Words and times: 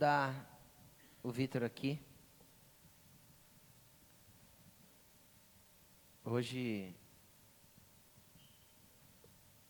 convidar 0.00 0.58
o 1.22 1.30
Vitor 1.30 1.62
aqui. 1.62 2.00
Hoje, 6.24 6.96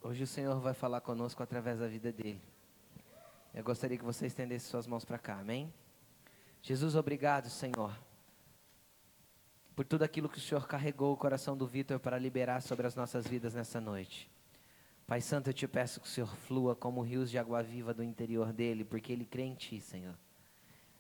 hoje 0.01 0.23
o 0.23 0.27
Senhor 0.29 0.61
vai 0.61 0.73
falar 0.73 1.01
conosco 1.01 1.43
através 1.43 1.81
da 1.81 1.89
vida 1.89 2.13
dele. 2.13 2.41
Eu 3.53 3.65
gostaria 3.65 3.99
que 3.99 4.05
você 4.05 4.27
estendesse 4.27 4.69
suas 4.69 4.87
mãos 4.87 5.05
para 5.05 5.19
cá, 5.19 5.41
amém? 5.41 5.75
Jesus, 6.63 6.95
obrigado, 6.95 7.51
Senhor, 7.51 7.93
por 9.75 9.85
tudo 9.85 10.05
aquilo 10.05 10.29
que 10.29 10.39
o 10.39 10.41
Senhor 10.41 10.69
carregou 10.69 11.13
o 11.13 11.17
coração 11.17 11.57
do 11.57 11.67
Vitor 11.67 11.99
para 11.99 12.17
liberar 12.17 12.63
sobre 12.63 12.87
as 12.87 12.95
nossas 12.95 13.27
vidas 13.27 13.53
nessa 13.53 13.81
noite. 13.81 14.31
Pai 15.11 15.21
Santo, 15.21 15.51
eu 15.51 15.53
te 15.53 15.67
peço 15.67 16.01
que 16.01 16.07
o 16.07 16.09
Senhor 16.09 16.37
flua 16.37 16.77
como 16.77 17.03
rios 17.03 17.33
de 17.33 17.37
água 17.37 17.65
viva 17.65 17.93
do 17.93 18.01
interior 18.01 18.53
dele, 18.53 18.85
porque 18.85 19.13
ele 19.13 19.25
crê 19.25 19.43
em 19.43 19.57
Ti, 19.57 19.81
Senhor. 19.81 20.17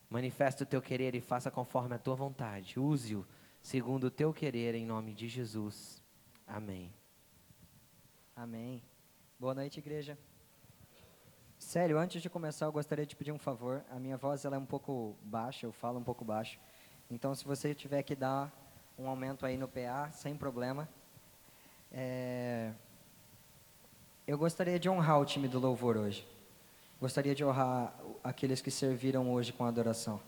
Manifesta 0.09 0.65
o 0.65 0.67
Teu 0.67 0.83
querer 0.83 1.15
e 1.15 1.21
faça 1.21 1.49
conforme 1.49 1.95
a 1.95 1.99
Tua 1.99 2.17
vontade. 2.17 2.81
Use-o 2.81 3.25
segundo 3.63 4.09
o 4.09 4.11
Teu 4.11 4.35
querer, 4.35 4.75
em 4.75 4.85
nome 4.85 5.15
de 5.15 5.29
Jesus. 5.29 6.03
Amém. 6.45 6.93
Amém. 8.35 8.83
Boa 9.39 9.55
noite, 9.55 9.79
igreja. 9.79 10.19
Sério, 11.57 11.97
antes 11.97 12.21
de 12.21 12.29
começar, 12.29 12.67
eu 12.67 12.73
gostaria 12.73 13.07
de 13.07 13.15
pedir 13.15 13.31
um 13.31 13.39
favor. 13.39 13.85
A 13.89 14.01
minha 14.01 14.17
voz 14.17 14.45
ela 14.45 14.57
é 14.57 14.59
um 14.59 14.67
pouco 14.67 15.17
baixa, 15.23 15.67
eu 15.67 15.73
falo 15.73 16.01
um 16.01 16.05
pouco 16.05 16.25
baixo. 16.25 16.59
Então, 17.09 17.33
se 17.33 17.45
você 17.45 17.77
tiver 17.77 18.03
que 18.03 18.17
dar 18.17 18.53
um 18.99 19.09
aumento 19.09 19.47
aí 19.47 19.57
no 19.57 19.69
PA, 19.69 20.11
sem 20.11 20.35
problema. 20.35 20.89
É... 21.93 22.73
Eu 24.31 24.39
gostaria 24.39 24.79
de 24.79 24.89
honrar 24.89 25.21
o 25.21 25.25
time 25.25 25.49
do 25.49 25.59
louvor 25.59 25.97
hoje. 25.97 26.25
Gostaria 27.01 27.35
de 27.35 27.45
honrar 27.45 27.93
aqueles 28.23 28.63
que 28.63 28.71
serviram 28.71 29.29
hoje 29.29 29.53
com 29.53 29.65
adoração. 29.65 30.21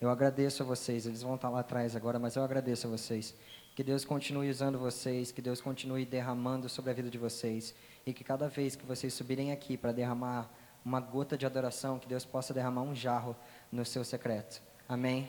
Eu 0.00 0.08
agradeço 0.08 0.62
a 0.62 0.66
vocês, 0.66 1.04
eles 1.04 1.22
vão 1.22 1.34
estar 1.34 1.48
lá 1.48 1.58
atrás 1.58 1.96
agora, 1.96 2.16
mas 2.16 2.36
eu 2.36 2.44
agradeço 2.44 2.86
a 2.86 2.90
vocês. 2.90 3.34
Que 3.74 3.82
Deus 3.82 4.04
continue 4.04 4.48
usando 4.48 4.78
vocês, 4.78 5.32
que 5.32 5.42
Deus 5.42 5.60
continue 5.60 6.06
derramando 6.06 6.68
sobre 6.68 6.92
a 6.92 6.94
vida 6.94 7.10
de 7.10 7.18
vocês. 7.18 7.74
E 8.06 8.12
que 8.12 8.22
cada 8.22 8.48
vez 8.48 8.76
que 8.76 8.86
vocês 8.86 9.12
subirem 9.12 9.50
aqui 9.50 9.76
para 9.76 9.90
derramar 9.90 10.48
uma 10.84 11.00
gota 11.00 11.36
de 11.36 11.44
adoração, 11.44 11.98
que 11.98 12.06
Deus 12.06 12.24
possa 12.24 12.54
derramar 12.54 12.82
um 12.82 12.94
jarro 12.94 13.34
no 13.72 13.84
seu 13.84 14.04
secreto. 14.04 14.62
Amém? 14.88 15.28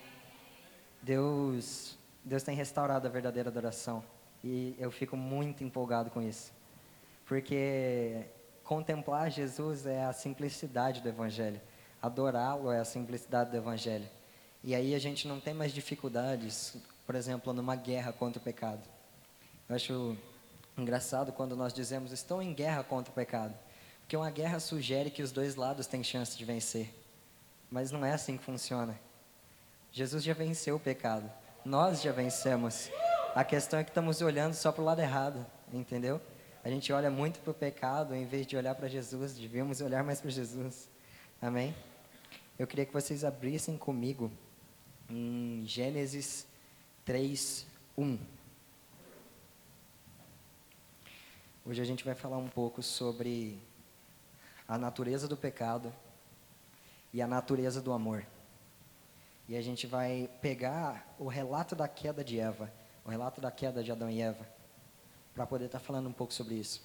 Deus, 1.02 1.97
Deus 2.23 2.44
tem 2.44 2.56
restaurado 2.56 3.08
a 3.08 3.09
verdadeira 3.09 3.50
adoração. 3.50 4.03
E 4.44 4.75
eu 4.78 4.92
fico 4.92 5.17
muito 5.17 5.64
empolgado 5.64 6.12
com 6.12 6.22
isso. 6.22 6.53
Porque 7.26 8.26
contemplar 8.64 9.31
Jesus 9.31 9.86
é 9.86 10.06
a 10.06 10.14
simplicidade 10.14 11.02
do 11.02 11.09
Evangelho. 11.09 11.59
Adorá-lo 12.02 12.72
é 12.72 12.80
a 12.80 12.86
simplicidade 12.86 13.52
do 13.52 13.58
Evangelho. 13.58 14.08
E 14.64 14.73
aí 14.73 14.95
a 14.95 15.00
gente 15.00 15.28
não 15.28 15.40
tem 15.40 15.53
mais 15.53 15.73
dificuldades, 15.73 16.76
por 17.06 17.16
exemplo, 17.16 17.53
numa 17.53 17.76
guerra 17.76 18.12
contra 18.12 18.40
o 18.40 18.44
pecado. 18.44 18.81
Eu 19.68 19.76
acho 19.76 20.18
engraçado 20.78 21.31
quando 21.31 21.56
nós 21.56 21.73
dizemos 21.73 22.12
estão 22.12 22.42
em 22.42 22.53
guerra 22.53 22.84
contra 22.84 23.12
o 23.12 23.16
pecado. 23.16 23.56
Porque 24.02 24.16
uma 24.16 24.30
guerra 24.30 24.59
sugere 24.59 25.09
que 25.09 25.23
os 25.23 25.31
dois 25.31 25.56
lados 25.56 25.88
têm 25.88 26.03
chance 26.03 26.38
de 26.38 26.46
vencer. 26.46 26.94
Mas 27.72 27.92
não 27.92 28.06
é 28.06 28.14
assim 28.14 28.38
que 28.38 28.44
funciona. 28.44 29.00
Jesus 29.92 30.23
já 30.23 30.34
venceu 30.34 30.76
o 30.76 30.80
pecado. 30.80 31.31
Nós 31.64 32.02
já 32.02 32.12
vencemos. 32.12 32.91
A 33.34 33.44
questão 33.44 33.80
é 33.80 33.84
que 33.84 33.90
estamos 33.90 34.22
olhando 34.22 34.53
só 34.53 34.72
para 34.72 34.81
o 34.81 34.85
lado 34.85 35.02
errado, 35.02 35.44
entendeu? 35.74 36.22
A 36.66 36.70
gente 36.72 36.92
olha 36.92 37.12
muito 37.12 37.40
para 37.42 37.52
o 37.52 37.53
pecado 37.53 38.16
em 38.16 38.26
vez 38.26 38.48
de 38.48 38.58
olhar 38.58 38.74
para 38.74 38.88
Jesus. 38.88 39.36
Devíamos 39.36 39.81
olhar 39.81 40.03
mais 40.03 40.20
para 40.20 40.31
Jesus. 40.31 40.90
Amém? 41.40 41.76
Eu 42.58 42.66
queria 42.66 42.88
que 42.88 42.92
vocês 42.92 43.24
abrissem 43.24 43.78
comigo 43.78 44.31
em 45.08 45.64
Gênesis 45.68 46.48
3, 47.06 47.68
1. 47.96 48.18
Hoje 51.68 51.84
a 51.84 51.86
gente 51.86 52.03
vai 52.03 52.16
falar 52.16 52.40
um 52.40 52.50
pouco 52.50 52.82
sobre 52.82 53.62
a 54.68 54.76
natureza 54.76 55.28
do 55.28 55.38
pecado 55.38 55.94
e 57.14 57.22
a 57.22 57.28
natureza 57.28 57.80
do 57.80 57.94
amor. 57.94 58.26
E 59.47 59.56
a 59.56 59.62
gente 59.62 59.86
vai 59.86 60.28
pegar 60.42 61.14
o 61.20 61.28
relato 61.28 61.76
da 61.76 61.88
queda 61.88 62.24
de 62.24 62.40
Eva, 62.40 62.74
o 63.06 63.09
relato 63.12 63.40
da 63.40 63.52
queda 63.52 63.84
de 63.84 63.92
Adão 63.92 64.09
e 64.09 64.20
Eva, 64.20 64.54
para 65.35 65.46
poder 65.46 65.66
estar 65.66 65.79
tá 65.79 65.85
falando 65.85 66.07
um 66.07 66.13
pouco 66.13 66.34
sobre 66.34 66.56
isso. 66.56 66.81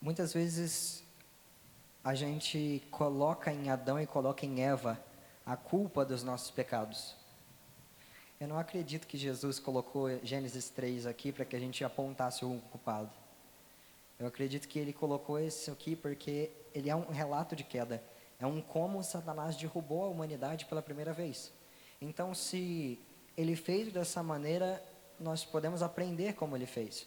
Muitas 0.00 0.34
vezes 0.34 1.02
a 2.04 2.14
gente 2.14 2.82
coloca 2.90 3.52
em 3.52 3.70
Adão 3.70 3.98
e 4.00 4.06
coloca 4.06 4.44
em 4.44 4.62
Eva 4.62 5.00
a 5.44 5.56
culpa 5.56 6.04
dos 6.04 6.22
nossos 6.22 6.50
pecados. 6.50 7.14
Eu 8.38 8.48
não 8.48 8.58
acredito 8.58 9.06
que 9.06 9.16
Jesus 9.16 9.58
colocou 9.58 10.08
Gênesis 10.22 10.68
3 10.68 11.06
aqui 11.06 11.32
para 11.32 11.44
que 11.44 11.56
a 11.56 11.58
gente 11.58 11.82
apontasse 11.82 12.44
o 12.44 12.60
culpado. 12.70 13.10
Eu 14.18 14.26
acredito 14.26 14.68
que 14.68 14.78
ele 14.78 14.92
colocou 14.92 15.38
isso 15.38 15.70
aqui 15.70 15.94
porque 15.94 16.50
ele 16.74 16.90
é 16.90 16.96
um 16.96 17.10
relato 17.10 17.56
de 17.56 17.64
queda. 17.64 18.02
É 18.38 18.46
um 18.46 18.60
como 18.60 19.02
Satanás 19.02 19.56
derrubou 19.56 20.04
a 20.04 20.08
humanidade 20.08 20.66
pela 20.66 20.82
primeira 20.82 21.12
vez. 21.12 21.52
Então, 22.00 22.34
se 22.34 22.98
ele 23.36 23.56
fez 23.56 23.92
dessa 23.92 24.22
maneira, 24.22 24.82
nós 25.18 25.44
podemos 25.44 25.82
aprender 25.82 26.34
como 26.34 26.56
ele 26.56 26.66
fez. 26.66 27.06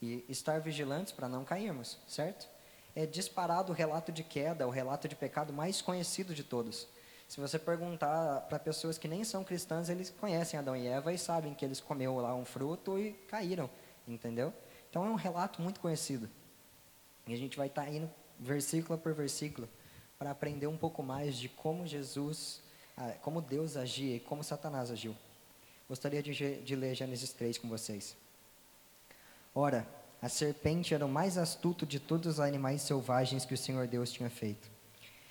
E 0.00 0.24
estar 0.28 0.60
vigilantes 0.60 1.12
para 1.12 1.28
não 1.28 1.44
cairmos, 1.44 1.98
certo? 2.06 2.48
É 2.94 3.06
disparado 3.06 3.72
o 3.72 3.74
relato 3.74 4.12
de 4.12 4.22
queda, 4.22 4.66
o 4.66 4.70
relato 4.70 5.08
de 5.08 5.16
pecado 5.16 5.52
mais 5.52 5.80
conhecido 5.80 6.34
de 6.34 6.44
todos. 6.44 6.86
Se 7.28 7.40
você 7.40 7.58
perguntar 7.58 8.42
para 8.42 8.58
pessoas 8.58 8.98
que 8.98 9.08
nem 9.08 9.24
são 9.24 9.42
cristãs, 9.42 9.88
eles 9.88 10.10
conhecem 10.10 10.58
Adão 10.58 10.76
e 10.76 10.86
Eva 10.86 11.12
e 11.12 11.18
sabem 11.18 11.54
que 11.54 11.64
eles 11.64 11.80
comeram 11.80 12.16
lá 12.18 12.34
um 12.34 12.44
fruto 12.44 12.98
e 12.98 13.12
caíram, 13.28 13.68
entendeu? 14.06 14.52
Então 14.88 15.04
é 15.04 15.08
um 15.08 15.16
relato 15.16 15.60
muito 15.60 15.80
conhecido. 15.80 16.30
E 17.26 17.34
a 17.34 17.36
gente 17.36 17.56
vai 17.56 17.66
estar 17.66 17.84
tá 17.84 17.90
indo 17.90 18.08
versículo 18.38 18.98
por 18.98 19.12
versículo 19.12 19.68
para 20.18 20.30
aprender 20.30 20.66
um 20.66 20.76
pouco 20.76 21.02
mais 21.02 21.36
de 21.36 21.48
como 21.48 21.86
Jesus, 21.86 22.62
ah, 22.96 23.12
como 23.20 23.40
Deus 23.40 23.76
agia 23.76 24.16
e 24.16 24.20
como 24.20 24.44
Satanás 24.44 24.90
agiu. 24.90 25.16
Gostaria 25.88 26.20
de, 26.20 26.32
de 26.62 26.74
ler 26.74 26.96
Gênesis 26.96 27.32
3 27.32 27.58
com 27.58 27.68
vocês. 27.68 28.16
Ora, 29.54 29.86
a 30.20 30.28
serpente 30.28 30.92
era 30.92 31.06
o 31.06 31.08
mais 31.08 31.38
astuto 31.38 31.86
de 31.86 32.00
todos 32.00 32.34
os 32.34 32.40
animais 32.40 32.82
selvagens 32.82 33.44
que 33.44 33.54
o 33.54 33.58
Senhor 33.58 33.86
Deus 33.86 34.10
tinha 34.10 34.28
feito. 34.28 34.68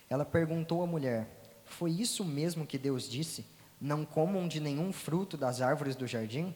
Ela 0.09 0.23
perguntou 0.23 0.81
à 0.81 0.87
mulher: 0.87 1.27
Foi 1.65 1.91
isso 1.91 2.23
mesmo 2.23 2.65
que 2.65 2.77
Deus 2.77 3.09
disse? 3.09 3.45
Não 3.81 4.05
comam 4.05 4.47
de 4.47 4.61
nenhum 4.61 4.93
fruto 4.93 5.35
das 5.35 5.61
árvores 5.61 5.93
do 5.93 6.07
jardim? 6.07 6.55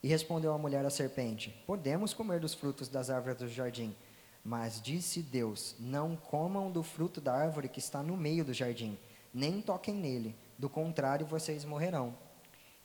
E 0.00 0.06
respondeu 0.06 0.52
a 0.52 0.58
mulher 0.58 0.86
à 0.86 0.90
serpente: 0.90 1.50
Podemos 1.66 2.14
comer 2.14 2.38
dos 2.38 2.54
frutos 2.54 2.88
das 2.88 3.10
árvores 3.10 3.38
do 3.38 3.48
jardim, 3.48 3.96
mas 4.44 4.80
disse 4.80 5.22
Deus: 5.22 5.74
Não 5.80 6.14
comam 6.14 6.70
do 6.70 6.84
fruto 6.84 7.20
da 7.20 7.34
árvore 7.34 7.68
que 7.68 7.80
está 7.80 8.00
no 8.00 8.16
meio 8.16 8.44
do 8.44 8.54
jardim, 8.54 8.96
nem 9.34 9.60
toquem 9.60 9.96
nele, 9.96 10.36
do 10.56 10.68
contrário 10.68 11.26
vocês 11.26 11.64
morrerão. 11.64 12.27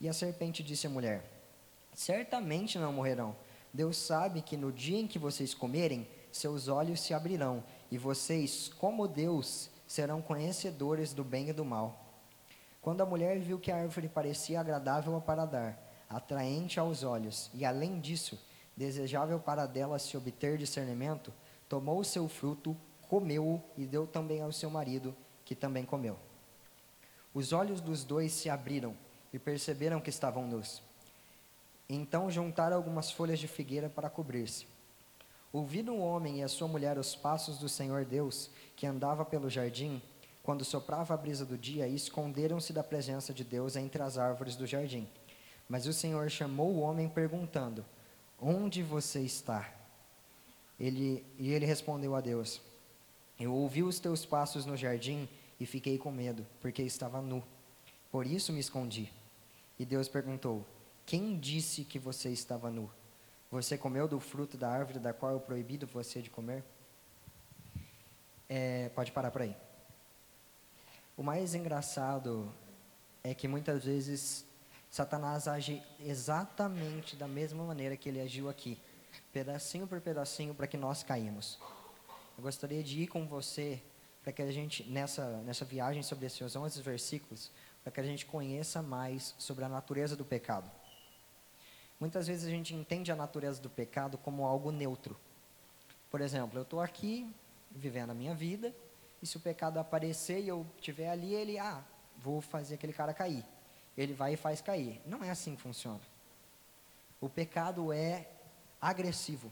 E 0.03 0.09
a 0.09 0.11
serpente 0.11 0.61
disse 0.61 0.85
à 0.85 0.89
mulher: 0.89 1.23
Certamente 1.93 2.77
não 2.77 2.91
morrerão. 2.91 3.33
Deus 3.73 3.95
sabe 3.95 4.41
que 4.41 4.57
no 4.57 4.69
dia 4.69 4.99
em 4.99 5.07
que 5.07 5.17
vocês 5.17 5.53
comerem, 5.53 6.05
seus 6.29 6.67
olhos 6.67 6.99
se 6.99 7.13
abrirão, 7.13 7.63
e 7.89 7.97
vocês, 7.97 8.67
como 8.77 9.07
Deus, 9.07 9.69
serão 9.87 10.21
conhecedores 10.21 11.13
do 11.13 11.23
bem 11.23 11.47
e 11.47 11.53
do 11.53 11.63
mal. 11.63 12.05
Quando 12.81 12.99
a 12.99 13.05
mulher 13.05 13.39
viu 13.39 13.57
que 13.57 13.71
a 13.71 13.77
árvore 13.77 14.09
parecia 14.09 14.59
agradável 14.59 15.15
a 15.15 15.21
paladar, 15.21 15.81
atraente 16.09 16.81
aos 16.81 17.03
olhos, 17.03 17.49
e 17.53 17.63
além 17.63 18.01
disso, 18.01 18.37
desejável 18.75 19.39
para 19.39 19.65
dela 19.65 19.97
se 19.97 20.17
obter 20.17 20.57
discernimento, 20.57 21.33
tomou 21.69 21.99
o 21.99 22.03
seu 22.03 22.27
fruto, 22.27 22.75
comeu-o 23.07 23.63
e 23.77 23.85
deu 23.85 24.05
também 24.05 24.41
ao 24.41 24.51
seu 24.51 24.69
marido, 24.69 25.15
que 25.45 25.55
também 25.55 25.85
comeu. 25.85 26.19
Os 27.33 27.53
olhos 27.53 27.79
dos 27.79 28.03
dois 28.03 28.33
se 28.33 28.49
abriram 28.49 28.97
e 29.33 29.39
perceberam 29.39 29.99
que 29.99 30.09
estavam 30.09 30.47
nus. 30.47 30.81
Então 31.89 32.31
juntaram 32.31 32.77
algumas 32.77 33.11
folhas 33.11 33.39
de 33.39 33.47
figueira 33.47 33.89
para 33.89 34.09
cobrir-se. 34.09 34.67
Ouviram 35.51 35.99
o 35.99 36.03
homem 36.03 36.39
e 36.39 36.43
a 36.43 36.47
sua 36.47 36.67
mulher 36.67 36.97
os 36.97 37.15
passos 37.15 37.57
do 37.57 37.67
Senhor 37.67 38.05
Deus, 38.05 38.49
que 38.75 38.87
andava 38.87 39.25
pelo 39.25 39.49
jardim, 39.49 40.01
quando 40.41 40.65
soprava 40.65 41.13
a 41.13 41.17
brisa 41.17 41.45
do 41.45 41.57
dia, 41.57 41.87
e 41.87 41.95
esconderam-se 41.95 42.73
da 42.73 42.83
presença 42.83 43.33
de 43.33 43.43
Deus 43.43 43.75
entre 43.75 44.01
as 44.01 44.17
árvores 44.17 44.55
do 44.55 44.65
jardim. 44.65 45.07
Mas 45.69 45.85
o 45.85 45.93
Senhor 45.93 46.29
chamou 46.29 46.71
o 46.71 46.79
homem, 46.79 47.07
perguntando: 47.07 47.85
Onde 48.41 48.81
você 48.81 49.21
está? 49.21 49.71
Ele, 50.79 51.23
e 51.37 51.51
ele 51.51 51.65
respondeu 51.65 52.15
a 52.15 52.21
Deus: 52.21 52.61
Eu 53.39 53.53
ouvi 53.53 53.83
os 53.83 53.99
teus 53.99 54.25
passos 54.25 54.65
no 54.65 54.75
jardim 54.75 55.29
e 55.59 55.65
fiquei 55.65 55.97
com 55.97 56.11
medo, 56.11 56.45
porque 56.59 56.81
estava 56.81 57.21
nu. 57.21 57.43
Por 58.11 58.25
isso 58.25 58.51
me 58.51 58.59
escondi. 58.59 59.11
E 59.77 59.85
Deus 59.85 60.07
perguntou: 60.07 60.65
Quem 61.05 61.39
disse 61.39 61.83
que 61.83 61.99
você 61.99 62.29
estava 62.29 62.69
nu? 62.69 62.89
Você 63.51 63.77
comeu 63.77 64.07
do 64.07 64.19
fruto 64.19 64.57
da 64.57 64.69
árvore 64.69 64.99
da 64.99 65.13
qual 65.13 65.33
eu 65.33 65.39
proibido 65.39 65.85
você 65.85 66.21
de 66.21 66.29
comer? 66.29 66.63
é, 68.55 68.89
pode 68.89 69.11
parar 69.11 69.31
por 69.31 69.41
aí. 69.41 69.55
O 71.17 71.23
mais 71.23 71.55
engraçado 71.55 72.53
é 73.23 73.33
que 73.33 73.47
muitas 73.47 73.83
vezes 73.83 74.45
Satanás 74.91 75.47
age 75.47 75.81
exatamente 75.99 77.15
da 77.15 77.27
mesma 77.27 77.63
maneira 77.63 77.97
que 77.97 78.09
ele 78.09 78.21
agiu 78.21 78.49
aqui, 78.49 78.79
pedacinho 79.31 79.87
por 79.87 79.99
pedacinho, 80.01 80.53
para 80.53 80.67
que 80.67 80.77
nós 80.77 81.01
caímos. 81.01 81.57
Eu 82.37 82.43
gostaria 82.43 82.83
de 82.83 83.01
ir 83.01 83.07
com 83.07 83.25
você 83.25 83.81
para 84.21 84.31
que 84.31 84.43
a 84.43 84.51
gente, 84.51 84.83
nessa, 84.83 85.37
nessa 85.41 85.65
viagem 85.65 86.03
sobre 86.03 86.27
esses 86.27 86.55
11 86.55 86.79
versículos, 86.83 87.51
para 87.83 87.91
que 87.91 87.99
a 87.99 88.03
gente 88.03 88.25
conheça 88.25 88.81
mais 88.81 89.35
sobre 89.37 89.63
a 89.65 89.69
natureza 89.69 90.15
do 90.15 90.23
pecado. 90.23 90.71
Muitas 91.99 92.27
vezes 92.27 92.47
a 92.47 92.49
gente 92.49 92.73
entende 92.73 93.11
a 93.11 93.15
natureza 93.15 93.61
do 93.61 93.69
pecado 93.69 94.17
como 94.17 94.45
algo 94.45 94.71
neutro. 94.71 95.17
Por 96.09 96.21
exemplo, 96.21 96.57
eu 96.57 96.63
estou 96.63 96.81
aqui 96.81 97.29
vivendo 97.71 98.11
a 98.11 98.13
minha 98.13 98.33
vida, 98.35 98.73
e 99.21 99.25
se 99.25 99.37
o 99.37 99.39
pecado 99.39 99.79
aparecer 99.79 100.41
e 100.41 100.47
eu 100.47 100.65
estiver 100.77 101.09
ali, 101.09 101.33
ele, 101.33 101.57
ah, 101.57 101.83
vou 102.17 102.41
fazer 102.41 102.75
aquele 102.75 102.93
cara 102.93 103.13
cair 103.13 103.45
ele 103.97 104.13
vai 104.13 104.33
e 104.33 104.37
faz 104.37 104.61
cair. 104.61 105.01
Não 105.05 105.23
é 105.23 105.29
assim 105.29 105.55
que 105.55 105.61
funciona. 105.61 106.01
O 107.21 107.29
pecado 107.29 107.93
é 107.93 108.29
agressivo. 108.81 109.51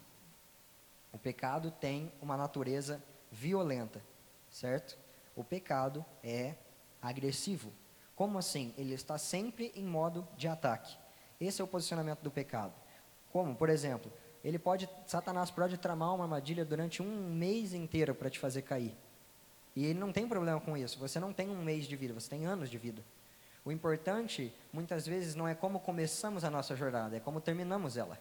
O 1.13 1.17
pecado 1.17 1.71
tem 1.71 2.11
uma 2.21 2.35
natureza 2.35 3.01
violenta, 3.31 4.01
certo? 4.49 4.97
O 5.35 5.43
pecado 5.43 6.05
é 6.23 6.55
agressivo. 7.01 7.71
Como 8.21 8.37
assim? 8.37 8.71
Ele 8.77 8.93
está 8.93 9.17
sempre 9.17 9.71
em 9.75 9.83
modo 9.83 10.27
de 10.37 10.47
ataque. 10.47 10.95
Esse 11.39 11.59
é 11.59 11.63
o 11.63 11.67
posicionamento 11.67 12.21
do 12.21 12.29
pecado. 12.29 12.71
Como, 13.31 13.55
por 13.55 13.67
exemplo, 13.67 14.13
ele 14.43 14.59
pode, 14.59 14.87
Satanás 15.07 15.49
pode 15.49 15.75
tramar 15.79 16.13
uma 16.13 16.25
armadilha 16.25 16.63
durante 16.63 17.01
um 17.01 17.33
mês 17.33 17.73
inteiro 17.73 18.13
para 18.13 18.29
te 18.29 18.37
fazer 18.37 18.61
cair. 18.61 18.95
E 19.75 19.87
ele 19.87 19.97
não 19.97 20.11
tem 20.11 20.27
problema 20.27 20.61
com 20.61 20.77
isso. 20.77 20.99
Você 20.99 21.19
não 21.19 21.33
tem 21.33 21.49
um 21.49 21.63
mês 21.63 21.87
de 21.87 21.95
vida, 21.95 22.13
você 22.13 22.29
tem 22.29 22.45
anos 22.45 22.69
de 22.69 22.77
vida. 22.77 23.01
O 23.65 23.71
importante, 23.71 24.53
muitas 24.71 25.07
vezes, 25.07 25.33
não 25.33 25.47
é 25.47 25.55
como 25.55 25.79
começamos 25.79 26.43
a 26.43 26.51
nossa 26.51 26.75
jornada, 26.75 27.17
é 27.17 27.19
como 27.19 27.41
terminamos 27.41 27.97
ela. 27.97 28.19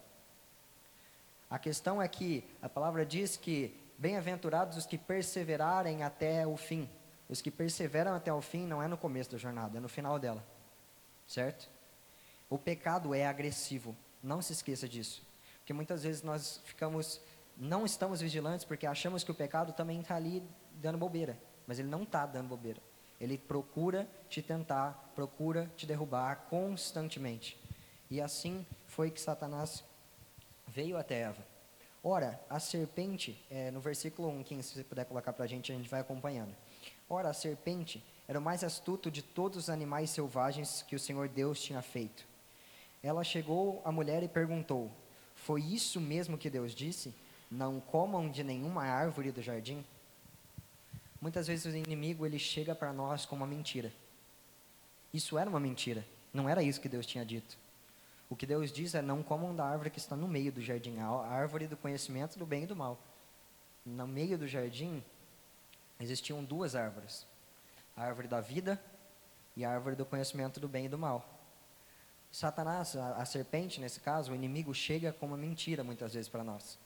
A 1.50 1.58
questão 1.58 2.00
é 2.00 2.08
que 2.08 2.42
a 2.62 2.70
palavra 2.70 3.04
diz 3.04 3.36
que 3.36 3.78
bem-aventurados 3.98 4.78
os 4.78 4.86
que 4.86 4.96
perseverarem 4.96 6.02
até 6.02 6.46
o 6.46 6.56
fim. 6.56 6.88
Os 7.30 7.40
que 7.40 7.50
perseveram 7.50 8.12
até 8.12 8.32
o 8.32 8.42
fim 8.42 8.66
não 8.66 8.82
é 8.82 8.88
no 8.88 8.98
começo 8.98 9.30
da 9.30 9.38
jornada, 9.38 9.78
é 9.78 9.80
no 9.80 9.88
final 9.88 10.18
dela. 10.18 10.44
Certo? 11.28 11.70
O 12.48 12.58
pecado 12.58 13.14
é 13.14 13.24
agressivo. 13.24 13.96
Não 14.20 14.42
se 14.42 14.52
esqueça 14.52 14.88
disso. 14.88 15.22
Porque 15.58 15.72
muitas 15.72 16.02
vezes 16.02 16.24
nós 16.24 16.60
ficamos, 16.64 17.20
não 17.56 17.86
estamos 17.86 18.20
vigilantes 18.20 18.64
porque 18.64 18.84
achamos 18.84 19.22
que 19.22 19.30
o 19.30 19.34
pecado 19.34 19.72
também 19.72 20.00
está 20.00 20.16
ali 20.16 20.42
dando 20.72 20.98
bobeira. 20.98 21.38
Mas 21.68 21.78
ele 21.78 21.88
não 21.88 22.02
está 22.02 22.26
dando 22.26 22.48
bobeira. 22.48 22.80
Ele 23.20 23.38
procura 23.38 24.08
te 24.28 24.42
tentar, 24.42 25.12
procura 25.14 25.70
te 25.76 25.86
derrubar 25.86 26.46
constantemente. 26.50 27.56
E 28.10 28.20
assim 28.20 28.66
foi 28.88 29.08
que 29.08 29.20
Satanás 29.20 29.84
veio 30.66 30.96
até 30.96 31.20
Eva. 31.20 31.46
Ora, 32.02 32.40
a 32.48 32.58
serpente, 32.58 33.44
é, 33.50 33.70
no 33.70 33.80
versículo 33.80 34.28
1, 34.30 34.42
quem 34.42 34.62
se 34.62 34.74
você 34.74 34.82
puder 34.82 35.04
colocar 35.04 35.32
para 35.32 35.44
a 35.44 35.48
gente, 35.48 35.70
a 35.70 35.76
gente 35.76 35.88
vai 35.88 36.00
acompanhando. 36.00 36.56
Ora, 37.12 37.30
a 37.30 37.34
serpente 37.34 38.04
era 38.28 38.38
o 38.38 38.42
mais 38.42 38.62
astuto 38.62 39.10
de 39.10 39.20
todos 39.20 39.58
os 39.58 39.68
animais 39.68 40.10
selvagens 40.10 40.82
que 40.82 40.94
o 40.94 41.00
Senhor 41.00 41.28
Deus 41.28 41.60
tinha 41.60 41.82
feito. 41.82 42.24
Ela 43.02 43.24
chegou 43.24 43.82
à 43.84 43.90
mulher 43.90 44.22
e 44.22 44.28
perguntou: 44.28 44.88
Foi 45.34 45.60
isso 45.60 46.00
mesmo 46.00 46.38
que 46.38 46.48
Deus 46.48 46.72
disse? 46.72 47.12
Não 47.50 47.80
comam 47.80 48.30
de 48.30 48.44
nenhuma 48.44 48.84
árvore 48.84 49.32
do 49.32 49.42
jardim? 49.42 49.84
Muitas 51.20 51.48
vezes 51.48 51.66
o 51.66 51.76
inimigo 51.76 52.24
ele 52.24 52.38
chega 52.38 52.76
para 52.76 52.92
nós 52.92 53.26
com 53.26 53.34
uma 53.34 53.46
mentira. 53.46 53.92
Isso 55.12 55.36
era 55.36 55.50
uma 55.50 55.58
mentira. 55.58 56.06
Não 56.32 56.48
era 56.48 56.62
isso 56.62 56.80
que 56.80 56.88
Deus 56.88 57.04
tinha 57.04 57.26
dito. 57.26 57.58
O 58.28 58.36
que 58.36 58.46
Deus 58.46 58.70
diz 58.70 58.94
é: 58.94 59.02
não 59.02 59.20
comam 59.20 59.52
da 59.52 59.64
árvore 59.64 59.90
que 59.90 59.98
está 59.98 60.14
no 60.14 60.28
meio 60.28 60.52
do 60.52 60.62
jardim, 60.62 61.00
a 61.00 61.08
árvore 61.26 61.66
do 61.66 61.76
conhecimento 61.76 62.38
do 62.38 62.46
bem 62.46 62.62
e 62.62 62.66
do 62.66 62.76
mal. 62.76 62.96
No 63.84 64.06
meio 64.06 64.38
do 64.38 64.46
jardim 64.46 65.02
existiam 66.00 66.42
duas 66.42 66.74
árvores: 66.74 67.26
a 67.96 68.02
árvore 68.02 68.26
da 68.26 68.40
vida 68.40 68.82
e 69.56 69.64
a 69.64 69.70
árvore 69.70 69.96
do 69.96 70.06
conhecimento 70.06 70.58
do 70.58 70.68
bem 70.68 70.86
e 70.86 70.88
do 70.88 70.98
mal. 70.98 71.38
Satanás, 72.30 72.96
a, 72.96 73.16
a 73.16 73.24
serpente, 73.24 73.80
nesse 73.80 74.00
caso, 74.00 74.32
o 74.32 74.34
inimigo 74.34 74.72
chega 74.72 75.12
com 75.12 75.26
uma 75.26 75.36
mentira 75.36 75.82
muitas 75.82 76.14
vezes 76.14 76.28
para 76.28 76.44
nós. 76.44 76.78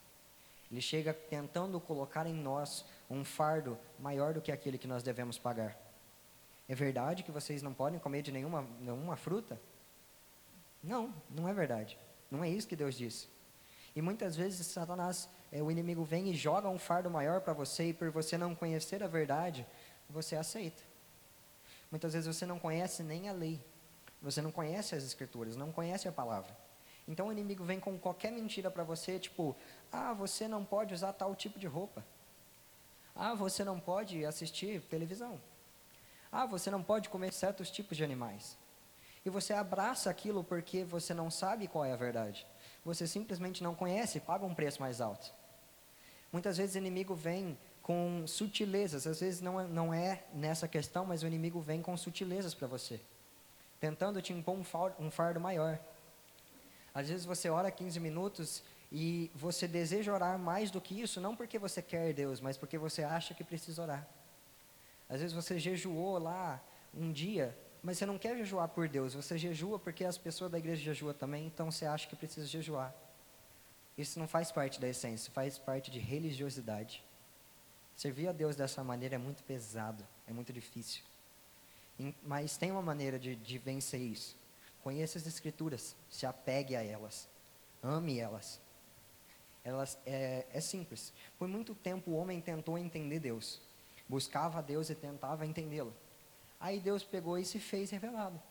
Ele 0.71 0.81
chega 0.81 1.13
tentando 1.13 1.79
colocar 1.79 2.27
em 2.27 2.35
nós 2.35 2.85
um 3.11 3.25
fardo 3.25 3.79
maior 3.99 4.33
do 4.35 4.41
que 4.41 4.51
aquele 4.51 4.79
que 4.79 4.89
nós 4.89 5.03
devemos 5.03 5.39
pagar. 5.39 5.77
É 6.69 6.75
verdade 6.75 7.23
que 7.23 7.31
vocês 7.31 7.63
não 7.63 7.75
podem 7.75 8.01
comer 8.01 8.23
de 8.23 8.33
nenhuma, 8.33 8.67
nenhuma 8.81 9.17
fruta? 9.17 9.61
Não, 10.83 11.15
não 11.31 11.49
é 11.49 11.53
verdade. 11.53 11.99
Não 12.31 12.43
é 12.43 12.49
isso 12.49 12.67
que 12.67 12.75
Deus 12.75 12.97
disse. 12.97 13.29
E 13.95 14.03
muitas 14.03 14.35
vezes 14.35 14.67
Satanás, 14.67 15.29
é, 15.55 15.63
o 15.63 15.71
inimigo 15.71 16.03
vem 16.03 16.31
e 16.31 16.35
joga 16.35 16.69
um 16.69 16.81
fardo 16.81 17.09
maior 17.09 17.41
para 17.41 17.53
você, 17.53 17.91
e 17.91 17.95
por 17.95 18.11
você 18.11 18.37
não 18.37 18.57
conhecer 18.57 19.05
a 19.05 19.07
verdade, 19.07 19.65
você 20.11 20.35
aceita. 20.35 20.83
Muitas 21.93 22.13
vezes 22.13 22.27
você 22.27 22.45
não 22.45 22.59
conhece 22.59 23.05
nem 23.05 23.29
a 23.29 23.33
lei, 23.33 23.65
você 24.21 24.43
não 24.43 24.51
conhece 24.51 24.97
as 24.97 25.05
escrituras, 25.05 25.55
não 25.55 25.71
conhece 25.71 26.09
a 26.09 26.13
palavra. 26.13 26.51
Então 27.07 27.29
o 27.29 27.33
inimigo 27.33 27.63
vem 27.63 27.79
com 27.79 27.97
qualquer 27.97 28.33
mentira 28.33 28.69
para 28.69 28.83
você, 28.83 29.17
tipo, 29.17 29.55
ah, 29.93 30.13
você 30.13 30.49
não 30.49 30.65
pode 30.65 30.93
usar 30.93 31.13
tal 31.13 31.37
tipo 31.37 31.57
de 31.57 31.69
roupa. 31.69 32.05
Ah, 33.15 33.35
você 33.35 33.63
não 33.63 33.79
pode 33.79 34.25
assistir 34.25 34.81
televisão. 34.81 35.41
Ah, 36.33 36.47
você 36.47 36.69
não 36.69 36.83
pode 36.83 37.09
comer 37.09 37.33
certos 37.33 37.71
tipos 37.71 37.97
de 37.97 38.03
animais. 38.03 38.59
E 39.25 39.31
você 39.31 39.53
abraça 39.53 40.11
aquilo 40.11 40.43
porque 40.43 40.83
você 40.83 41.15
não 41.15 41.31
sabe 41.31 41.69
qual 41.69 41.85
é 41.85 41.93
a 41.93 41.97
verdade. 41.97 42.45
Você 42.85 43.07
simplesmente 43.07 43.63
não 43.63 43.73
conhece 43.73 44.19
paga 44.19 44.45
um 44.45 44.53
preço 44.53 44.81
mais 44.81 45.01
alto. 45.01 45.44
Muitas 46.35 46.57
vezes 46.57 46.75
o 46.75 46.79
inimigo 46.79 47.15
vem 47.15 47.57
com 47.81 48.27
sutilezas, 48.27 49.07
às 49.07 49.21
vezes 49.21 49.41
não 49.41 49.61
é, 49.61 49.69
não 49.69 49.95
é 49.95 50.25
nessa 50.35 50.67
questão, 50.67 51.07
mas 51.07 51.23
o 51.23 51.29
inimigo 51.29 51.61
vem 51.61 51.81
com 51.81 51.97
sutilezas 51.97 52.53
para 52.53 52.67
você, 52.67 53.01
tentando 53.79 54.21
te 54.21 54.33
impor 54.33 54.57
um 54.57 54.65
fardo, 54.65 54.97
um 54.99 55.13
fardo 55.13 55.39
maior. 55.39 55.79
Às 56.93 57.09
vezes 57.09 57.25
você 57.25 57.49
ora 57.49 57.71
15 57.71 58.01
minutos 58.01 58.65
e 58.91 59.31
você 59.33 59.69
deseja 59.69 60.13
orar 60.13 60.37
mais 60.37 60.73
do 60.73 60.81
que 60.81 61.01
isso, 61.01 61.21
não 61.21 61.37
porque 61.37 61.57
você 61.57 61.81
quer 61.81 62.13
Deus, 62.13 62.41
mas 62.41 62.57
porque 62.57 62.77
você 62.77 63.05
acha 63.05 63.33
que 63.33 63.45
precisa 63.45 63.83
orar. 63.83 64.05
Às 65.09 65.21
vezes 65.21 65.33
você 65.33 65.57
jejuou 65.57 66.19
lá 66.19 66.61
um 66.93 67.13
dia, 67.13 67.57
mas 67.81 67.97
você 67.97 68.07
não 68.07 68.19
quer 68.19 68.37
jejuar 68.37 68.67
por 68.67 68.89
Deus, 68.89 69.15
você 69.15 69.39
jejua 69.39 69.79
porque 69.79 70.05
as 70.05 70.19
pessoas 70.19 70.51
da 70.51 70.59
igreja 70.59 70.83
jejuam 70.83 71.15
também, 71.15 71.47
então 71.47 71.71
você 71.71 71.87
acha 71.87 72.09
que 72.09 72.17
precisa 72.17 72.45
jejuar. 72.45 72.93
Isso 73.97 74.19
não 74.19 74.27
faz 74.27 74.51
parte 74.51 74.81
da 74.81 74.89
essência, 74.89 75.33
faz 75.33 75.59
parte 75.59 75.91
de 75.91 75.99
religiosidade. 75.99 77.05
Servir 77.97 78.29
a 78.29 78.33
Deus 78.33 78.57
dessa 78.57 78.83
maneira 78.83 79.15
é 79.15 79.19
muito 79.19 79.43
pesado, 79.45 80.05
é 80.27 80.33
muito 80.33 80.53
difícil. 80.53 81.03
Mas 82.23 82.57
tem 82.57 82.73
uma 82.73 82.83
maneira 82.83 83.19
de, 83.19 83.37
de 83.37 83.59
vencer 83.59 84.01
isso. 84.01 84.37
Conheça 84.83 85.17
as 85.17 85.27
Escrituras, 85.27 85.95
se 86.11 86.27
apegue 86.27 86.75
a 86.75 86.83
elas, 86.83 87.29
ame 87.83 88.19
elas. 88.19 88.61
Elas, 89.63 89.97
é, 90.05 90.45
é 90.53 90.61
simples. 90.61 91.13
Por 91.39 91.49
muito 91.49 91.75
tempo 91.75 92.11
o 92.11 92.17
homem 92.17 92.41
tentou 92.41 92.77
entender 92.77 93.21
Deus, 93.21 93.61
buscava 94.09 94.59
a 94.59 94.63
Deus 94.63 94.91
e 94.91 94.95
tentava 94.95 95.47
entendê-lo. 95.47 95.95
Aí 96.61 96.81
Deus 96.81 97.05
pegou 97.05 97.39
e 97.39 97.45
se 97.45 97.59
fez 97.59 97.91
revelado. 97.91 98.43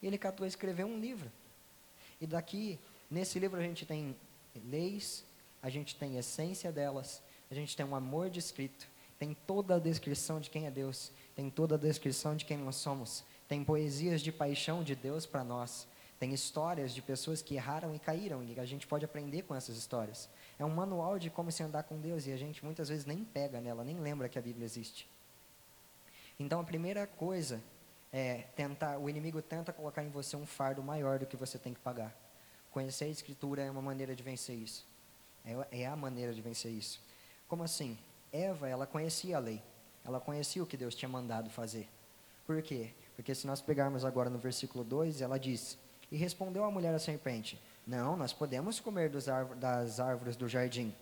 E 0.00 0.06
ele 0.06 0.16
catou 0.16 0.46
escreveu 0.46 0.86
um 0.86 0.98
livro. 0.98 1.30
E 2.20 2.26
daqui, 2.26 2.78
nesse 3.10 3.38
livro, 3.38 3.58
a 3.58 3.62
gente 3.62 3.84
tem 3.84 4.16
leis, 4.58 5.24
a 5.62 5.68
gente 5.68 5.94
tem 5.96 6.16
essência 6.16 6.72
delas, 6.72 7.22
a 7.50 7.54
gente 7.54 7.76
tem 7.76 7.84
um 7.84 7.94
amor 7.94 8.30
descrito, 8.30 8.86
tem 9.18 9.36
toda 9.46 9.76
a 9.76 9.78
descrição 9.78 10.40
de 10.40 10.50
quem 10.50 10.66
é 10.66 10.70
Deus, 10.70 11.12
tem 11.34 11.50
toda 11.50 11.74
a 11.74 11.78
descrição 11.78 12.34
de 12.34 12.44
quem 12.44 12.56
nós 12.56 12.76
somos, 12.76 13.24
tem 13.46 13.62
poesias 13.62 14.22
de 14.22 14.32
paixão 14.32 14.82
de 14.82 14.94
Deus 14.94 15.26
para 15.26 15.44
nós, 15.44 15.86
tem 16.18 16.32
histórias 16.34 16.94
de 16.94 17.00
pessoas 17.00 17.40
que 17.40 17.54
erraram 17.54 17.94
e 17.94 17.98
caíram, 17.98 18.42
e 18.42 18.58
a 18.60 18.64
gente 18.64 18.86
pode 18.86 19.04
aprender 19.04 19.42
com 19.42 19.54
essas 19.54 19.76
histórias. 19.76 20.28
É 20.58 20.64
um 20.64 20.70
manual 20.70 21.18
de 21.18 21.30
como 21.30 21.50
se 21.50 21.62
andar 21.62 21.82
com 21.84 21.98
Deus, 21.98 22.26
e 22.26 22.32
a 22.32 22.36
gente 22.36 22.64
muitas 22.64 22.90
vezes 22.90 23.06
nem 23.06 23.24
pega 23.24 23.60
nela, 23.60 23.82
nem 23.82 23.98
lembra 23.98 24.28
que 24.28 24.38
a 24.38 24.42
Bíblia 24.42 24.66
existe. 24.66 25.08
Então 26.38 26.60
a 26.60 26.64
primeira 26.64 27.06
coisa 27.06 27.60
é 28.12 28.44
tentar, 28.54 28.98
o 28.98 29.08
inimigo 29.08 29.40
tenta 29.40 29.72
colocar 29.72 30.02
em 30.02 30.10
você 30.10 30.36
um 30.36 30.46
fardo 30.46 30.82
maior 30.82 31.18
do 31.18 31.26
que 31.26 31.36
você 31.36 31.58
tem 31.58 31.72
que 31.72 31.80
pagar. 31.80 32.14
Conhecer 32.70 33.04
a 33.04 33.08
Escritura 33.08 33.62
é 33.62 33.70
uma 33.70 33.82
maneira 33.82 34.14
de 34.14 34.22
vencer 34.22 34.56
isso. 34.56 34.86
É, 35.44 35.82
é 35.82 35.86
a 35.86 35.96
maneira 35.96 36.32
de 36.32 36.40
vencer 36.40 36.72
isso. 36.72 37.00
Como 37.48 37.62
assim? 37.62 37.98
Eva, 38.32 38.68
ela 38.68 38.86
conhecia 38.86 39.36
a 39.36 39.40
lei. 39.40 39.62
Ela 40.04 40.20
conhecia 40.20 40.62
o 40.62 40.66
que 40.66 40.76
Deus 40.76 40.94
tinha 40.94 41.08
mandado 41.08 41.50
fazer. 41.50 41.88
Por 42.46 42.62
quê? 42.62 42.90
Porque 43.16 43.34
se 43.34 43.46
nós 43.46 43.60
pegarmos 43.60 44.04
agora 44.04 44.30
no 44.30 44.38
versículo 44.38 44.84
2, 44.84 45.20
ela 45.20 45.38
diz: 45.38 45.78
e 46.10 46.16
respondeu 46.16 46.64
a 46.64 46.70
mulher 46.70 46.94
à 46.94 46.98
serpente: 46.98 47.60
Não, 47.86 48.16
nós 48.16 48.32
podemos 48.32 48.80
comer 48.80 49.10
das 49.10 50.00
árvores 50.00 50.36
do 50.36 50.48
jardim. 50.48 50.94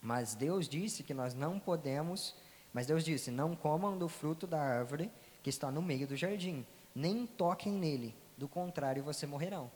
Mas 0.00 0.34
Deus 0.34 0.68
disse 0.68 1.02
que 1.02 1.14
nós 1.14 1.34
não 1.34 1.58
podemos 1.58 2.34
Mas 2.72 2.86
Deus 2.86 3.04
disse: 3.04 3.30
Não 3.30 3.56
comam 3.56 3.96
do 3.96 4.08
fruto 4.08 4.46
da 4.46 4.60
árvore 4.60 5.10
que 5.42 5.50
está 5.50 5.70
no 5.70 5.80
meio 5.80 6.06
do 6.06 6.16
jardim, 6.16 6.66
nem 6.94 7.26
toquem 7.26 7.72
nele, 7.72 8.14
do 8.36 8.46
contrário 8.46 9.02
você 9.02 9.26
morrerão. 9.26 9.70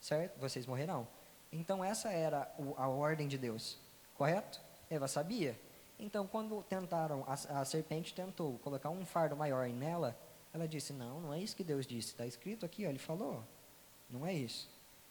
Certo? 0.00 0.38
Vocês 0.38 0.66
morrerão. 0.66 1.06
Então 1.52 1.84
essa 1.84 2.10
era 2.10 2.50
a 2.76 2.88
ordem 2.88 3.26
de 3.26 3.38
Deus, 3.38 3.78
correto? 4.14 4.60
Eva 4.90 5.08
sabia. 5.08 5.58
Então 5.98 6.26
quando 6.26 6.62
tentaram, 6.62 7.24
a, 7.26 7.60
a 7.60 7.64
serpente 7.64 8.14
tentou 8.14 8.58
colocar 8.58 8.90
um 8.90 9.04
fardo 9.04 9.36
maior 9.36 9.68
nela, 9.68 10.16
ela 10.52 10.68
disse: 10.68 10.92
Não, 10.92 11.20
não 11.20 11.34
é 11.34 11.40
isso 11.40 11.56
que 11.56 11.64
Deus 11.64 11.86
disse. 11.86 12.08
Está 12.08 12.26
escrito 12.26 12.64
aqui, 12.64 12.86
ó, 12.86 12.88
ele 12.88 12.98
falou. 12.98 13.44
Não 14.08 14.26
é 14.26 14.32
isso. 14.32 14.70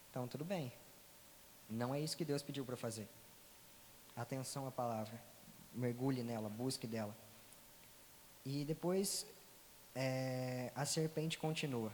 Então 0.09 0.27
tudo 0.27 0.45
bem. 0.45 0.71
Não 1.69 1.93
é 1.93 1.99
isso 1.99 2.15
que 2.15 2.25
Deus 2.25 2.41
pediu 2.41 2.65
para 2.65 2.77
fazer. 2.77 3.07
Atenção 4.15 4.67
à 4.67 4.71
palavra. 4.71 5.21
Mergulhe 5.73 6.23
nela, 6.23 6.49
busque 6.49 6.87
dela. 6.87 7.15
E 8.45 8.63
depois 8.63 9.27
é, 9.93 10.71
a 10.75 10.85
serpente 10.85 11.37
continua. 11.37 11.91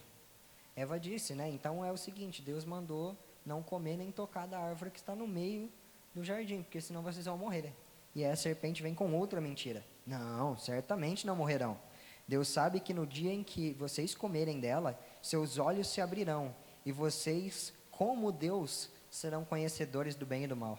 Eva 0.76 0.98
disse, 0.98 1.34
né? 1.34 1.48
Então 1.50 1.84
é 1.84 1.92
o 1.92 1.96
seguinte: 1.96 2.42
Deus 2.42 2.64
mandou 2.64 3.16
não 3.44 3.62
comer 3.62 3.96
nem 3.96 4.10
tocar 4.10 4.46
da 4.46 4.58
árvore 4.58 4.90
que 4.90 4.98
está 4.98 5.14
no 5.14 5.26
meio 5.26 5.70
do 6.14 6.24
jardim, 6.24 6.62
porque 6.62 6.80
senão 6.80 7.02
vocês 7.02 7.26
vão 7.26 7.36
morrer. 7.38 7.72
E 8.14 8.24
aí 8.24 8.30
a 8.30 8.36
serpente 8.36 8.82
vem 8.82 8.94
com 8.94 9.12
outra 9.14 9.40
mentira. 9.40 9.84
Não, 10.06 10.56
certamente 10.56 11.26
não 11.26 11.36
morrerão. 11.36 11.78
Deus 12.26 12.48
sabe 12.48 12.80
que 12.80 12.94
no 12.94 13.06
dia 13.06 13.32
em 13.32 13.42
que 13.42 13.72
vocês 13.74 14.14
comerem 14.14 14.60
dela, 14.60 14.98
seus 15.20 15.58
olhos 15.58 15.88
se 15.88 16.00
abrirão 16.00 16.54
e 16.86 16.92
vocês, 16.92 17.72
como 17.90 18.32
Deus, 18.32 18.90
serão 19.10 19.44
conhecedores 19.44 20.14
do 20.14 20.24
bem 20.24 20.44
e 20.44 20.46
do 20.46 20.56
mal. 20.56 20.78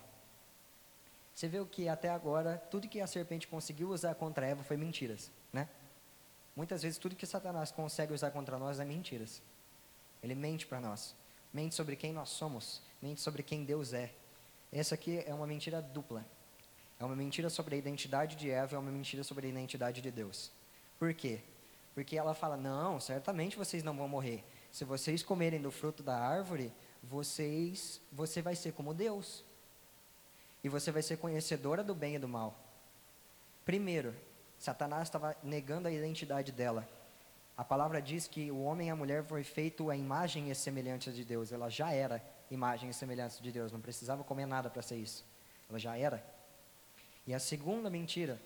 Você 1.34 1.48
viu 1.48 1.66
que 1.66 1.90
até 1.90 2.10
agora 2.10 2.58
tudo 2.72 2.88
que 2.88 3.02
a 3.02 3.08
serpente 3.08 3.48
conseguiu 3.48 3.90
usar 3.90 4.16
contra 4.16 4.46
Eva 4.46 4.64
foi 4.64 4.78
mentiras, 4.78 5.30
né? 5.52 5.68
Muitas 6.56 6.82
vezes 6.82 6.98
tudo 6.98 7.16
que 7.16 7.26
Satanás 7.26 7.72
consegue 7.72 8.14
usar 8.14 8.32
contra 8.32 8.58
nós 8.58 8.80
é 8.80 8.86
mentiras. 8.86 9.42
Ele 10.26 10.34
mente 10.34 10.66
para 10.66 10.82
nós. 10.82 11.16
Mente 11.54 11.76
sobre 11.76 11.96
quem 11.96 12.12
nós 12.12 12.30
somos, 12.30 12.82
mente 13.00 13.22
sobre 13.22 13.44
quem 13.44 13.64
Deus 13.64 13.94
é. 13.94 14.12
Essa 14.72 14.96
aqui 14.96 15.24
é 15.24 15.32
uma 15.34 15.46
mentira 15.46 15.80
dupla. 15.82 16.26
É 17.00 17.06
uma 17.06 17.16
mentira 17.16 17.48
sobre 17.48 17.76
a 17.76 17.78
identidade 17.78 18.36
de 18.36 18.50
Eva, 18.50 18.76
é 18.76 18.80
uma 18.80 18.92
mentira 18.92 19.24
sobre 19.24 19.46
a 19.46 19.50
identidade 19.50 20.02
de 20.02 20.10
Deus. 20.10 20.52
Por 20.98 21.14
quê? 21.14 21.42
Porque 21.94 22.18
ela 22.18 22.34
fala: 22.34 22.58
"Não, 22.58 23.00
certamente 23.00 23.56
vocês 23.56 23.84
não 23.84 23.96
vão 23.96 24.08
morrer. 24.08 24.44
Se 24.72 24.84
vocês 24.84 25.22
comerem 25.22 25.62
do 25.62 25.70
fruto 25.72 26.02
da 26.02 26.18
árvore, 26.18 26.74
vocês 27.04 28.02
você 28.12 28.42
vai 28.42 28.56
ser 28.56 28.74
como 28.74 28.96
Deus 28.96 29.46
e 30.64 30.70
você 30.70 30.92
vai 30.92 31.04
ser 31.04 31.18
conhecedora 31.18 31.84
do 31.84 31.94
bem 31.94 32.16
e 32.16 32.20
do 32.20 32.28
mal. 32.28 32.60
Primeiro, 33.64 34.16
Satanás 34.58 35.04
estava 35.04 35.38
negando 35.44 35.88
a 35.88 35.92
identidade 35.92 36.52
dela. 36.52 36.90
A 37.58 37.64
palavra 37.64 38.02
diz 38.02 38.28
que 38.28 38.52
o 38.52 38.64
homem 38.64 38.88
e 38.88 38.92
a 38.92 38.96
mulher 38.96 39.24
foi 39.24 39.44
feito 39.44 39.90
a 39.90 39.96
imagem 39.96 40.50
e 40.50 40.56
semelhança 40.56 41.12
de 41.12 41.24
Deus. 41.24 41.52
Ela 41.52 41.70
já 41.70 41.92
era 41.92 42.22
imagem 42.52 42.90
e 42.90 42.94
semelhança 42.94 43.42
de 43.42 43.52
Deus, 43.52 43.72
não 43.72 43.80
precisava 43.80 44.24
comer 44.24 44.46
nada 44.46 44.70
para 44.70 44.82
ser 44.82 44.98
isso. 44.98 45.26
Ela 45.70 45.80
já 45.80 45.98
era. 45.98 46.24
E 47.26 47.34
a 47.34 47.40
segunda 47.40 47.90
mentira 47.90 48.40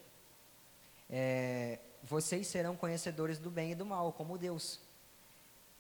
é: 1.10 1.80
vocês 2.04 2.48
serão 2.48 2.76
conhecedores 2.76 3.40
do 3.40 3.50
bem 3.50 3.72
e 3.72 3.76
do 3.76 3.86
mal, 3.86 4.14
como 4.14 4.38
Deus. 4.38 4.80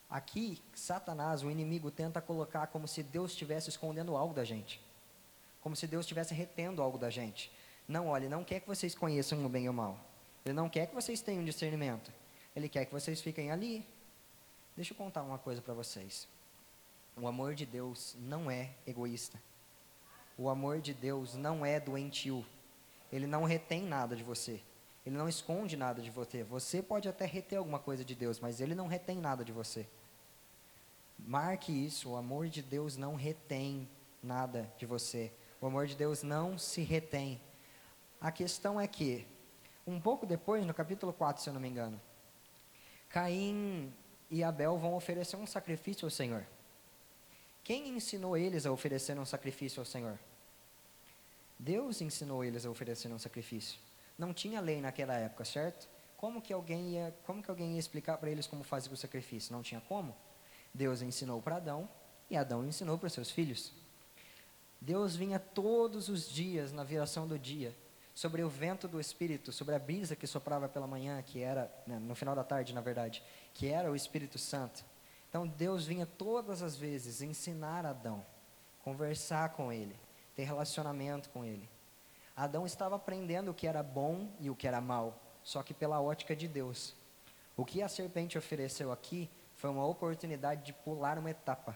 Aqui, 0.09 0.59
Satanás, 0.73 1.43
o 1.43 1.51
inimigo, 1.51 1.91
tenta 1.91 2.19
colocar 2.19 2.67
como 2.67 2.87
se 2.87 3.03
Deus 3.03 3.31
estivesse 3.31 3.69
escondendo 3.69 4.17
algo 4.17 4.33
da 4.33 4.43
gente 4.43 4.81
como 5.61 5.75
se 5.75 5.87
Deus 5.87 6.05
estivesse 6.05 6.33
retendo 6.33 6.81
algo 6.81 6.97
da 6.97 7.09
gente. 7.09 7.51
Não, 7.87 8.07
olha, 8.07 8.29
não 8.29 8.43
quer 8.43 8.59
que 8.59 8.67
vocês 8.67 8.95
conheçam 8.95 9.45
o 9.45 9.49
bem 9.49 9.65
e 9.65 9.69
o 9.69 9.73
mal. 9.73 9.99
Ele 10.45 10.53
não 10.53 10.69
quer 10.69 10.87
que 10.87 10.95
vocês 10.95 11.21
tenham 11.21 11.43
discernimento. 11.43 12.11
Ele 12.59 12.67
quer 12.67 12.83
que 12.83 12.91
vocês 12.91 13.21
fiquem 13.21 13.51
ali. 13.51 13.85
Deixa 14.75 14.91
eu 14.91 14.97
contar 14.97 15.23
uma 15.23 15.37
coisa 15.37 15.61
para 15.61 15.73
vocês. 15.73 16.27
O 17.15 17.25
amor 17.25 17.55
de 17.55 17.65
Deus 17.65 18.17
não 18.19 18.51
é 18.51 18.71
egoísta. 18.85 19.41
O 20.37 20.49
amor 20.49 20.81
de 20.81 20.93
Deus 20.93 21.35
não 21.35 21.65
é 21.65 21.79
doentio. 21.79 22.45
Ele 23.13 23.25
não 23.25 23.45
retém 23.45 23.83
nada 23.83 24.13
de 24.13 24.23
você. 24.23 24.61
Ele 25.05 25.15
não 25.15 25.29
esconde 25.29 25.77
nada 25.77 26.01
de 26.01 26.11
você. 26.11 26.43
Você 26.43 26.81
pode 26.81 27.07
até 27.07 27.25
reter 27.25 27.55
alguma 27.55 27.79
coisa 27.79 28.03
de 28.03 28.13
Deus, 28.13 28.41
mas 28.41 28.59
ele 28.59 28.75
não 28.75 28.87
retém 28.87 29.19
nada 29.19 29.45
de 29.45 29.53
você. 29.53 29.87
Marque 31.17 31.71
isso: 31.71 32.09
o 32.09 32.17
amor 32.17 32.49
de 32.49 32.61
Deus 32.61 32.97
não 32.97 33.15
retém 33.15 33.87
nada 34.21 34.69
de 34.77 34.85
você. 34.85 35.31
O 35.61 35.67
amor 35.67 35.87
de 35.87 35.95
Deus 35.95 36.23
não 36.23 36.57
se 36.57 36.81
retém. 36.81 37.39
A 38.19 38.33
questão 38.33 38.81
é 38.81 38.85
que, 38.85 39.25
um 39.87 39.99
pouco 39.99 40.25
depois, 40.25 40.65
no 40.65 40.73
capítulo 40.73 41.13
4, 41.13 41.41
se 41.41 41.49
eu 41.49 41.53
não 41.53 41.61
me 41.61 41.69
engano, 41.69 41.99
Caim 43.09 43.91
e 44.29 44.43
Abel 44.43 44.77
vão 44.77 44.93
oferecer 44.93 45.35
um 45.35 45.47
sacrifício 45.47 46.05
ao 46.05 46.11
Senhor. 46.11 46.45
Quem 47.63 47.89
ensinou 47.89 48.37
eles 48.37 48.65
a 48.65 48.71
oferecer 48.71 49.17
um 49.19 49.25
sacrifício 49.25 49.79
ao 49.79 49.85
Senhor? 49.85 50.17
Deus 51.57 52.01
ensinou 52.01 52.43
eles 52.43 52.65
a 52.65 52.69
oferecer 52.69 53.11
um 53.11 53.19
sacrifício. 53.19 53.79
Não 54.17 54.33
tinha 54.33 54.61
lei 54.61 54.79
naquela 54.79 55.13
época, 55.15 55.43
certo? 55.43 55.89
Como 56.17 56.41
que 56.41 56.53
alguém 56.53 56.91
ia, 56.91 57.15
como 57.25 57.41
que 57.41 57.49
alguém 57.49 57.73
ia 57.73 57.79
explicar 57.79 58.17
para 58.17 58.29
eles 58.29 58.45
como 58.45 58.63
fazer 58.63 58.91
o 58.91 58.97
sacrifício? 58.97 59.53
Não 59.53 59.63
tinha 59.63 59.81
como. 59.81 60.15
Deus 60.73 61.01
ensinou 61.01 61.41
para 61.41 61.55
Adão 61.55 61.89
e 62.29 62.37
Adão 62.37 62.65
ensinou 62.65 62.97
para 62.97 63.09
seus 63.09 63.31
filhos. 63.31 63.73
Deus 64.79 65.15
vinha 65.15 65.39
todos 65.39 66.09
os 66.09 66.29
dias 66.29 66.71
na 66.71 66.83
viração 66.83 67.27
do 67.27 67.37
dia, 67.37 67.75
sobre 68.19 68.43
o 68.43 68.49
vento 68.49 68.85
do 68.85 68.99
Espírito, 68.99 69.49
sobre 69.53 69.73
a 69.73 69.79
brisa 69.79 70.13
que 70.13 70.27
soprava 70.27 70.67
pela 70.67 70.85
manhã, 70.85 71.21
que 71.21 71.41
era, 71.41 71.71
né, 71.87 71.97
no 71.99 72.13
final 72.13 72.35
da 72.35 72.43
tarde, 72.43 72.73
na 72.73 72.81
verdade, 72.81 73.23
que 73.53 73.69
era 73.69 73.89
o 73.89 73.95
Espírito 73.95 74.37
Santo. 74.37 74.83
Então 75.29 75.47
Deus 75.47 75.85
vinha 75.85 76.05
todas 76.05 76.61
as 76.61 76.75
vezes 76.75 77.21
ensinar 77.21 77.85
Adão, 77.85 78.25
conversar 78.83 79.51
com 79.51 79.71
ele, 79.71 79.95
ter 80.35 80.43
relacionamento 80.43 81.29
com 81.29 81.45
ele. 81.45 81.69
Adão 82.35 82.65
estava 82.65 82.97
aprendendo 82.97 83.51
o 83.51 83.53
que 83.53 83.65
era 83.65 83.81
bom 83.81 84.29
e 84.37 84.49
o 84.49 84.55
que 84.55 84.67
era 84.67 84.81
mal, 84.81 85.17
só 85.41 85.63
que 85.63 85.73
pela 85.73 86.01
ótica 86.01 86.35
de 86.35 86.49
Deus. 86.49 86.93
O 87.55 87.63
que 87.63 87.81
a 87.81 87.87
serpente 87.87 88.37
ofereceu 88.37 88.91
aqui 88.91 89.29
foi 89.55 89.69
uma 89.69 89.87
oportunidade 89.87 90.65
de 90.65 90.73
pular 90.73 91.17
uma 91.17 91.31
etapa. 91.31 91.73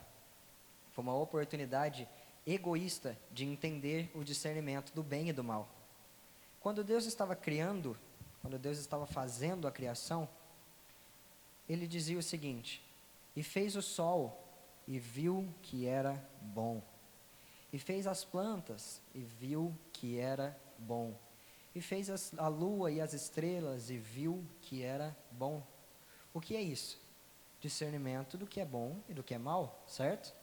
Foi 0.92 1.06
uma 1.06 1.16
oportunidade 1.16 2.06
egoísta 2.46 3.18
de 3.32 3.46
entender 3.46 4.12
o 4.14 4.26
discernimento 4.26 4.94
do 4.94 5.02
bem 5.02 5.30
e 5.30 5.34
do 5.34 5.42
mal. 5.42 5.70
Quando 6.64 6.82
Deus 6.82 7.06
estava 7.06 7.36
criando, 7.36 7.98
quando 8.42 8.58
Deus 8.58 8.78
estava 8.78 9.06
fazendo 9.06 9.68
a 9.68 9.72
criação, 9.72 10.30
ele 11.68 11.86
dizia 11.86 12.18
o 12.18 12.24
seguinte: 12.24 12.82
E 13.36 13.44
fez 13.44 13.76
o 13.76 13.82
sol 13.82 14.42
e 14.88 14.98
viu 14.98 15.54
que 15.62 15.86
era 15.86 16.26
bom. 16.42 16.82
E 17.74 17.78
fez 17.78 18.08
as 18.08 18.24
plantas 18.24 19.02
e 19.14 19.20
viu 19.20 19.78
que 19.92 20.18
era 20.18 20.58
bom. 20.80 21.14
E 21.76 21.82
fez 21.82 22.10
as, 22.10 22.34
a 22.38 22.48
lua 22.48 22.90
e 22.90 23.02
as 23.02 23.12
estrelas 23.12 23.90
e 23.90 23.98
viu 23.98 24.42
que 24.62 24.84
era 24.84 25.14
bom. 25.32 25.62
O 26.34 26.40
que 26.40 26.56
é 26.56 26.62
isso? 26.62 26.98
Discernimento 27.60 28.38
do 28.38 28.48
que 28.48 28.62
é 28.62 28.66
bom 28.66 28.96
e 29.10 29.14
do 29.14 29.22
que 29.22 29.34
é 29.34 29.38
mal, 29.38 29.84
certo? 29.86 30.34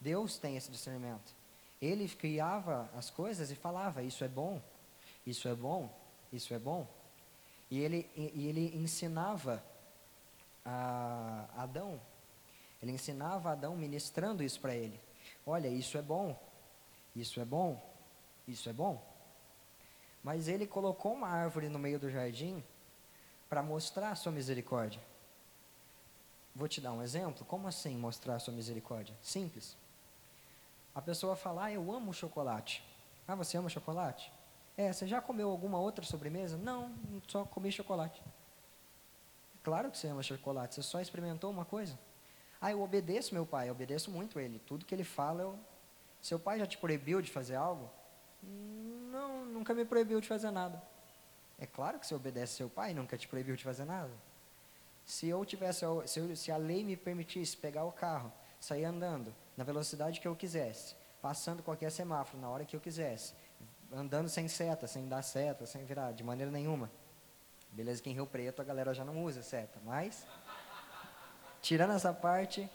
Deus 0.00 0.38
tem 0.38 0.56
esse 0.56 0.70
discernimento. 0.70 1.36
Ele 1.78 2.08
criava 2.08 2.88
as 2.96 3.10
coisas 3.10 3.50
e 3.50 3.54
falava: 3.54 4.02
Isso 4.02 4.24
é 4.24 4.28
bom, 4.28 4.62
isso 5.28 5.46
é 5.46 5.54
bom, 5.54 5.90
isso 6.32 6.54
é 6.54 6.58
bom. 6.58 6.86
E 7.70 7.78
ele, 7.78 8.10
e 8.16 8.46
ele 8.46 8.74
ensinava 8.76 9.62
a 10.64 11.48
Adão, 11.56 12.00
ele 12.82 12.92
ensinava 12.92 13.50
a 13.50 13.52
Adão 13.52 13.76
ministrando 13.76 14.42
isso 14.42 14.58
para 14.60 14.74
ele: 14.74 14.98
Olha, 15.46 15.68
isso 15.68 15.98
é 15.98 16.02
bom, 16.02 16.38
isso 17.14 17.40
é 17.40 17.44
bom, 17.44 17.80
isso 18.46 18.68
é 18.68 18.72
bom. 18.72 19.02
Mas 20.22 20.48
ele 20.48 20.66
colocou 20.66 21.12
uma 21.12 21.28
árvore 21.28 21.68
no 21.68 21.78
meio 21.78 21.98
do 21.98 22.10
jardim 22.10 22.64
para 23.48 23.62
mostrar 23.62 24.10
a 24.10 24.14
sua 24.14 24.32
misericórdia. 24.32 25.00
Vou 26.54 26.68
te 26.68 26.80
dar 26.80 26.92
um 26.92 27.02
exemplo. 27.02 27.44
Como 27.44 27.68
assim 27.68 27.96
mostrar 27.96 28.34
a 28.36 28.38
sua 28.38 28.52
misericórdia? 28.52 29.14
Simples. 29.22 29.76
A 30.94 31.00
pessoa 31.00 31.36
fala, 31.36 31.66
ah, 31.66 31.72
eu 31.72 31.92
amo 31.92 32.12
chocolate. 32.12 32.82
Ah, 33.26 33.34
você 33.34 33.56
ama 33.56 33.68
chocolate? 33.68 34.32
É, 34.78 34.92
você 34.92 35.08
já 35.08 35.20
comeu 35.20 35.50
alguma 35.50 35.80
outra 35.80 36.04
sobremesa? 36.04 36.56
Não, 36.56 36.94
só 37.26 37.44
comi 37.44 37.72
chocolate. 37.72 38.22
Claro 39.64 39.90
que 39.90 39.98
você 39.98 40.06
ama 40.06 40.22
chocolate, 40.22 40.76
você 40.76 40.82
só 40.82 41.00
experimentou 41.00 41.50
uma 41.50 41.64
coisa. 41.64 41.98
Ah, 42.60 42.70
eu 42.70 42.80
obedeço 42.80 43.34
meu 43.34 43.44
pai, 43.44 43.68
eu 43.68 43.72
obedeço 43.72 44.08
muito 44.08 44.38
ele. 44.38 44.60
Tudo 44.60 44.84
que 44.86 44.94
ele 44.94 45.02
fala, 45.02 45.42
eu... 45.42 45.58
Seu 46.22 46.38
pai 46.38 46.60
já 46.60 46.66
te 46.66 46.78
proibiu 46.78 47.20
de 47.20 47.28
fazer 47.28 47.56
algo? 47.56 47.90
Não, 48.40 49.44
nunca 49.46 49.74
me 49.74 49.84
proibiu 49.84 50.20
de 50.20 50.28
fazer 50.28 50.52
nada. 50.52 50.80
É 51.58 51.66
claro 51.66 51.98
que 51.98 52.06
você 52.06 52.14
obedece 52.14 52.54
seu 52.54 52.70
pai, 52.70 52.94
nunca 52.94 53.18
te 53.18 53.26
proibiu 53.26 53.56
de 53.56 53.64
fazer 53.64 53.84
nada. 53.84 54.12
Se 55.04 55.26
eu 55.26 55.44
tivesse, 55.44 55.84
se, 56.06 56.20
eu, 56.20 56.36
se 56.36 56.52
a 56.52 56.56
lei 56.56 56.84
me 56.84 56.96
permitisse 56.96 57.56
pegar 57.56 57.84
o 57.84 57.90
carro, 57.90 58.32
sair 58.60 58.84
andando, 58.84 59.34
na 59.56 59.64
velocidade 59.64 60.20
que 60.20 60.28
eu 60.28 60.36
quisesse, 60.36 60.94
passando 61.20 61.64
qualquer 61.64 61.90
semáforo 61.90 62.40
na 62.40 62.48
hora 62.48 62.64
que 62.64 62.76
eu 62.76 62.80
quisesse, 62.80 63.34
andando 63.92 64.28
sem 64.28 64.48
seta, 64.48 64.86
sem 64.86 65.08
dar 65.08 65.22
seta, 65.22 65.66
sem 65.66 65.84
virar, 65.84 66.12
de 66.12 66.22
maneira 66.22 66.50
nenhuma. 66.50 66.90
Beleza 67.72 68.02
que 68.02 68.10
em 68.10 68.14
Rio 68.14 68.26
Preto 68.26 68.60
a 68.60 68.64
galera 68.64 68.94
já 68.94 69.04
não 69.04 69.22
usa 69.22 69.42
seta, 69.42 69.78
mas 69.84 70.26
tirando 71.60 71.92
essa 71.92 72.12
parte, 72.12 72.70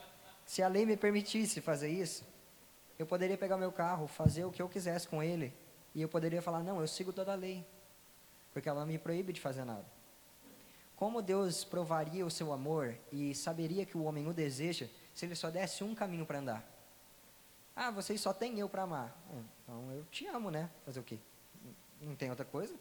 se 0.46 0.62
a 0.62 0.68
lei 0.68 0.86
me 0.86 0.96
permitisse 0.96 1.62
fazer 1.62 1.90
isso, 1.90 2.26
eu 2.98 3.06
poderia 3.06 3.38
pegar 3.38 3.58
meu 3.58 3.72
carro, 3.72 4.08
fazer 4.08 4.46
o 4.46 4.52
que 4.52 4.62
eu 4.62 4.70
quisesse 4.70 5.08
com 5.08 5.22
ele, 5.22 5.54
e 5.96 6.02
eu 6.02 6.10
poderia 6.10 6.42
falar: 6.42 6.62
"Não, 6.64 6.80
eu 6.80 6.88
sigo 6.88 7.12
toda 7.12 7.32
a 7.32 7.36
lei", 7.36 7.66
porque 8.54 8.70
ela 8.70 8.86
me 8.86 8.98
proíbe 8.98 9.34
de 9.34 9.42
fazer 9.42 9.66
nada. 9.66 9.86
Como 10.96 11.22
Deus 11.22 11.64
provaria 11.64 12.26
o 12.26 12.32
seu 12.32 12.54
amor 12.54 12.96
e 13.12 13.34
saberia 13.34 13.86
que 13.86 13.98
o 13.98 14.04
homem 14.04 14.28
o 14.28 14.34
deseja 14.34 14.88
se 15.14 15.26
ele 15.26 15.36
só 15.36 15.50
desse 15.50 15.84
um 15.84 15.94
caminho 15.94 16.26
para 16.26 16.40
andar? 16.40 16.64
Ah, 17.76 17.90
vocês 17.90 18.22
só 18.22 18.32
têm 18.32 18.60
eu 18.60 18.70
para 18.70 18.84
amar. 18.84 19.18
Hum, 19.32 19.44
então 19.64 19.92
eu 19.92 20.06
te 20.06 20.28
amo, 20.28 20.52
né? 20.52 20.70
Fazer 20.86 21.00
o 21.00 21.04
quê? 21.04 21.18
Não 22.02 22.16
tem 22.16 22.30
outra 22.30 22.46
coisa? 22.46 22.76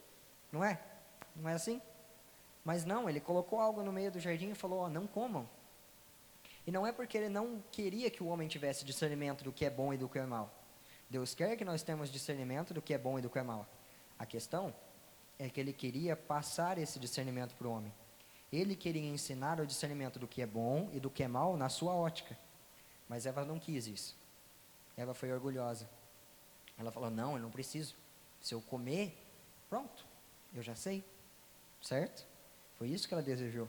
Não 0.51 0.65
é? 0.65 0.81
Não 1.37 1.49
é 1.49 1.55
assim? 1.55 1.81
Mas 2.65 2.85
não, 2.85 3.09
ele 3.09 3.21
colocou 3.21 3.61
algo 3.61 3.83
no 3.83 3.93
meio 3.93 4.11
do 4.11 4.21
jardim 4.21 4.51
e 4.51 4.55
falou: 4.55 4.81
ó, 4.81 4.89
não 4.89 5.07
comam. 5.07 5.49
E 6.67 6.71
não 6.71 6.87
é 6.87 6.93
porque 6.93 7.19
ele 7.19 7.29
não 7.29 7.63
queria 7.73 8.11
que 8.11 8.23
o 8.23 8.27
homem 8.27 8.47
tivesse 8.47 8.85
discernimento 8.85 9.43
do 9.43 9.53
que 9.53 9.65
é 9.65 9.71
bom 9.71 9.93
e 9.93 9.97
do 9.97 10.09
que 10.09 10.19
é 10.19 10.27
mal. 10.27 10.53
Deus 11.11 11.35
quer 11.35 11.57
que 11.57 11.65
nós 11.65 11.83
tenhamos 11.83 12.11
discernimento 12.11 12.73
do 12.73 12.81
que 12.81 12.95
é 12.95 12.99
bom 12.99 13.19
e 13.19 13.23
do 13.23 13.29
que 13.29 13.39
é 13.39 13.43
mal. 13.43 13.67
A 14.19 14.25
questão 14.25 14.73
é 15.39 15.49
que 15.49 15.59
ele 15.59 15.73
queria 15.73 16.17
passar 16.17 16.79
esse 16.79 16.99
discernimento 16.99 17.55
para 17.57 17.67
o 17.67 17.73
homem. 17.73 17.93
Ele 18.53 18.77
queria 18.77 19.03
ensinar 19.03 19.61
o 19.61 19.67
discernimento 19.67 20.19
do 20.19 20.29
que 20.29 20.41
é 20.41 20.47
bom 20.47 20.89
e 20.93 21.01
do 21.01 21.11
que 21.11 21.23
é 21.23 21.29
mal 21.29 21.57
na 21.57 21.69
sua 21.69 21.95
ótica. 21.95 22.39
Mas 23.09 23.27
Eva 23.27 23.45
não 23.45 23.59
quis 23.59 23.87
isso. 23.87 24.17
Eva 24.97 25.15
foi 25.15 25.33
orgulhosa. 25.33 25.89
Ela 26.79 26.91
falou: 26.91 27.11
Não, 27.11 27.37
eu 27.37 27.43
não 27.43 27.51
preciso. 27.51 27.95
Se 28.41 28.55
eu 28.55 28.61
comer, 28.61 29.17
pronto, 29.69 30.05
eu 30.55 30.63
já 30.63 30.75
sei. 30.75 31.05
Certo? 31.81 32.27
Foi 32.79 32.89
isso 32.89 33.07
que 33.07 33.15
ela 33.15 33.23
desejou. 33.23 33.69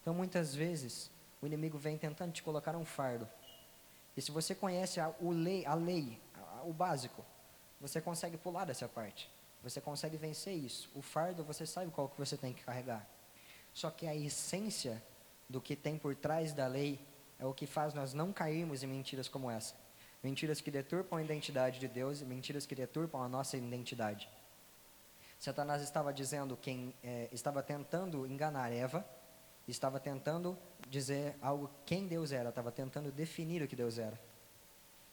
Então, 0.00 0.14
muitas 0.14 0.54
vezes, 0.54 1.10
o 1.40 1.46
inimigo 1.46 1.78
vem 1.78 1.96
tentando 1.98 2.32
te 2.32 2.42
colocar 2.42 2.76
um 2.76 2.84
fardo. 2.84 3.28
E 4.16 4.22
se 4.22 4.30
você 4.30 4.54
conhece 4.54 5.00
a, 5.00 5.14
lei, 5.20 5.64
a 5.64 5.74
lei, 5.74 6.20
a, 6.34 6.62
o 6.64 6.72
básico, 6.72 7.24
você 7.80 8.00
consegue 8.00 8.36
pular 8.36 8.64
dessa 8.64 8.88
parte. 8.88 9.30
Você 9.62 9.80
consegue 9.80 10.16
vencer 10.16 10.54
isso. 10.54 10.90
O 10.94 11.02
fardo, 11.02 11.44
você 11.44 11.66
sabe 11.66 11.90
qual 11.90 12.08
que 12.08 12.18
você 12.18 12.36
tem 12.36 12.52
que 12.52 12.64
carregar. 12.64 13.08
Só 13.72 13.90
que 13.90 14.06
a 14.06 14.14
essência 14.14 15.02
do 15.48 15.60
que 15.60 15.76
tem 15.76 15.98
por 15.98 16.14
trás 16.14 16.52
da 16.52 16.66
lei 16.66 17.00
é 17.38 17.46
o 17.46 17.54
que 17.54 17.66
faz 17.66 17.94
nós 17.94 18.12
não 18.12 18.32
cairmos 18.32 18.82
em 18.82 18.86
mentiras 18.86 19.28
como 19.28 19.50
essa. 19.50 19.74
Mentiras 20.22 20.60
que 20.60 20.70
deturpam 20.70 21.18
a 21.18 21.22
identidade 21.22 21.78
de 21.78 21.88
Deus 21.88 22.20
e 22.20 22.24
mentiras 22.24 22.66
que 22.66 22.74
deturpam 22.74 23.22
a 23.22 23.28
nossa 23.28 23.56
identidade. 23.56 24.28
Satanás 25.38 25.80
estava 25.80 26.12
dizendo 26.12 26.56
quem 26.56 26.94
é, 27.02 27.28
estava 27.32 27.62
tentando 27.62 28.26
enganar 28.26 28.70
Eva, 28.70 29.04
estava 29.66 29.98
tentando 29.98 30.58
dizer 30.88 31.34
algo 31.40 31.70
quem 31.86 32.06
Deus 32.06 32.32
era, 32.32 32.50
estava 32.50 32.70
tentando 32.70 33.10
definir 33.10 33.62
o 33.62 33.68
que 33.68 33.76
Deus 33.76 33.98
era. 33.98 34.20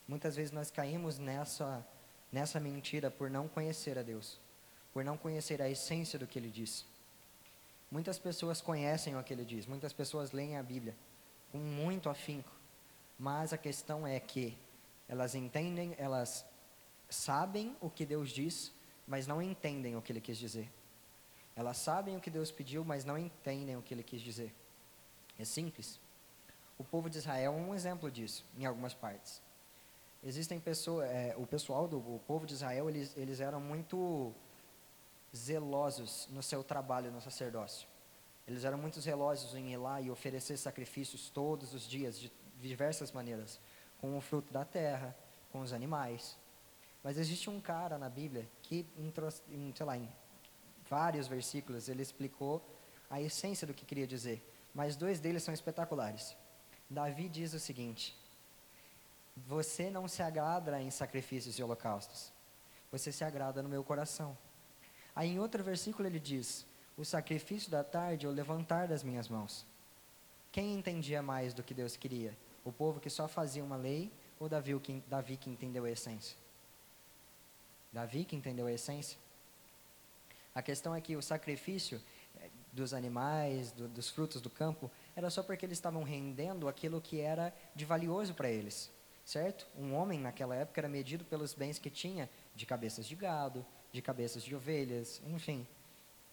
Muitas 0.07 0.35
vezes 0.35 0.51
nós 0.51 0.69
caímos 0.69 1.17
nessa 1.17 1.85
nessa 2.31 2.59
mentira 2.59 3.09
por 3.09 3.29
não 3.29 3.47
conhecer 3.47 3.97
a 3.97 4.03
Deus, 4.03 4.39
por 4.93 5.03
não 5.03 5.17
conhecer 5.17 5.61
a 5.61 5.69
essência 5.69 6.19
do 6.19 6.27
que 6.27 6.37
Ele 6.37 6.49
diz. 6.49 6.85
Muitas 7.89 8.19
pessoas 8.19 8.61
conhecem 8.61 9.15
o 9.15 9.24
que 9.24 9.33
Ele 9.33 9.46
diz, 9.46 9.65
muitas 9.65 9.93
pessoas 9.93 10.31
leem 10.31 10.57
a 10.57 10.63
Bíblia 10.63 10.96
com 11.51 11.57
muito 11.57 12.09
afinco, 12.09 12.51
mas 13.17 13.53
a 13.53 13.57
questão 13.57 14.05
é 14.05 14.20
que 14.20 14.57
elas 15.07 15.35
entendem, 15.35 15.96
elas 15.98 16.46
sabem 17.09 17.75
o 17.79 17.89
que 17.89 18.05
Deus 18.05 18.29
diz, 18.29 18.74
mas 19.05 19.25
não 19.25 19.41
entendem 19.41 19.96
o 19.96 20.01
que 20.01 20.11
ele 20.11 20.22
quis 20.22 20.37
dizer. 20.37 20.72
Elas 21.55 21.77
sabem 21.77 22.15
o 22.15 22.20
que 22.20 22.29
Deus 22.29 22.51
pediu, 22.51 22.83
mas 22.83 23.03
não 23.05 23.17
entendem 23.17 23.75
o 23.75 23.81
que 23.81 23.93
ele 23.93 24.03
quis 24.03 24.22
dizer. 24.22 24.53
É 25.39 25.46
simples. 25.46 26.00
O 26.77 26.83
povo 26.83 27.09
de 27.09 27.17
Israel 27.17 27.53
é 27.53 27.55
um 27.55 27.74
exemplo 27.74 28.11
disso, 28.11 28.46
em 28.57 28.65
algumas 28.65 28.93
partes. 28.93 29.41
Existem 30.24 30.59
pessoas, 30.59 31.09
é, 31.09 31.35
o 31.37 31.48
pessoal 31.48 31.87
do 31.87 31.98
o 31.98 32.22
povo 32.27 32.46
de 32.46 32.53
Israel, 32.53 32.89
eles, 32.89 33.15
eles 33.15 33.39
eram 33.39 33.59
muito 33.59 34.33
zelosos 35.35 36.27
no 36.31 36.43
seu 36.43 36.63
trabalho 36.63 37.11
no 37.11 37.22
sacerdócio. 37.22 37.87
Eles 38.48 38.63
eram 38.63 38.77
muito 38.77 39.00
zelosos 39.01 39.55
em 39.55 39.74
ir 39.74 39.77
lá 39.77 40.01
e 40.01 40.09
oferecer 40.09 40.57
sacrifícios 40.57 41.29
todos 41.29 41.74
os 41.74 41.87
dias, 41.87 42.20
de 42.20 42.31
diversas 42.61 43.11
maneiras, 43.11 43.59
com 44.00 44.18
o 44.18 44.22
fruto 44.22 44.51
da 44.53 44.64
terra, 44.64 45.16
com 45.51 45.62
os 45.62 45.74
animais. 45.74 46.38
Mas 47.03 47.18
existe 47.18 47.50
um 47.50 47.60
cara 47.60 47.98
na 47.98 48.10
Bíblia 48.10 48.48
que, 48.62 48.86
em, 48.98 49.74
sei 49.75 49.86
lá, 49.86 49.98
em 49.98 50.10
vários 50.90 51.27
versículos, 51.27 51.90
ele 51.90 52.01
explicou 52.01 52.62
a 53.10 53.22
essência 53.22 53.66
do 53.66 53.74
que 53.74 53.86
queria 53.86 54.07
dizer. 54.07 54.44
Mas 54.74 54.96
dois 54.96 55.20
deles 55.20 55.44
são 55.44 55.53
espetaculares. 55.53 56.36
Davi 56.90 57.27
diz 57.27 57.53
o 57.53 57.60
seguinte: 57.60 58.16
Você 59.36 59.90
não 59.90 60.07
se 60.07 60.22
agrada 60.22 60.81
em 60.81 60.92
sacrifícios 60.92 61.57
e 61.57 61.64
holocaustos, 61.64 62.31
você 62.92 63.12
se 63.12 63.24
agrada 63.24 63.62
no 63.62 63.70
meu 63.70 63.83
coração. 63.83 64.38
Aí 65.16 65.31
em 65.31 65.40
outro 65.40 65.64
versículo 65.64 66.07
ele 66.07 66.20
diz: 66.20 66.66
O 66.96 67.03
sacrifício 67.03 67.72
da 67.72 67.83
tarde 67.83 68.25
é 68.25 68.29
o 68.29 68.31
levantar 68.31 68.88
das 68.88 69.03
minhas 69.03 69.27
mãos. 69.27 69.66
Quem 70.51 70.74
entendia 70.74 71.22
mais 71.22 71.53
do 71.53 71.64
que 71.64 71.74
Deus 71.74 71.98
queria? 71.98 72.38
O 72.68 72.72
povo 72.74 73.00
que 73.00 73.10
só 73.10 73.30
fazia 73.30 73.64
uma 73.64 73.77
lei 73.77 74.12
ou 74.38 74.50
Davi 74.50 74.77
que, 74.82 75.01
Davi 75.08 75.38
que 75.38 75.50
entendeu 75.50 75.86
a 75.86 75.90
essência? 75.90 76.36
Davi 77.94 78.25
que 78.25 78.36
entendeu 78.36 78.68
a 78.68 78.72
essência. 78.74 79.18
A 80.53 80.62
questão 80.62 80.94
é 80.94 81.00
que 81.00 81.16
o 81.16 81.22
sacrifício 81.22 82.01
eh, 82.38 82.50
dos 82.74 82.94
animais, 82.94 83.72
do, 83.72 83.88
dos 83.88 84.10
frutos 84.10 84.42
do 84.42 84.50
campo, 84.50 84.92
era 85.16 85.30
só 85.30 85.42
porque 85.42 85.66
eles 85.66 85.77
estavam 85.77 86.03
rendendo 86.03 86.68
aquilo 86.68 87.00
que 87.00 87.22
era 87.22 87.56
de 87.74 87.86
valioso 87.86 88.34
para 88.34 88.50
eles, 88.50 88.92
certo? 89.24 89.66
Um 89.77 89.96
homem 89.96 90.20
naquela 90.20 90.53
época 90.53 90.82
era 90.82 90.90
medido 90.90 91.24
pelos 91.24 91.53
bens 91.53 91.80
que 91.80 91.90
tinha 91.90 92.30
de 92.53 92.66
cabeças 92.66 93.06
de 93.08 93.16
gado, 93.16 93.66
de 93.94 94.01
cabeças 94.01 94.44
de 94.44 94.53
ovelhas, 94.53 95.22
enfim, 95.25 95.66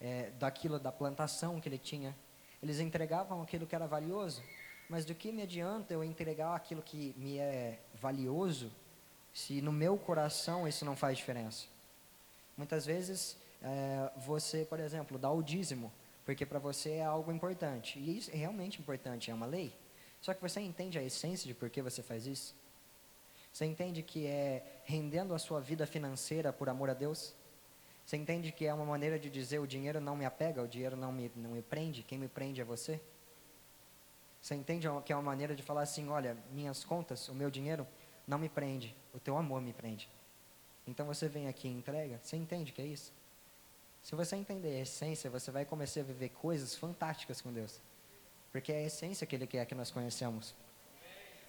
é, 0.01 0.31
daquilo 0.31 0.79
da 0.79 0.91
plantação 0.91 1.61
que 1.61 1.69
ele 1.69 1.77
tinha. 1.79 2.13
Eles 2.61 2.81
entregavam 2.81 3.41
aquilo 3.41 3.65
que 3.65 3.73
era 3.73 3.87
valioso, 3.87 4.43
mas 4.89 5.05
do 5.05 5.15
que 5.15 5.31
me 5.31 5.41
adianta 5.41 5.93
eu 5.93 6.03
entregar 6.03 6.55
aquilo 6.55 6.81
que 6.81 7.13
me 7.17 7.37
é 7.37 7.79
valioso 7.95 8.71
se 9.33 9.61
no 9.61 9.71
meu 9.71 9.97
coração 9.97 10.67
isso 10.67 10.85
não 10.85 10.95
faz 10.95 11.17
diferença. 11.17 11.65
Muitas 12.55 12.85
vezes 12.85 13.37
é, 13.61 14.09
você, 14.17 14.63
por 14.63 14.79
exemplo, 14.79 15.17
dá 15.17 15.29
o 15.31 15.43
dízimo, 15.43 15.91
porque 16.25 16.45
para 16.45 16.59
você 16.59 16.91
é 16.93 17.03
algo 17.03 17.31
importante. 17.31 17.99
E 17.99 18.17
isso 18.17 18.31
é 18.31 18.35
realmente 18.35 18.79
importante, 18.79 19.29
é 19.29 19.33
uma 19.33 19.45
lei. 19.45 19.75
Só 20.21 20.33
que 20.33 20.41
você 20.41 20.61
entende 20.61 20.97
a 20.97 21.03
essência 21.03 21.47
de 21.47 21.53
por 21.53 21.69
que 21.69 21.81
você 21.81 22.01
faz 22.01 22.25
isso? 22.25 22.55
Você 23.51 23.65
entende 23.65 24.01
que 24.01 24.25
é 24.25 24.81
rendendo 24.85 25.33
a 25.33 25.39
sua 25.39 25.59
vida 25.59 25.85
financeira 25.85 26.53
por 26.53 26.69
amor 26.69 26.89
a 26.89 26.93
Deus? 26.93 27.33
Você 28.05 28.17
entende 28.17 28.51
que 28.51 28.65
é 28.65 28.73
uma 28.73 28.85
maneira 28.85 29.17
de 29.17 29.29
dizer 29.29 29.59
o 29.59 29.67
dinheiro 29.67 29.99
não 29.99 30.15
me 30.15 30.25
apega, 30.25 30.61
o 30.61 30.67
dinheiro 30.67 30.95
não 30.95 31.11
me, 31.11 31.31
não 31.35 31.51
me 31.51 31.61
prende, 31.61 32.03
quem 32.03 32.17
me 32.17 32.27
prende 32.27 32.61
é 32.61 32.63
você? 32.63 33.01
Você 34.45 34.53
entende 34.53 34.87
que 35.03 35.11
é 35.11 35.15
uma 35.15 35.23
maneira 35.23 35.55
de 35.55 35.63
falar 35.63 35.81
assim, 35.81 36.07
olha, 36.07 36.37
minhas 36.51 36.85
contas, 36.85 37.27
o 37.29 37.33
meu 37.33 37.49
dinheiro, 37.49 37.87
não 38.27 38.37
me 38.37 38.47
prende, 38.47 38.95
o 39.11 39.19
teu 39.19 39.35
amor 39.35 39.59
me 39.59 39.73
prende. 39.73 40.07
Então 40.85 41.03
você 41.07 41.27
vem 41.27 41.47
aqui 41.47 41.67
e 41.67 41.71
entrega, 41.71 42.19
você 42.21 42.37
entende 42.37 42.71
que 42.71 42.79
é 42.79 42.85
isso? 42.85 43.11
Se 44.03 44.13
você 44.13 44.35
entender 44.35 44.67
a 44.67 44.81
essência, 44.81 45.31
você 45.31 45.49
vai 45.49 45.65
começar 45.65 46.01
a 46.01 46.03
viver 46.03 46.29
coisas 46.29 46.75
fantásticas 46.75 47.41
com 47.41 47.51
Deus. 47.51 47.81
Porque 48.51 48.71
é 48.71 48.75
a 48.75 48.81
essência 48.83 49.25
que 49.25 49.35
Ele 49.35 49.47
quer 49.47 49.65
que 49.65 49.73
nós 49.73 49.89
conhecemos. 49.89 50.53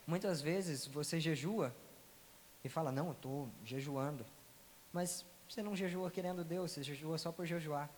Muitas 0.07 0.41
vezes 0.41 0.87
você 0.87 1.21
jejua 1.21 1.77
e 2.65 2.69
fala, 2.71 2.91
não, 2.91 3.09
eu 3.09 3.13
estou 3.13 3.51
jejuando. 3.63 4.25
Mas 4.91 5.23
você 5.47 5.63
não 5.63 5.77
jejua 5.77 6.11
querendo 6.11 6.43
Deus, 6.43 6.73
você 6.73 6.83
jejua 6.83 7.19
só 7.19 7.31
por 7.31 7.45
jejuar. 7.45 7.91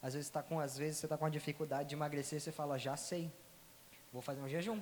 Às 0.00 0.14
vezes, 0.14 0.30
tá 0.30 0.44
com, 0.44 0.60
às 0.60 0.78
vezes 0.78 0.98
você 0.98 1.06
está 1.06 1.18
com 1.18 1.26
a 1.26 1.28
dificuldade 1.28 1.88
de 1.88 1.96
emagrecer, 1.96 2.40
você 2.40 2.52
fala, 2.52 2.78
já 2.78 2.96
sei, 2.96 3.32
vou 4.14 4.22
fazer 4.22 4.40
um 4.40 4.48
jejum. 4.48 4.80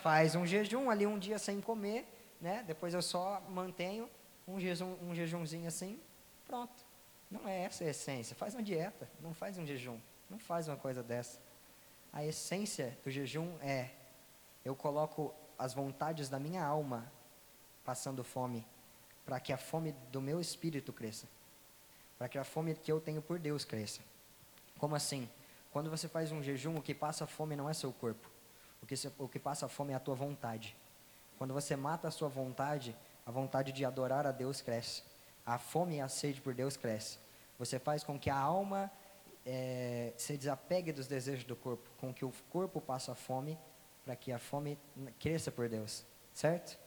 Faz 0.00 0.36
um 0.36 0.46
jejum 0.46 0.88
ali 0.88 1.06
um 1.06 1.18
dia 1.18 1.38
sem 1.40 1.60
comer, 1.60 2.06
né? 2.40 2.62
Depois 2.64 2.94
eu 2.94 3.02
só 3.02 3.42
mantenho 3.48 4.08
um, 4.46 4.60
jejum, 4.60 4.96
um 5.02 5.12
jejumzinho 5.12 5.66
assim, 5.66 6.00
pronto. 6.46 6.86
Não 7.28 7.48
é 7.48 7.64
essa 7.64 7.82
a 7.82 7.88
essência. 7.88 8.36
Faz 8.36 8.54
uma 8.54 8.62
dieta, 8.62 9.10
não 9.20 9.34
faz 9.34 9.58
um 9.58 9.66
jejum. 9.66 9.98
Não 10.30 10.38
faz 10.38 10.68
uma 10.68 10.76
coisa 10.76 11.02
dessa. 11.02 11.40
A 12.12 12.24
essência 12.24 12.96
do 13.02 13.10
jejum 13.10 13.58
é 13.60 13.90
eu 14.64 14.76
coloco 14.76 15.34
as 15.58 15.74
vontades 15.74 16.28
da 16.28 16.38
minha 16.38 16.64
alma 16.64 17.10
passando 17.84 18.22
fome, 18.22 18.64
para 19.24 19.40
que 19.40 19.52
a 19.52 19.56
fome 19.56 19.92
do 20.12 20.20
meu 20.20 20.40
espírito 20.40 20.92
cresça. 20.92 21.26
Para 22.16 22.28
que 22.28 22.38
a 22.38 22.44
fome 22.44 22.74
que 22.76 22.92
eu 22.92 23.00
tenho 23.00 23.20
por 23.20 23.40
Deus 23.40 23.64
cresça. 23.64 24.00
Como 24.78 24.94
assim? 24.94 25.28
Quando 25.72 25.90
você 25.90 26.06
faz 26.06 26.30
um 26.30 26.42
jejum, 26.42 26.76
o 26.76 26.82
que 26.82 26.94
passa 26.94 27.26
fome 27.26 27.56
não 27.56 27.68
é 27.68 27.72
seu 27.72 27.92
corpo. 27.92 28.30
O 28.82 28.86
que, 28.86 28.94
o 29.18 29.28
que 29.28 29.38
passa 29.38 29.68
fome 29.68 29.92
é 29.92 29.96
a 29.96 30.00
tua 30.00 30.14
vontade. 30.14 30.76
Quando 31.38 31.54
você 31.54 31.74
mata 31.74 32.08
a 32.08 32.10
sua 32.10 32.28
vontade, 32.28 32.94
a 33.24 33.30
vontade 33.30 33.72
de 33.72 33.84
adorar 33.84 34.26
a 34.26 34.32
Deus 34.32 34.60
cresce. 34.60 35.02
A 35.46 35.58
fome 35.58 35.96
e 35.96 36.00
a 36.00 36.08
sede 36.08 36.40
por 36.40 36.54
Deus 36.54 36.76
cresce. 36.76 37.18
Você 37.58 37.78
faz 37.78 38.04
com 38.04 38.18
que 38.18 38.28
a 38.28 38.36
alma 38.36 38.90
é, 39.46 40.12
se 40.16 40.36
desapegue 40.36 40.92
dos 40.92 41.06
desejos 41.06 41.44
do 41.44 41.56
corpo, 41.56 41.88
com 41.98 42.12
que 42.12 42.24
o 42.24 42.32
corpo 42.50 42.80
passa 42.80 43.14
fome, 43.14 43.58
para 44.04 44.14
que 44.14 44.30
a 44.30 44.38
fome 44.38 44.78
cresça 45.18 45.50
por 45.50 45.68
Deus, 45.68 46.04
certo? 46.34 46.78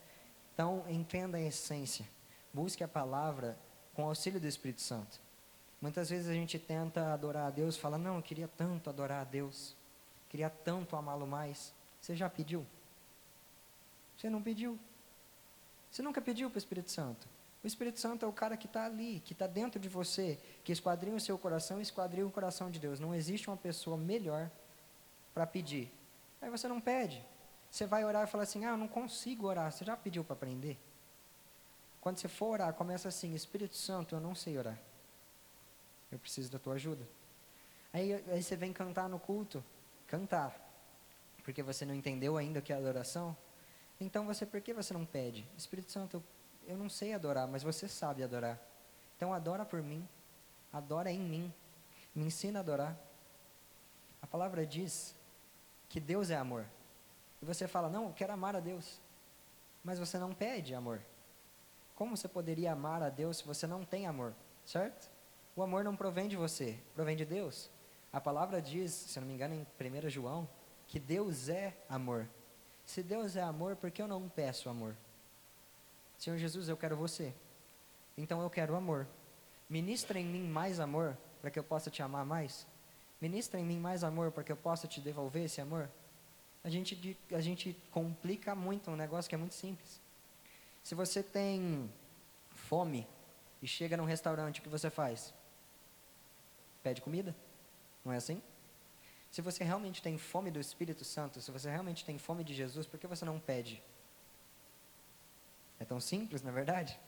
Então, 0.53 0.85
entenda 0.87 1.37
a 1.37 1.41
essência. 1.41 2.05
Busque 2.53 2.83
a 2.83 2.87
palavra 2.87 3.57
com 3.93 4.05
auxílio 4.05 4.39
do 4.39 4.47
Espírito 4.47 4.81
Santo. 4.81 5.24
Muitas 5.85 6.09
vezes 6.09 6.27
a 6.27 6.33
gente 6.33 6.57
tenta 6.57 7.13
adorar 7.13 7.45
a 7.45 7.51
Deus, 7.51 7.77
fala: 7.77 7.95
"Não, 7.95 8.15
eu 8.15 8.23
queria 8.23 8.47
tanto 8.47 8.89
adorar 8.89 9.21
a 9.21 9.23
Deus. 9.23 9.75
Queria 10.27 10.49
tanto 10.49 10.95
amá-lo 10.95 11.27
mais". 11.27 11.71
Você 12.01 12.15
já 12.15 12.27
pediu? 12.27 12.65
Você 14.17 14.27
não 14.27 14.41
pediu? 14.41 14.79
Você 15.91 16.01
nunca 16.01 16.19
pediu 16.19 16.49
para 16.49 16.57
o 16.57 16.57
Espírito 16.57 16.89
Santo? 16.89 17.27
O 17.63 17.67
Espírito 17.67 17.99
Santo 17.99 18.25
é 18.25 18.27
o 18.27 18.33
cara 18.33 18.57
que 18.57 18.65
está 18.65 18.83
ali, 18.83 19.21
que 19.23 19.33
está 19.33 19.45
dentro 19.45 19.79
de 19.79 19.87
você, 19.87 20.39
que 20.63 20.71
esquadrinha 20.71 21.15
o 21.15 21.19
seu 21.19 21.37
coração 21.37 21.77
e 21.77 21.83
esquadrinha 21.83 22.25
o 22.25 22.31
coração 22.31 22.71
de 22.71 22.79
Deus. 22.79 22.99
Não 22.99 23.13
existe 23.13 23.47
uma 23.47 23.55
pessoa 23.55 23.95
melhor 23.95 24.49
para 25.35 25.45
pedir. 25.45 25.93
Aí 26.41 26.49
você 26.49 26.67
não 26.67 26.81
pede. 26.81 27.23
Você 27.69 27.85
vai 27.85 28.03
orar 28.03 28.27
e 28.27 28.31
fala 28.31 28.41
assim: 28.41 28.65
Ah, 28.65 28.71
eu 28.71 28.77
não 28.77 28.87
consigo 28.87 29.45
orar. 29.45 29.71
Você 29.71 29.85
já 29.85 29.95
pediu 29.95 30.23
para 30.23 30.33
aprender? 30.33 30.79
Quando 32.01 32.17
você 32.17 32.27
for 32.27 32.53
orar, 32.53 32.73
começa 32.73 33.07
assim: 33.07 33.35
Espírito 33.35 33.75
Santo, 33.75 34.15
eu 34.15 34.19
não 34.19 34.33
sei 34.33 34.57
orar. 34.57 34.79
Eu 36.15 36.19
preciso 36.19 36.49
da 36.49 36.57
tua 36.57 36.75
ajuda. 36.75 37.05
Aí, 37.91 38.13
aí 38.13 38.41
você 38.41 38.55
vem 38.55 38.71
cantar 38.71 39.09
no 39.09 39.19
culto. 39.19 39.61
Cantar. 40.07 40.57
Porque 41.43 41.61
você 41.61 41.85
não 41.85 41.93
entendeu 41.93 42.37
ainda 42.37 42.59
o 42.59 42.61
que 42.61 42.71
é 42.71 42.75
adoração. 42.77 43.35
Então 43.99 44.25
você, 44.25 44.45
por 44.45 44.61
que 44.61 44.73
você 44.73 44.93
não 44.93 45.05
pede? 45.05 45.45
Espírito 45.57 45.91
Santo, 45.91 46.23
eu 46.65 46.77
não 46.77 46.87
sei 46.89 47.13
adorar, 47.13 47.49
mas 47.49 47.63
você 47.63 47.85
sabe 47.89 48.23
adorar. 48.23 48.57
Então 49.17 49.33
adora 49.33 49.65
por 49.65 49.83
mim, 49.83 50.07
adora 50.71 51.11
em 51.11 51.19
mim, 51.19 51.53
me 52.15 52.23
ensina 52.23 52.59
a 52.59 52.61
adorar. 52.61 52.97
A 54.21 54.27
palavra 54.27 54.65
diz 54.65 55.13
que 55.89 55.99
Deus 55.99 56.29
é 56.29 56.37
amor. 56.37 56.65
E 57.41 57.45
você 57.45 57.67
fala, 57.67 57.89
não, 57.89 58.05
eu 58.05 58.13
quero 58.13 58.31
amar 58.31 58.55
a 58.55 58.61
Deus. 58.61 59.01
Mas 59.83 59.99
você 59.99 60.17
não 60.17 60.33
pede 60.33 60.73
amor. 60.73 61.01
Como 61.93 62.15
você 62.15 62.29
poderia 62.29 62.71
amar 62.71 63.03
a 63.03 63.09
Deus 63.09 63.39
se 63.39 63.43
você 63.45 63.67
não 63.67 63.83
tem 63.83 64.07
amor? 64.07 64.33
Certo? 64.65 65.13
O 65.55 65.63
amor 65.63 65.83
não 65.83 65.95
provém 65.95 66.27
de 66.27 66.35
você, 66.35 66.77
provém 66.93 67.15
de 67.15 67.23
Deus. 67.23 67.69
A 68.11 68.19
palavra 68.19 68.61
diz, 68.61 68.91
se 68.91 69.19
não 69.19 69.27
me 69.27 69.33
engano, 69.33 69.53
em 69.53 69.65
1 70.05 70.09
João, 70.09 70.47
que 70.87 70.99
Deus 70.99 71.49
é 71.49 71.75
amor. 71.89 72.27
Se 72.85 73.01
Deus 73.01 73.35
é 73.35 73.41
amor, 73.41 73.75
por 73.75 73.89
que 73.89 74.01
eu 74.01 74.07
não 74.07 74.27
peço 74.29 74.69
amor? 74.69 74.95
Senhor 76.17 76.37
Jesus, 76.37 76.69
eu 76.69 76.77
quero 76.77 76.95
você. 76.95 77.33
Então 78.17 78.41
eu 78.41 78.49
quero 78.49 78.75
amor. 78.75 79.07
Ministra 79.69 80.19
em 80.19 80.25
mim 80.25 80.47
mais 80.47 80.79
amor 80.79 81.17
para 81.41 81.49
que 81.49 81.57
eu 81.57 81.63
possa 81.63 81.89
te 81.89 82.01
amar 82.01 82.25
mais. 82.25 82.67
Ministra 83.19 83.59
em 83.59 83.65
mim 83.65 83.79
mais 83.79 84.03
amor 84.03 84.31
para 84.31 84.43
que 84.43 84.51
eu 84.51 84.57
possa 84.57 84.87
te 84.87 84.99
devolver 84.99 85.45
esse 85.45 85.61
amor. 85.61 85.89
A 86.63 86.69
gente, 86.69 87.17
a 87.31 87.41
gente 87.41 87.77
complica 87.91 88.55
muito 88.55 88.91
um 88.91 88.95
negócio 88.95 89.29
que 89.29 89.35
é 89.35 89.37
muito 89.37 89.55
simples. 89.55 90.01
Se 90.83 90.95
você 90.95 91.23
tem 91.23 91.89
fome 92.49 93.07
e 93.61 93.67
chega 93.67 93.97
num 93.97 94.05
restaurante, 94.05 94.59
o 94.59 94.63
que 94.63 94.69
você 94.69 94.89
faz? 94.89 95.33
Pede 96.85 97.01
comida? 97.01 97.35
Não 98.03 98.13
é 98.13 98.17
assim? 98.17 98.39
Se 99.31 99.41
você 99.41 99.63
realmente 99.63 100.03
tem 100.03 100.19
fome 100.19 100.51
do 100.51 100.59
Espírito 100.59 101.03
Santo, 101.03 101.41
se 101.41 101.49
você 101.49 101.67
realmente 101.67 102.05
tem 102.05 102.19
fome 102.19 102.43
de 102.43 102.53
Jesus, 102.53 102.85
por 102.85 102.99
que 102.99 103.07
você 103.07 103.25
não 103.25 103.39
pede? 103.39 103.81
É 105.79 105.83
tão 105.83 105.99
simples, 105.99 106.43
na 106.43 106.51
é 106.51 106.53
verdade? 106.53 106.99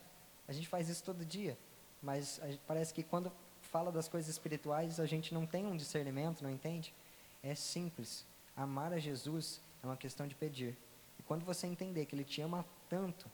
A 0.48 0.52
gente 0.52 0.66
faz 0.66 0.88
isso 0.88 1.04
todo 1.04 1.24
dia, 1.24 1.56
mas 2.02 2.40
parece 2.66 2.92
que 2.92 3.04
quando 3.04 3.30
fala 3.62 3.92
das 3.92 4.08
coisas 4.08 4.28
espirituais, 4.28 4.98
a 4.98 5.06
gente 5.06 5.32
não 5.32 5.46
tem 5.46 5.64
um 5.64 5.76
discernimento, 5.76 6.42
não 6.42 6.50
entende? 6.50 6.92
É 7.40 7.54
simples. 7.54 8.26
Amar 8.56 8.92
a 8.92 8.98
Jesus 8.98 9.60
é 9.80 9.86
uma 9.86 9.96
questão 9.96 10.26
de 10.26 10.34
pedir. 10.34 10.76
E 11.20 11.22
quando 11.22 11.44
você 11.44 11.68
entender 11.68 12.04
que 12.04 12.16
Ele 12.16 12.24
te 12.24 12.40
ama 12.40 12.66
tanto, 12.88 13.30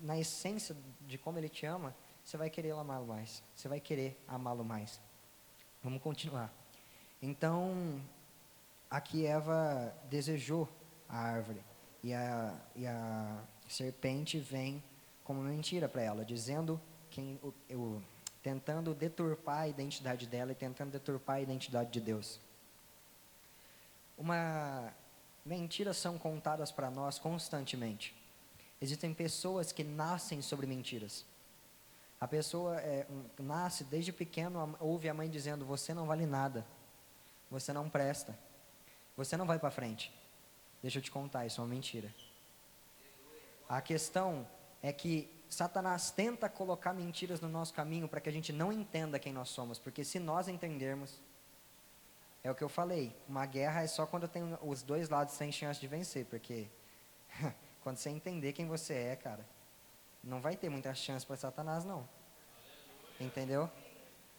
na 0.00 0.18
essência 0.18 0.74
de 1.02 1.18
como 1.18 1.36
Ele 1.36 1.50
te 1.50 1.66
ama, 1.66 1.94
você 2.24 2.38
vai 2.38 2.48
querer 2.48 2.70
amá-lo 2.70 3.06
mais. 3.06 3.42
Você 3.54 3.68
vai 3.68 3.78
querer 3.78 4.18
amá-lo 4.26 4.64
mais. 4.64 4.98
Vamos 5.84 6.00
continuar. 6.00 6.50
Então, 7.20 8.00
aqui 8.90 9.26
Eva 9.26 9.94
desejou 10.08 10.66
a 11.06 11.18
árvore. 11.18 11.60
E 12.02 12.14
a, 12.14 12.58
e 12.74 12.86
a 12.86 13.44
serpente 13.68 14.38
vem 14.38 14.82
como 15.22 15.42
mentira 15.42 15.86
para 15.86 16.00
ela, 16.00 16.24
dizendo 16.24 16.80
quem 17.10 17.38
o, 17.70 18.00
tentando 18.42 18.94
deturpar 18.94 19.58
a 19.58 19.68
identidade 19.68 20.26
dela 20.26 20.52
e 20.52 20.54
tentando 20.54 20.90
deturpar 20.90 21.36
a 21.36 21.40
identidade 21.42 21.90
de 21.90 22.00
Deus. 22.00 22.40
Uma 24.16 24.90
mentiras 25.44 25.98
são 25.98 26.16
contadas 26.16 26.72
para 26.72 26.90
nós 26.90 27.18
constantemente. 27.18 28.16
Existem 28.80 29.12
pessoas 29.12 29.70
que 29.70 29.84
nascem 29.84 30.40
sobre 30.40 30.66
mentiras. 30.66 31.26
A 32.24 32.26
pessoa 32.26 32.80
é, 32.80 33.06
nasce 33.38 33.84
desde 33.84 34.10
pequeno, 34.10 34.78
ouve 34.80 35.10
a 35.10 35.12
mãe 35.12 35.28
dizendo: 35.28 35.66
Você 35.66 35.92
não 35.92 36.06
vale 36.06 36.24
nada, 36.24 36.66
você 37.50 37.70
não 37.70 37.90
presta, 37.90 38.34
você 39.14 39.36
não 39.36 39.44
vai 39.44 39.58
para 39.58 39.70
frente. 39.70 40.10
Deixa 40.80 41.00
eu 41.00 41.02
te 41.02 41.10
contar, 41.10 41.44
isso 41.44 41.60
é 41.60 41.64
uma 41.64 41.68
mentira. 41.68 42.14
A 43.68 43.82
questão 43.82 44.48
é 44.82 44.90
que 44.90 45.30
Satanás 45.50 46.10
tenta 46.12 46.48
colocar 46.48 46.94
mentiras 46.94 47.42
no 47.42 47.48
nosso 47.50 47.74
caminho 47.74 48.08
para 48.08 48.22
que 48.22 48.30
a 48.30 48.32
gente 48.32 48.54
não 48.54 48.72
entenda 48.72 49.18
quem 49.18 49.30
nós 49.30 49.50
somos, 49.50 49.78
porque 49.78 50.02
se 50.02 50.18
nós 50.18 50.48
entendermos, 50.48 51.20
é 52.42 52.50
o 52.50 52.54
que 52.54 52.64
eu 52.64 52.70
falei, 52.70 53.14
uma 53.28 53.44
guerra 53.44 53.82
é 53.82 53.86
só 53.86 54.06
quando 54.06 54.26
tem 54.26 54.42
os 54.62 54.82
dois 54.82 55.10
lados 55.10 55.36
têm 55.36 55.52
chance 55.52 55.78
de 55.78 55.86
vencer, 55.86 56.24
porque 56.24 56.70
quando 57.84 57.98
você 57.98 58.08
entender 58.08 58.54
quem 58.54 58.66
você 58.66 58.94
é, 58.94 59.14
cara, 59.14 59.46
não 60.24 60.40
vai 60.40 60.56
ter 60.56 60.68
muita 60.68 60.94
chance 60.94 61.24
para 61.24 61.36
Satanás 61.36 61.84
não. 61.84 62.08
Entendeu? 63.20 63.70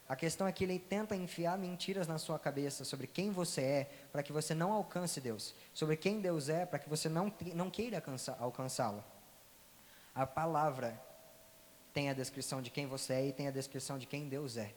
A 0.07 0.15
questão 0.15 0.47
é 0.47 0.51
que 0.51 0.63
ele 0.63 0.77
tenta 0.77 1.15
enfiar 1.15 1.57
mentiras 1.57 2.07
na 2.07 2.19
sua 2.19 2.37
cabeça 2.37 2.85
sobre 2.85 3.07
quem 3.07 3.31
você 3.31 3.61
é, 3.61 3.83
para 4.11 4.21
que 4.21 4.31
você 4.31 4.53
não 4.53 4.71
alcance 4.71 5.19
Deus. 5.19 5.55
Sobre 5.73 5.97
quem 5.97 6.21
Deus 6.21 6.47
é, 6.47 6.65
para 6.65 6.77
que 6.77 6.87
você 6.87 7.09
não, 7.09 7.33
não 7.55 7.71
queira 7.71 8.03
alcançá-lo. 8.39 9.03
A 10.13 10.25
palavra 10.25 11.01
tem 11.91 12.09
a 12.09 12.13
descrição 12.13 12.61
de 12.61 12.69
quem 12.69 12.85
você 12.85 13.13
é 13.13 13.27
e 13.27 13.33
tem 13.33 13.47
a 13.47 13.51
descrição 13.51 13.97
de 13.97 14.05
quem 14.05 14.29
Deus 14.29 14.57
é. 14.57 14.73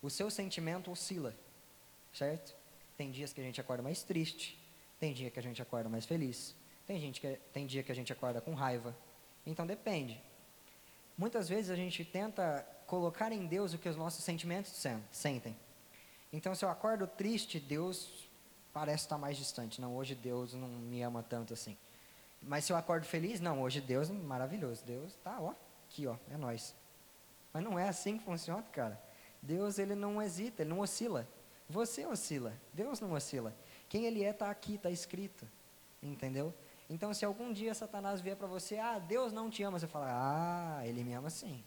O 0.00 0.08
seu 0.08 0.30
sentimento 0.30 0.90
oscila, 0.90 1.34
certo? 2.12 2.54
Tem 2.96 3.10
dias 3.10 3.32
que 3.32 3.40
a 3.40 3.44
gente 3.44 3.60
acorda 3.60 3.82
mais 3.82 4.02
triste, 4.02 4.58
tem 5.00 5.12
dia 5.12 5.30
que 5.30 5.38
a 5.38 5.42
gente 5.42 5.60
acorda 5.60 5.88
mais 5.88 6.04
feliz, 6.04 6.54
tem, 6.86 7.00
gente 7.00 7.20
que, 7.20 7.38
tem 7.52 7.66
dia 7.66 7.82
que 7.82 7.90
a 7.90 7.94
gente 7.94 8.12
acorda 8.12 8.40
com 8.40 8.54
raiva. 8.54 8.96
Então 9.46 9.66
depende. 9.66 10.20
Muitas 11.16 11.48
vezes 11.48 11.70
a 11.70 11.76
gente 11.76 12.04
tenta 12.04 12.66
colocar 12.86 13.32
em 13.32 13.46
Deus 13.46 13.72
o 13.74 13.78
que 13.78 13.88
os 13.88 13.96
nossos 13.96 14.24
sentimentos 14.24 14.72
sentem. 15.10 15.56
Então, 16.32 16.54
se 16.54 16.64
eu 16.64 16.70
acordo 16.70 17.06
triste, 17.06 17.60
Deus 17.60 18.28
parece 18.72 19.04
estar 19.04 19.18
mais 19.18 19.36
distante. 19.36 19.80
Não, 19.80 19.94
hoje 19.96 20.14
Deus 20.14 20.54
não 20.54 20.68
me 20.68 21.02
ama 21.02 21.22
tanto 21.22 21.52
assim. 21.52 21.76
Mas 22.40 22.64
se 22.64 22.72
eu 22.72 22.76
acordo 22.76 23.04
feliz, 23.04 23.40
não, 23.40 23.62
hoje 23.62 23.80
Deus 23.80 24.10
é 24.10 24.12
maravilhoso. 24.12 24.82
Deus 24.84 25.14
tá, 25.22 25.38
ó, 25.40 25.54
aqui, 25.86 26.06
ó, 26.06 26.16
é 26.30 26.36
nós. 26.36 26.74
Mas 27.52 27.62
não 27.62 27.78
é 27.78 27.88
assim 27.88 28.18
que 28.18 28.24
funciona, 28.24 28.62
cara. 28.72 29.00
Deus, 29.42 29.78
ele 29.78 29.94
não 29.94 30.22
hesita, 30.22 30.62
ele 30.62 30.70
não 30.70 30.80
oscila. 30.80 31.28
Você 31.68 32.06
oscila, 32.06 32.52
Deus 32.72 33.00
não 33.00 33.12
oscila. 33.12 33.54
Quem 33.88 34.06
ele 34.06 34.24
é 34.24 34.30
está 34.30 34.50
aqui, 34.50 34.74
está 34.74 34.90
escrito. 34.90 35.46
Entendeu? 36.02 36.52
Então, 36.92 37.14
se 37.14 37.24
algum 37.24 37.54
dia 37.54 37.72
Satanás 37.72 38.20
vier 38.20 38.36
para 38.36 38.46
você, 38.46 38.76
ah, 38.76 38.98
Deus 38.98 39.32
não 39.32 39.48
te 39.48 39.62
ama, 39.62 39.78
você 39.78 39.86
fala, 39.86 40.08
ah, 40.10 40.86
ele 40.86 41.02
me 41.02 41.14
ama 41.14 41.30
sim. 41.30 41.64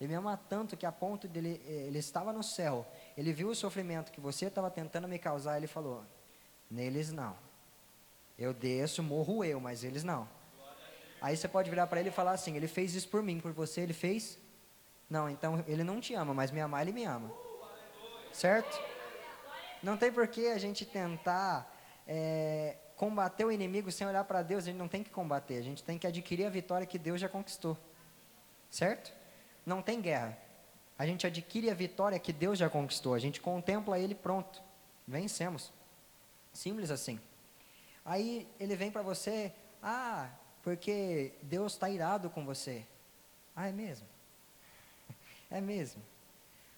Ele 0.00 0.08
me 0.08 0.14
ama 0.14 0.36
tanto 0.36 0.76
que 0.76 0.84
a 0.84 0.90
ponto 0.90 1.28
dele, 1.28 1.62
ele 1.64 2.00
estava 2.00 2.32
no 2.32 2.42
céu, 2.42 2.84
ele 3.16 3.32
viu 3.32 3.50
o 3.50 3.54
sofrimento 3.54 4.10
que 4.10 4.20
você 4.20 4.46
estava 4.46 4.68
tentando 4.68 5.06
me 5.06 5.16
causar, 5.16 5.56
ele 5.56 5.68
falou, 5.68 6.04
neles 6.68 7.12
não. 7.12 7.36
Eu 8.36 8.52
desço, 8.52 9.00
morro 9.00 9.44
eu, 9.44 9.60
mas 9.60 9.84
eles 9.84 10.02
não. 10.02 10.28
Aí 11.22 11.36
você 11.36 11.46
pode 11.46 11.70
virar 11.70 11.86
para 11.86 12.00
ele 12.00 12.08
e 12.08 12.12
falar 12.12 12.32
assim: 12.32 12.56
ele 12.56 12.68
fez 12.68 12.96
isso 12.96 13.08
por 13.08 13.22
mim, 13.22 13.38
por 13.38 13.52
você, 13.52 13.82
ele 13.82 13.94
fez? 13.94 14.38
Não, 15.08 15.30
então 15.30 15.64
ele 15.68 15.84
não 15.84 16.00
te 16.00 16.14
ama, 16.14 16.34
mas 16.34 16.50
me 16.50 16.60
amar, 16.60 16.82
ele 16.82 16.92
me 16.92 17.04
ama. 17.04 17.32
Certo? 18.32 18.76
Não 19.82 19.96
tem 19.96 20.12
por 20.12 20.26
que 20.26 20.48
a 20.48 20.58
gente 20.58 20.84
tentar 20.84 21.72
é, 22.06 22.76
combater 22.96 23.44
o 23.44 23.52
inimigo 23.52 23.92
sem 23.92 24.06
olhar 24.06 24.24
para 24.24 24.42
Deus, 24.42 24.64
a 24.64 24.66
gente 24.66 24.78
não 24.78 24.88
tem 24.88 25.02
que 25.02 25.10
combater, 25.10 25.58
a 25.58 25.62
gente 25.62 25.84
tem 25.84 25.98
que 25.98 26.06
adquirir 26.06 26.46
a 26.46 26.50
vitória 26.50 26.86
que 26.86 26.98
Deus 26.98 27.20
já 27.20 27.28
conquistou. 27.28 27.76
Certo? 28.70 29.12
Não 29.64 29.82
tem 29.82 30.00
guerra. 30.00 30.36
A 30.98 31.06
gente 31.06 31.26
adquire 31.26 31.70
a 31.70 31.74
vitória 31.74 32.18
que 32.18 32.32
Deus 32.32 32.58
já 32.58 32.70
conquistou, 32.70 33.14
a 33.14 33.18
gente 33.18 33.40
contempla 33.40 33.98
ele 33.98 34.14
pronto. 34.14 34.62
Vencemos. 35.06 35.72
Simples 36.52 36.90
assim. 36.90 37.20
Aí 38.04 38.48
ele 38.58 38.74
vem 38.74 38.90
para 38.90 39.02
você, 39.02 39.52
ah, 39.82 40.30
porque 40.62 41.32
Deus 41.42 41.74
está 41.74 41.90
irado 41.90 42.30
com 42.30 42.44
você. 42.46 42.84
Ah, 43.54 43.68
é 43.68 43.72
mesmo? 43.72 44.06
É 45.48 45.60
mesmo. 45.60 46.02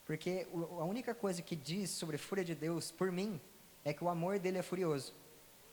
Porque 0.05 0.47
a 0.53 0.85
única 0.85 1.15
coisa 1.15 1.41
que 1.41 1.57
diz 1.57 1.91
sobre 1.91 2.17
a 2.17 2.19
fúria 2.19 2.45
de 2.45 2.55
Deus, 2.55 2.91
por 2.91 3.11
mim, 3.11 3.41
é 3.83 3.95
que 3.95 4.05
o 4.05 4.09
amor 4.09 4.39
dele 4.39 4.59
é 4.59 4.63
furioso. 4.63 5.15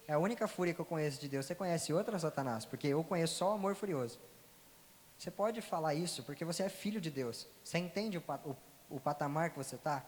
É 0.07 0.13
a 0.13 0.19
única 0.19 0.47
fúria 0.47 0.73
que 0.73 0.79
eu 0.79 0.85
conheço 0.85 1.19
de 1.19 1.27
Deus. 1.27 1.45
Você 1.45 1.55
conhece 1.55 1.91
outra, 1.91 2.17
Satanás? 2.19 2.65
Porque 2.65 2.87
eu 2.87 3.03
conheço 3.03 3.35
só 3.35 3.51
o 3.51 3.53
amor 3.53 3.75
furioso. 3.75 4.19
Você 5.17 5.31
pode 5.31 5.61
falar 5.61 5.95
isso 5.95 6.23
porque 6.23 6.45
você 6.45 6.63
é 6.63 6.69
filho 6.69 7.01
de 7.01 7.09
Deus. 7.09 7.47
Você 7.63 7.77
entende 7.77 8.17
o, 8.17 8.23
o, 8.43 8.55
o 8.89 8.99
patamar 8.99 9.49
que 9.49 9.57
você 9.57 9.75
está? 9.75 10.05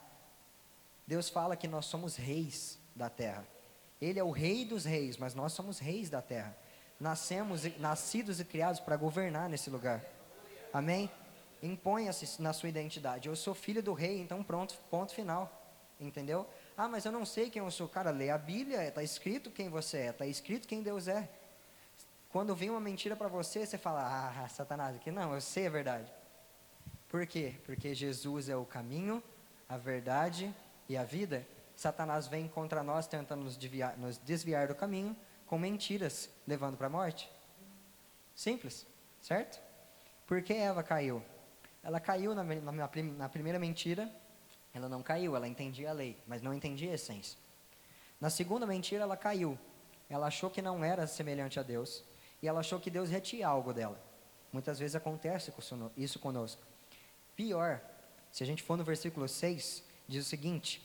Deus 1.07 1.29
fala 1.29 1.55
que 1.55 1.67
nós 1.67 1.85
somos 1.85 2.15
reis 2.15 2.77
da 2.95 3.09
terra. 3.09 3.47
Ele 3.99 4.19
é 4.19 4.23
o 4.23 4.29
rei 4.29 4.65
dos 4.65 4.85
reis, 4.85 5.17
mas 5.17 5.33
nós 5.33 5.53
somos 5.53 5.79
reis 5.79 6.09
da 6.09 6.21
terra. 6.21 6.55
Nascemos, 6.99 7.63
nascidos 7.79 8.39
e 8.39 8.45
criados 8.45 8.79
para 8.79 8.97
governar 8.97 9.49
nesse 9.49 9.69
lugar. 9.69 10.03
Amém? 10.73 11.09
Imponha-se 11.63 12.39
na 12.41 12.53
sua 12.53 12.69
identidade. 12.69 13.27
Eu 13.27 13.35
sou 13.35 13.55
filho 13.55 13.81
do 13.81 13.93
rei, 13.93 14.19
então 14.19 14.43
pronto, 14.43 14.77
ponto 14.91 15.13
final. 15.13 15.51
Entendeu? 15.99 16.47
Ah, 16.77 16.87
mas 16.87 17.05
eu 17.05 17.11
não 17.11 17.25
sei 17.25 17.49
quem 17.49 17.61
eu 17.61 17.71
sou. 17.71 17.89
Cara, 17.89 18.11
lê 18.11 18.29
a 18.29 18.37
Bíblia, 18.37 18.87
está 18.87 19.01
escrito 19.01 19.49
quem 19.49 19.67
você 19.67 19.97
é, 19.97 20.09
está 20.09 20.25
escrito 20.27 20.67
quem 20.67 20.83
Deus 20.83 21.07
é. 21.07 21.27
Quando 22.29 22.55
vem 22.55 22.69
uma 22.69 22.79
mentira 22.79 23.15
para 23.15 23.27
você, 23.27 23.65
você 23.65 23.77
fala, 23.77 24.03
ah, 24.03 24.47
Satanás, 24.47 24.95
aqui 24.95 25.09
não, 25.09 25.33
eu 25.33 25.41
sei 25.41 25.65
a 25.65 25.71
verdade. 25.71 26.11
Por 27.09 27.25
quê? 27.25 27.55
Porque 27.65 27.95
Jesus 27.95 28.47
é 28.47 28.55
o 28.55 28.63
caminho, 28.65 29.23
a 29.67 29.75
verdade 29.77 30.53
e 30.87 30.95
a 30.95 31.03
vida. 31.03 31.47
Satanás 31.75 32.27
vem 32.27 32.47
contra 32.47 32.83
nós 32.83 33.07
tentando 33.07 33.43
nos 33.43 33.57
desviar, 33.57 33.97
nos 33.97 34.17
desviar 34.19 34.67
do 34.67 34.75
caminho 34.75 35.15
com 35.47 35.57
mentiras, 35.57 36.29
levando 36.45 36.77
para 36.77 36.87
a 36.87 36.89
morte. 36.89 37.31
Simples, 38.35 38.85
certo? 39.21 39.59
Por 40.27 40.41
que 40.43 40.53
Eva 40.53 40.83
caiu? 40.83 41.23
Ela 41.81 41.99
caiu 41.99 42.35
na, 42.35 42.43
na, 42.43 42.71
na 42.71 42.87
prim- 42.87 43.15
na 43.15 43.29
primeira 43.29 43.57
mentira, 43.57 44.11
ela 44.77 44.87
não 44.87 45.03
caiu, 45.03 45.35
ela 45.35 45.47
entendia 45.47 45.89
a 45.89 45.93
lei, 45.93 46.17
mas 46.25 46.41
não 46.41 46.53
entendia 46.53 46.91
a 46.91 46.95
essência. 46.95 47.37
Na 48.19 48.29
segunda 48.29 48.65
mentira, 48.65 49.03
ela 49.03 49.17
caiu. 49.17 49.57
Ela 50.09 50.27
achou 50.27 50.49
que 50.49 50.61
não 50.61 50.83
era 50.83 51.05
semelhante 51.05 51.59
a 51.59 51.63
Deus 51.63 52.03
e 52.41 52.47
ela 52.47 52.59
achou 52.59 52.79
que 52.79 52.89
Deus 52.89 53.09
retinha 53.09 53.47
algo 53.47 53.73
dela. 53.73 53.99
Muitas 54.53 54.79
vezes 54.79 54.95
acontece 54.95 55.51
isso 55.97 56.19
conosco. 56.19 56.61
Pior, 57.35 57.81
se 58.31 58.43
a 58.43 58.45
gente 58.45 58.63
for 58.63 58.77
no 58.77 58.83
versículo 58.83 59.27
6, 59.27 59.83
diz 60.07 60.25
o 60.25 60.29
seguinte: 60.29 60.81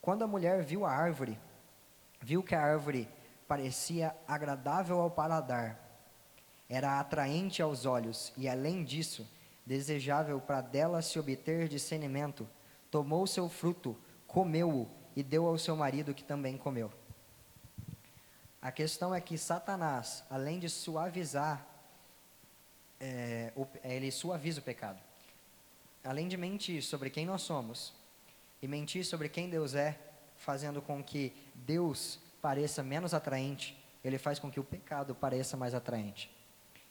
Quando 0.00 0.24
a 0.24 0.26
mulher 0.26 0.62
viu 0.62 0.84
a 0.84 0.90
árvore, 0.90 1.38
viu 2.20 2.42
que 2.42 2.54
a 2.54 2.62
árvore 2.62 3.08
parecia 3.46 4.16
agradável 4.26 5.00
ao 5.00 5.10
paladar, 5.10 5.78
era 6.68 6.98
atraente 6.98 7.62
aos 7.62 7.86
olhos 7.86 8.32
e, 8.36 8.48
além 8.48 8.82
disso, 8.82 9.28
desejável 9.64 10.40
para 10.40 10.60
dela 10.60 11.00
se 11.02 11.18
obter 11.18 11.68
discernimento, 11.68 12.48
tomou 12.94 13.26
seu 13.26 13.48
fruto, 13.48 13.96
comeu-o 14.24 14.88
e 15.16 15.22
deu 15.24 15.46
ao 15.48 15.58
seu 15.58 15.74
marido 15.74 16.14
que 16.14 16.22
também 16.22 16.56
comeu. 16.56 16.92
A 18.62 18.70
questão 18.70 19.12
é 19.12 19.20
que 19.20 19.36
Satanás, 19.36 20.22
além 20.30 20.60
de 20.60 20.68
suavizar, 20.68 21.66
é, 23.00 23.52
o- 23.56 23.66
ele 23.82 24.12
suaviza 24.12 24.60
o 24.60 24.62
pecado. 24.62 25.00
Além 26.04 26.28
de 26.28 26.36
mentir 26.36 26.84
sobre 26.84 27.10
quem 27.10 27.26
nós 27.26 27.42
somos 27.42 27.92
e 28.62 28.68
mentir 28.68 29.04
sobre 29.04 29.28
quem 29.28 29.50
Deus 29.50 29.74
é, 29.74 29.98
fazendo 30.36 30.80
com 30.80 31.02
que 31.02 31.32
Deus 31.52 32.20
pareça 32.40 32.80
menos 32.80 33.12
atraente, 33.12 33.76
ele 34.04 34.18
faz 34.18 34.38
com 34.38 34.52
que 34.52 34.60
o 34.60 34.64
pecado 34.64 35.16
pareça 35.16 35.56
mais 35.56 35.74
atraente. 35.74 36.30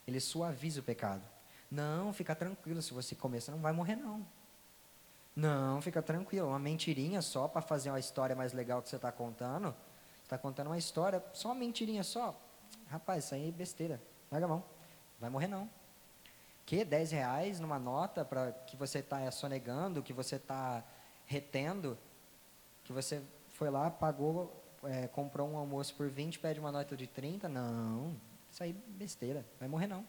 Ele 0.06 0.20
suaviza 0.20 0.82
o 0.82 0.84
pecado. 0.84 1.24
Não, 1.72 2.12
fica 2.12 2.36
tranquilo, 2.36 2.82
se 2.82 2.94
você 2.94 3.16
comer, 3.16 3.40
você 3.40 3.52
não 3.52 3.60
vai 3.60 3.72
morrer 3.72 3.96
não. 3.96 4.28
Não, 5.36 5.82
fica 5.82 6.02
tranquilo, 6.02 6.50
uma 6.50 6.60
mentirinha 6.60 7.22
só 7.22 7.48
para 7.48 7.62
fazer 7.62 7.90
uma 7.90 8.00
história 8.00 8.36
mais 8.36 8.54
legal 8.54 8.82
que 8.82 8.90
você 8.90 8.98
está 8.98 9.12
contando. 9.12 9.76
Está 10.24 10.38
contando 10.38 10.68
uma 10.68 10.78
história, 10.78 11.24
só 11.34 11.50
uma 11.50 11.56
mentirinha 11.56 12.04
só. 12.04 12.40
Rapaz, 12.88 13.26
isso 13.26 13.36
aí 13.36 13.50
é 13.50 13.52
besteira. 13.52 14.02
Larga 14.32 14.46
a 14.46 14.50
mão. 14.50 14.64
Vai 15.20 15.30
morrer 15.30 15.48
não. 15.48 15.70
Que 16.66 16.86
10 16.86 17.12
reais 17.12 17.60
numa 17.60 17.78
nota 17.80 18.24
para 18.24 18.52
que 18.52 18.78
você 18.78 19.00
está 19.00 19.30
sonegando, 19.32 20.02
que 20.02 20.14
você 20.14 20.38
está 20.38 20.84
retendo, 21.26 21.98
que 22.84 22.94
você 22.94 23.22
foi 23.50 23.70
lá, 23.70 23.90
pagou, 23.90 24.64
é, 24.84 25.08
comprou 25.08 25.50
um 25.50 25.58
almoço 25.58 25.96
por 25.96 26.10
20, 26.10 26.40
pede 26.40 26.60
uma 26.60 26.72
nota 26.72 26.96
de 26.96 27.08
30? 27.08 27.50
Não, 27.50 28.16
isso 28.52 28.64
aí 28.64 28.72
é 28.72 28.98
besteira. 28.98 29.46
Vai 29.60 29.68
morrer 29.68 29.88
não. 29.88 30.06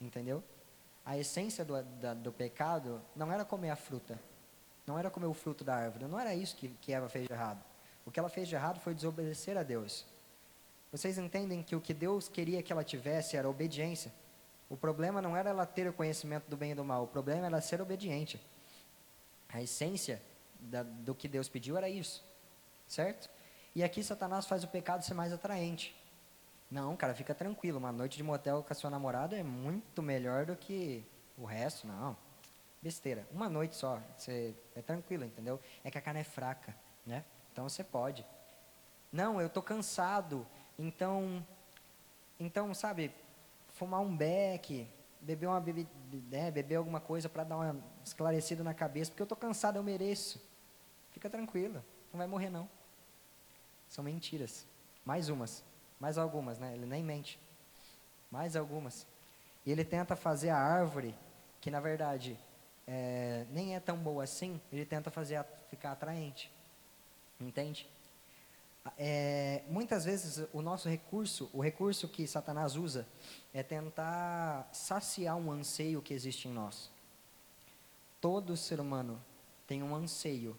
Entendeu? 0.00 0.42
A 1.08 1.16
essência 1.16 1.64
do, 1.64 1.82
da- 1.82 2.12
do 2.12 2.30
pecado 2.30 3.00
não 3.16 3.32
era 3.32 3.42
comer 3.42 3.70
a 3.70 3.76
fruta, 3.76 4.18
não 4.86 4.98
era 4.98 5.08
comer 5.08 5.24
o 5.26 5.32
fruto 5.32 5.64
da 5.64 5.74
árvore, 5.74 6.04
não 6.04 6.20
era 6.20 6.34
isso 6.34 6.54
que, 6.54 6.68
que 6.82 6.92
Eva 6.92 7.08
fez 7.08 7.26
de 7.26 7.32
errado. 7.32 7.64
O 8.04 8.10
que 8.10 8.20
ela 8.20 8.28
fez 8.28 8.46
de 8.46 8.54
errado 8.54 8.78
foi 8.78 8.92
desobedecer 8.94 9.56
a 9.56 9.62
Deus. 9.62 10.04
Vocês 10.92 11.16
entendem 11.16 11.62
que 11.62 11.74
o 11.74 11.80
que 11.80 11.94
Deus 11.94 12.28
queria 12.28 12.62
que 12.62 12.70
ela 12.70 12.84
tivesse 12.84 13.38
era 13.38 13.48
obediência. 13.48 14.12
O 14.68 14.76
problema 14.76 15.22
não 15.22 15.34
era 15.34 15.48
ela 15.48 15.64
ter 15.64 15.88
o 15.88 15.94
conhecimento 15.94 16.46
do 16.46 16.58
bem 16.58 16.72
e 16.72 16.74
do 16.74 16.84
mal, 16.84 17.04
o 17.04 17.08
problema 17.08 17.46
era 17.46 17.58
ser 17.62 17.80
obediente. 17.80 18.38
A 19.48 19.62
essência 19.62 20.20
da- 20.60 20.82
do 20.82 21.14
que 21.14 21.26
Deus 21.26 21.48
pediu 21.48 21.78
era 21.78 21.88
isso, 21.88 22.22
certo? 22.86 23.30
E 23.74 23.82
aqui 23.82 24.02
Satanás 24.04 24.44
faz 24.44 24.62
o 24.62 24.68
pecado 24.68 25.02
ser 25.02 25.14
mais 25.14 25.32
atraente. 25.32 25.96
Não, 26.70 26.96
cara, 26.96 27.14
fica 27.14 27.34
tranquilo. 27.34 27.78
Uma 27.78 27.92
noite 27.92 28.16
de 28.16 28.22
motel 28.22 28.62
com 28.62 28.72
a 28.72 28.76
sua 28.76 28.90
namorada 28.90 29.36
é 29.36 29.42
muito 29.42 30.02
melhor 30.02 30.44
do 30.44 30.54
que 30.54 31.04
o 31.36 31.44
resto, 31.44 31.86
não. 31.86 32.16
Besteira. 32.82 33.26
Uma 33.32 33.48
noite 33.48 33.74
só, 33.74 34.00
você 34.16 34.54
é 34.74 34.82
tranquilo, 34.82 35.24
entendeu? 35.24 35.58
É 35.82 35.90
que 35.90 35.98
a 35.98 36.00
carne 36.00 36.20
é 36.20 36.24
fraca, 36.24 36.76
né? 37.06 37.24
Então 37.52 37.68
você 37.68 37.82
pode. 37.82 38.24
Não, 39.10 39.40
eu 39.40 39.48
tô 39.48 39.62
cansado. 39.62 40.46
Então, 40.78 41.44
então, 42.38 42.72
sabe, 42.74 43.12
fumar 43.70 44.00
um 44.00 44.16
beck, 44.16 44.88
beber 45.20 45.46
uma 45.46 45.60
bebi, 45.60 45.88
né, 46.30 46.50
beber 46.50 46.76
alguma 46.76 47.00
coisa 47.00 47.28
para 47.28 47.44
dar 47.44 47.56
uma 47.56 47.84
esclarecida 48.04 48.62
na 48.62 48.74
cabeça, 48.74 49.10
porque 49.10 49.22
eu 49.22 49.26
tô 49.26 49.34
cansado, 49.34 49.76
eu 49.76 49.82
mereço. 49.82 50.40
Fica 51.10 51.28
tranquilo, 51.28 51.82
não 52.12 52.18
vai 52.18 52.26
morrer 52.26 52.50
não. 52.50 52.68
São 53.88 54.04
mentiras. 54.04 54.66
Mais 55.04 55.28
umas. 55.28 55.64
Mais 56.00 56.18
algumas, 56.18 56.58
né? 56.58 56.74
Ele 56.74 56.86
nem 56.86 57.02
mente. 57.02 57.38
Mais 58.30 58.56
algumas. 58.56 59.06
E 59.64 59.72
ele 59.72 59.84
tenta 59.84 60.14
fazer 60.16 60.50
a 60.50 60.58
árvore, 60.58 61.14
que 61.60 61.70
na 61.70 61.80
verdade 61.80 62.38
é, 62.86 63.44
nem 63.50 63.74
é 63.74 63.80
tão 63.80 63.98
boa 63.98 64.24
assim, 64.24 64.60
ele 64.72 64.86
tenta 64.86 65.10
fazer 65.10 65.36
a, 65.36 65.44
ficar 65.44 65.92
atraente. 65.92 66.50
Entende? 67.40 67.88
É, 68.96 69.62
muitas 69.68 70.04
vezes 70.04 70.48
o 70.52 70.62
nosso 70.62 70.88
recurso, 70.88 71.50
o 71.52 71.60
recurso 71.60 72.08
que 72.08 72.26
Satanás 72.26 72.76
usa, 72.76 73.06
é 73.52 73.62
tentar 73.62 74.68
saciar 74.72 75.36
um 75.36 75.52
anseio 75.52 76.00
que 76.00 76.14
existe 76.14 76.48
em 76.48 76.52
nós. 76.52 76.90
Todo 78.20 78.56
ser 78.56 78.80
humano 78.80 79.22
tem 79.66 79.82
um 79.82 79.94
anseio 79.94 80.56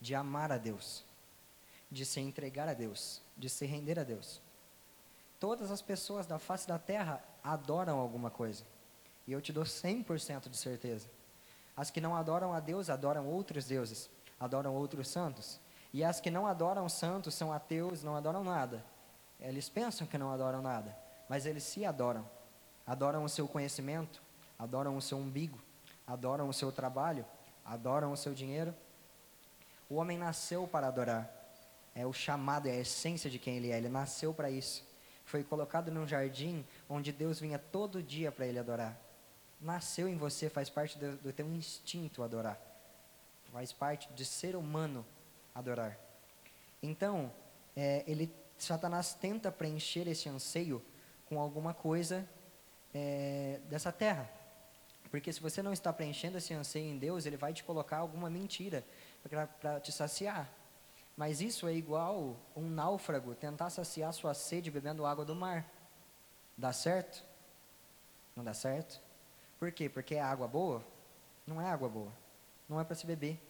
de 0.00 0.14
amar 0.14 0.50
a 0.50 0.58
Deus, 0.58 1.04
de 1.90 2.04
se 2.04 2.20
entregar 2.20 2.68
a 2.68 2.74
Deus, 2.74 3.20
de 3.36 3.48
se 3.48 3.66
render 3.66 3.98
a 3.98 4.04
Deus. 4.04 4.40
Todas 5.38 5.70
as 5.70 5.82
pessoas 5.82 6.26
da 6.26 6.38
face 6.38 6.66
da 6.66 6.78
terra 6.78 7.22
adoram 7.42 7.98
alguma 7.98 8.30
coisa. 8.30 8.64
E 9.26 9.32
eu 9.32 9.40
te 9.40 9.52
dou 9.52 9.64
100% 9.64 10.48
de 10.48 10.56
certeza. 10.56 11.08
As 11.76 11.90
que 11.90 12.00
não 12.00 12.16
adoram 12.16 12.54
a 12.54 12.60
Deus 12.60 12.88
adoram 12.88 13.26
outros 13.26 13.66
deuses, 13.66 14.08
adoram 14.40 14.74
outros 14.74 15.08
santos. 15.08 15.60
E 15.92 16.02
as 16.02 16.20
que 16.20 16.30
não 16.30 16.46
adoram 16.46 16.88
santos 16.88 17.34
são 17.34 17.52
ateus, 17.52 18.02
não 18.02 18.16
adoram 18.16 18.42
nada. 18.42 18.84
Eles 19.38 19.68
pensam 19.68 20.06
que 20.06 20.16
não 20.16 20.30
adoram 20.30 20.62
nada, 20.62 20.96
mas 21.28 21.44
eles 21.44 21.64
se 21.64 21.84
adoram. 21.84 22.26
Adoram 22.86 23.24
o 23.24 23.28
seu 23.28 23.46
conhecimento, 23.46 24.22
adoram 24.58 24.96
o 24.96 25.02
seu 25.02 25.18
umbigo, 25.18 25.58
adoram 26.06 26.48
o 26.48 26.52
seu 26.52 26.72
trabalho, 26.72 27.26
adoram 27.64 28.12
o 28.12 28.16
seu 28.16 28.32
dinheiro. 28.32 28.74
O 29.90 29.96
homem 29.96 30.16
nasceu 30.16 30.66
para 30.66 30.86
adorar. 30.86 31.30
É 31.94 32.06
o 32.06 32.12
chamado, 32.12 32.68
é 32.68 32.72
a 32.72 32.80
essência 32.80 33.28
de 33.28 33.38
quem 33.38 33.56
ele 33.56 33.72
é. 33.72 33.76
Ele 33.76 33.88
nasceu 33.88 34.32
para 34.32 34.50
isso. 34.50 34.85
Foi 35.26 35.42
colocado 35.44 35.90
num 35.90 36.06
jardim 36.06 36.64
onde 36.88 37.12
Deus 37.12 37.40
vinha 37.40 37.58
todo 37.58 38.02
dia 38.02 38.32
para 38.32 38.46
ele 38.46 38.58
adorar. 38.58 38.98
Nasceu 39.60 40.08
em 40.08 40.16
você, 40.16 40.48
faz 40.48 40.70
parte 40.70 40.96
do, 40.98 41.16
do 41.16 41.32
teu 41.32 41.46
instinto 41.48 42.22
adorar. 42.22 42.58
Faz 43.52 43.72
parte 43.72 44.08
de 44.14 44.24
ser 44.24 44.54
humano 44.54 45.04
adorar. 45.54 45.98
Então, 46.82 47.32
é, 47.76 48.04
ele, 48.06 48.32
Satanás 48.56 49.14
tenta 49.14 49.50
preencher 49.50 50.06
esse 50.06 50.28
anseio 50.28 50.82
com 51.28 51.40
alguma 51.40 51.74
coisa 51.74 52.26
é, 52.94 53.60
dessa 53.68 53.90
terra. 53.90 54.30
Porque 55.10 55.32
se 55.32 55.40
você 55.40 55.60
não 55.62 55.72
está 55.72 55.92
preenchendo 55.92 56.38
esse 56.38 56.54
anseio 56.54 56.86
em 56.86 56.98
Deus, 56.98 57.26
ele 57.26 57.36
vai 57.36 57.52
te 57.52 57.64
colocar 57.64 57.98
alguma 57.98 58.30
mentira 58.30 58.84
para 59.60 59.80
te 59.80 59.90
saciar. 59.90 60.48
Mas 61.16 61.40
isso 61.40 61.66
é 61.66 61.72
igual 61.72 62.36
um 62.54 62.68
náufrago 62.68 63.34
tentar 63.34 63.70
saciar 63.70 64.12
sua 64.12 64.34
sede 64.34 64.70
bebendo 64.70 65.06
água 65.06 65.24
do 65.24 65.34
mar. 65.34 65.64
Dá 66.56 66.72
certo? 66.72 67.24
Não 68.34 68.44
dá 68.44 68.52
certo? 68.52 69.00
Por 69.58 69.72
quê? 69.72 69.88
Porque 69.88 70.14
é 70.14 70.20
água 70.20 70.46
boa? 70.46 70.84
Não 71.46 71.60
é 71.60 71.66
água 71.66 71.88
boa. 71.88 72.12
não 72.68 72.80
é 72.80 72.84
para 72.84 72.94
se 72.94 73.06
beber. 73.06 73.40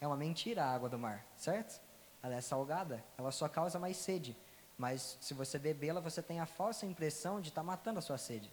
É 0.00 0.06
uma 0.06 0.16
mentira 0.16 0.64
a 0.64 0.74
água 0.74 0.88
do 0.88 0.98
mar, 0.98 1.26
certo? 1.36 1.80
Ela 2.22 2.36
é 2.36 2.40
salgada, 2.40 3.04
ela 3.18 3.30
só 3.30 3.48
causa 3.48 3.78
mais 3.78 3.96
sede. 3.96 4.36
Mas 4.78 5.18
se 5.20 5.34
você 5.34 5.58
bebê-la, 5.58 6.00
você 6.00 6.22
tem 6.22 6.40
a 6.40 6.46
falsa 6.46 6.86
impressão 6.86 7.40
de 7.40 7.48
estar 7.48 7.62
tá 7.62 7.66
matando 7.66 7.98
a 7.98 8.02
sua 8.02 8.18
sede. 8.18 8.50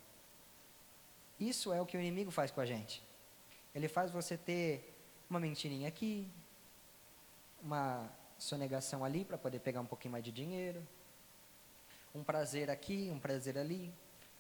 Isso 1.40 1.74
é 1.74 1.82
o 1.82 1.86
que 1.86 1.98
o 1.98 2.00
inimigo 2.00 2.32
faz 2.32 2.52
com 2.52 2.62
a 2.62 2.66
gente. 2.66 3.04
Ele 3.76 3.88
faz 3.88 4.12
você 4.12 4.38
ter 4.38 4.96
uma 5.30 5.40
mentirinha 5.40 5.88
aqui, 5.88 6.30
uma 7.62 8.10
sonegação 8.38 9.04
ali 9.04 9.24
para 9.24 9.38
poder 9.38 9.60
pegar 9.60 9.82
um 9.82 9.86
pouquinho 9.86 10.12
mais 10.12 10.24
de 10.24 10.32
dinheiro, 10.32 10.82
um 12.14 12.24
prazer 12.24 12.70
aqui, 12.70 13.10
um 13.14 13.20
prazer 13.20 13.58
ali, 13.58 13.94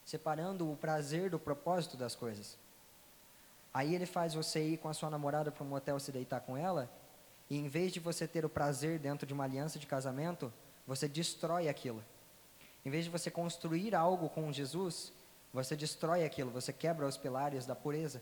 separando 0.05 0.71
o 0.71 0.75
prazer 0.75 1.29
do 1.29 1.39
propósito 1.39 1.97
das 1.97 2.15
coisas. 2.15 2.57
Aí 3.73 3.95
ele 3.95 4.05
faz 4.05 4.33
você 4.33 4.63
ir 4.63 4.77
com 4.77 4.89
a 4.89 4.93
sua 4.93 5.09
namorada 5.09 5.51
para 5.51 5.63
um 5.63 5.67
motel 5.67 5.99
se 5.99 6.11
deitar 6.11 6.41
com 6.41 6.55
ela, 6.55 6.89
e 7.49 7.57
em 7.57 7.67
vez 7.67 7.91
de 7.91 7.99
você 7.99 8.27
ter 8.27 8.45
o 8.45 8.49
prazer 8.49 8.99
dentro 8.99 9.25
de 9.25 9.33
uma 9.33 9.43
aliança 9.43 9.79
de 9.79 9.87
casamento, 9.87 10.53
você 10.85 11.07
destrói 11.07 11.67
aquilo. 11.67 12.03
Em 12.85 12.89
vez 12.89 13.05
de 13.05 13.09
você 13.09 13.31
construir 13.31 13.95
algo 13.95 14.29
com 14.29 14.51
Jesus, 14.51 15.11
você 15.53 15.75
destrói 15.75 16.23
aquilo, 16.23 16.51
você 16.51 16.73
quebra 16.73 17.07
os 17.07 17.17
pilares 17.17 17.65
da 17.65 17.75
pureza 17.75 18.21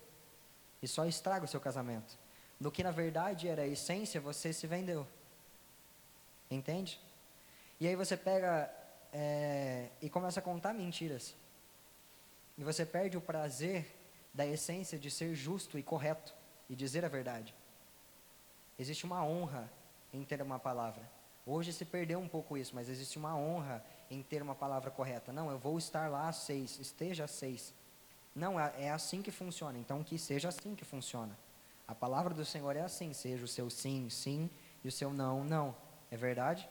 e 0.81 0.87
só 0.87 1.05
estraga 1.05 1.45
o 1.45 1.47
seu 1.47 1.59
casamento. 1.59 2.17
No 2.59 2.71
que 2.71 2.83
na 2.83 2.91
verdade 2.91 3.47
era 3.47 3.63
a 3.63 3.67
essência, 3.67 4.21
você 4.21 4.53
se 4.53 4.67
vendeu. 4.67 5.07
Entende? 6.51 6.99
E 7.79 7.87
aí 7.87 7.95
você 7.95 8.17
pega 8.17 8.69
é, 9.13 9.89
e 10.01 10.09
começa 10.09 10.39
a 10.39 10.43
contar 10.43 10.73
mentiras. 10.73 11.33
E 12.57 12.63
você 12.63 12.85
perde 12.85 13.17
o 13.17 13.21
prazer 13.21 13.87
da 14.33 14.45
essência 14.45 14.99
de 14.99 15.09
ser 15.09 15.33
justo 15.33 15.79
e 15.79 15.83
correto 15.83 16.35
e 16.69 16.75
dizer 16.75 17.03
a 17.03 17.07
verdade. 17.07 17.55
Existe 18.77 19.05
uma 19.05 19.23
honra 19.25 19.71
em 20.13 20.23
ter 20.23 20.41
uma 20.41 20.59
palavra. 20.59 21.09
Hoje 21.45 21.73
se 21.73 21.85
perdeu 21.85 22.19
um 22.19 22.27
pouco 22.27 22.57
isso, 22.57 22.75
mas 22.75 22.89
existe 22.89 23.17
uma 23.17 23.35
honra 23.35 23.83
em 24.09 24.21
ter 24.21 24.41
uma 24.41 24.53
palavra 24.53 24.91
correta. 24.91 25.33
Não, 25.33 25.49
eu 25.49 25.57
vou 25.57 25.77
estar 25.77 26.09
lá 26.09 26.27
às 26.27 26.35
seis, 26.37 26.79
esteja 26.79 27.23
às 27.23 27.31
seis. 27.31 27.73
Não, 28.35 28.59
é, 28.59 28.73
é 28.77 28.91
assim 28.91 29.21
que 29.21 29.31
funciona. 29.31 29.77
Então 29.77 30.03
que 30.03 30.17
seja 30.17 30.49
assim 30.49 30.75
que 30.75 30.85
funciona. 30.85 31.37
A 31.87 31.95
palavra 31.95 32.33
do 32.33 32.45
Senhor 32.45 32.75
é 32.75 32.81
assim, 32.81 33.11
seja 33.13 33.43
o 33.43 33.47
seu 33.47 33.69
sim, 33.69 34.09
sim, 34.09 34.49
e 34.83 34.87
o 34.87 34.91
seu 34.91 35.11
não, 35.11 35.43
não. 35.43 35.75
É 36.11 36.17
verdade? 36.17 36.69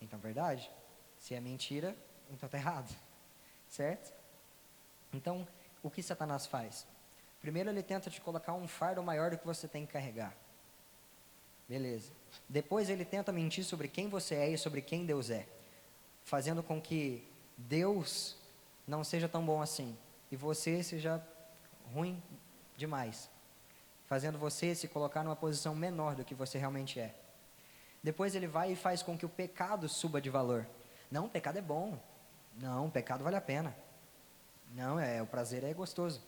Então, 0.00 0.18
verdade. 0.18 0.70
Se 1.18 1.34
é 1.34 1.40
mentira, 1.40 1.96
então 2.30 2.46
está 2.46 2.56
errado. 2.58 2.94
Certo? 3.68 4.14
Então, 5.12 5.46
o 5.82 5.90
que 5.90 6.02
Satanás 6.02 6.46
faz? 6.46 6.86
Primeiro, 7.40 7.68
ele 7.68 7.82
tenta 7.82 8.08
te 8.08 8.20
colocar 8.20 8.54
um 8.54 8.66
fardo 8.66 9.02
maior 9.02 9.30
do 9.30 9.38
que 9.38 9.46
você 9.46 9.68
tem 9.68 9.84
que 9.84 9.92
carregar. 9.92 10.34
Beleza. 11.68 12.12
Depois, 12.48 12.88
ele 12.88 13.04
tenta 13.04 13.32
mentir 13.32 13.64
sobre 13.64 13.88
quem 13.88 14.08
você 14.08 14.34
é 14.36 14.50
e 14.50 14.58
sobre 14.58 14.80
quem 14.80 15.04
Deus 15.04 15.28
é, 15.28 15.46
fazendo 16.24 16.62
com 16.62 16.80
que 16.80 17.26
Deus 17.56 18.36
não 18.86 19.04
seja 19.04 19.28
tão 19.28 19.44
bom 19.44 19.60
assim 19.60 19.96
e 20.30 20.36
você 20.36 20.82
seja 20.82 21.22
ruim 21.92 22.22
demais, 22.76 23.28
fazendo 24.06 24.38
você 24.38 24.74
se 24.74 24.88
colocar 24.88 25.22
numa 25.22 25.36
posição 25.36 25.74
menor 25.74 26.14
do 26.14 26.24
que 26.24 26.34
você 26.34 26.58
realmente 26.58 27.00
é. 27.00 27.14
Depois 28.02 28.34
ele 28.34 28.46
vai 28.46 28.72
e 28.72 28.76
faz 28.76 29.02
com 29.02 29.16
que 29.16 29.26
o 29.26 29.28
pecado 29.28 29.88
suba 29.88 30.20
de 30.20 30.30
valor. 30.30 30.66
Não, 31.10 31.26
o 31.26 31.28
pecado 31.28 31.58
é 31.58 31.62
bom. 31.62 31.98
Não, 32.56 32.86
o 32.86 32.90
pecado 32.90 33.24
vale 33.24 33.36
a 33.36 33.40
pena. 33.40 33.76
Não, 34.74 34.98
é, 34.98 35.22
o 35.22 35.26
prazer 35.26 35.64
é 35.64 35.72
gostoso. 35.72 36.22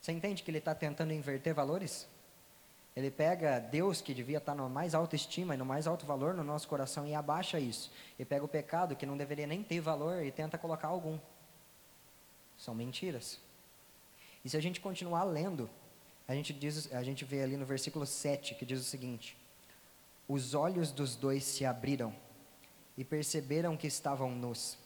Você 0.00 0.12
entende 0.12 0.42
que 0.42 0.50
ele 0.50 0.58
está 0.58 0.74
tentando 0.74 1.12
inverter 1.12 1.54
valores? 1.54 2.08
Ele 2.94 3.10
pega 3.10 3.58
Deus, 3.58 4.00
que 4.00 4.14
devia 4.14 4.38
estar 4.38 4.52
tá 4.52 4.56
no 4.56 4.70
mais 4.70 4.94
alta 4.94 5.16
estima 5.16 5.54
e 5.54 5.58
no 5.58 5.66
mais 5.66 5.86
alto 5.86 6.06
valor 6.06 6.32
no 6.32 6.42
nosso 6.42 6.66
coração, 6.66 7.06
e 7.06 7.14
abaixa 7.14 7.58
isso. 7.58 7.92
E 8.18 8.24
pega 8.24 8.44
o 8.44 8.48
pecado, 8.48 8.96
que 8.96 9.04
não 9.04 9.16
deveria 9.16 9.46
nem 9.46 9.62
ter 9.62 9.80
valor, 9.80 10.24
e 10.24 10.30
tenta 10.30 10.56
colocar 10.56 10.88
algum. 10.88 11.18
São 12.56 12.74
mentiras. 12.74 13.38
E 14.42 14.48
se 14.48 14.56
a 14.56 14.62
gente 14.62 14.80
continuar 14.80 15.24
lendo, 15.24 15.68
a 16.26 16.34
gente, 16.34 16.52
diz, 16.52 16.90
a 16.92 17.02
gente 17.02 17.24
vê 17.24 17.42
ali 17.42 17.56
no 17.56 17.66
versículo 17.66 18.06
7 18.06 18.54
que 18.54 18.64
diz 18.64 18.80
o 18.80 18.84
seguinte: 18.84 19.36
Os 20.28 20.54
olhos 20.54 20.90
dos 20.90 21.16
dois 21.16 21.44
se 21.44 21.64
abriram 21.64 22.14
e 22.96 23.04
perceberam 23.04 23.76
que 23.76 23.86
estavam 23.86 24.30
nus 24.30 24.78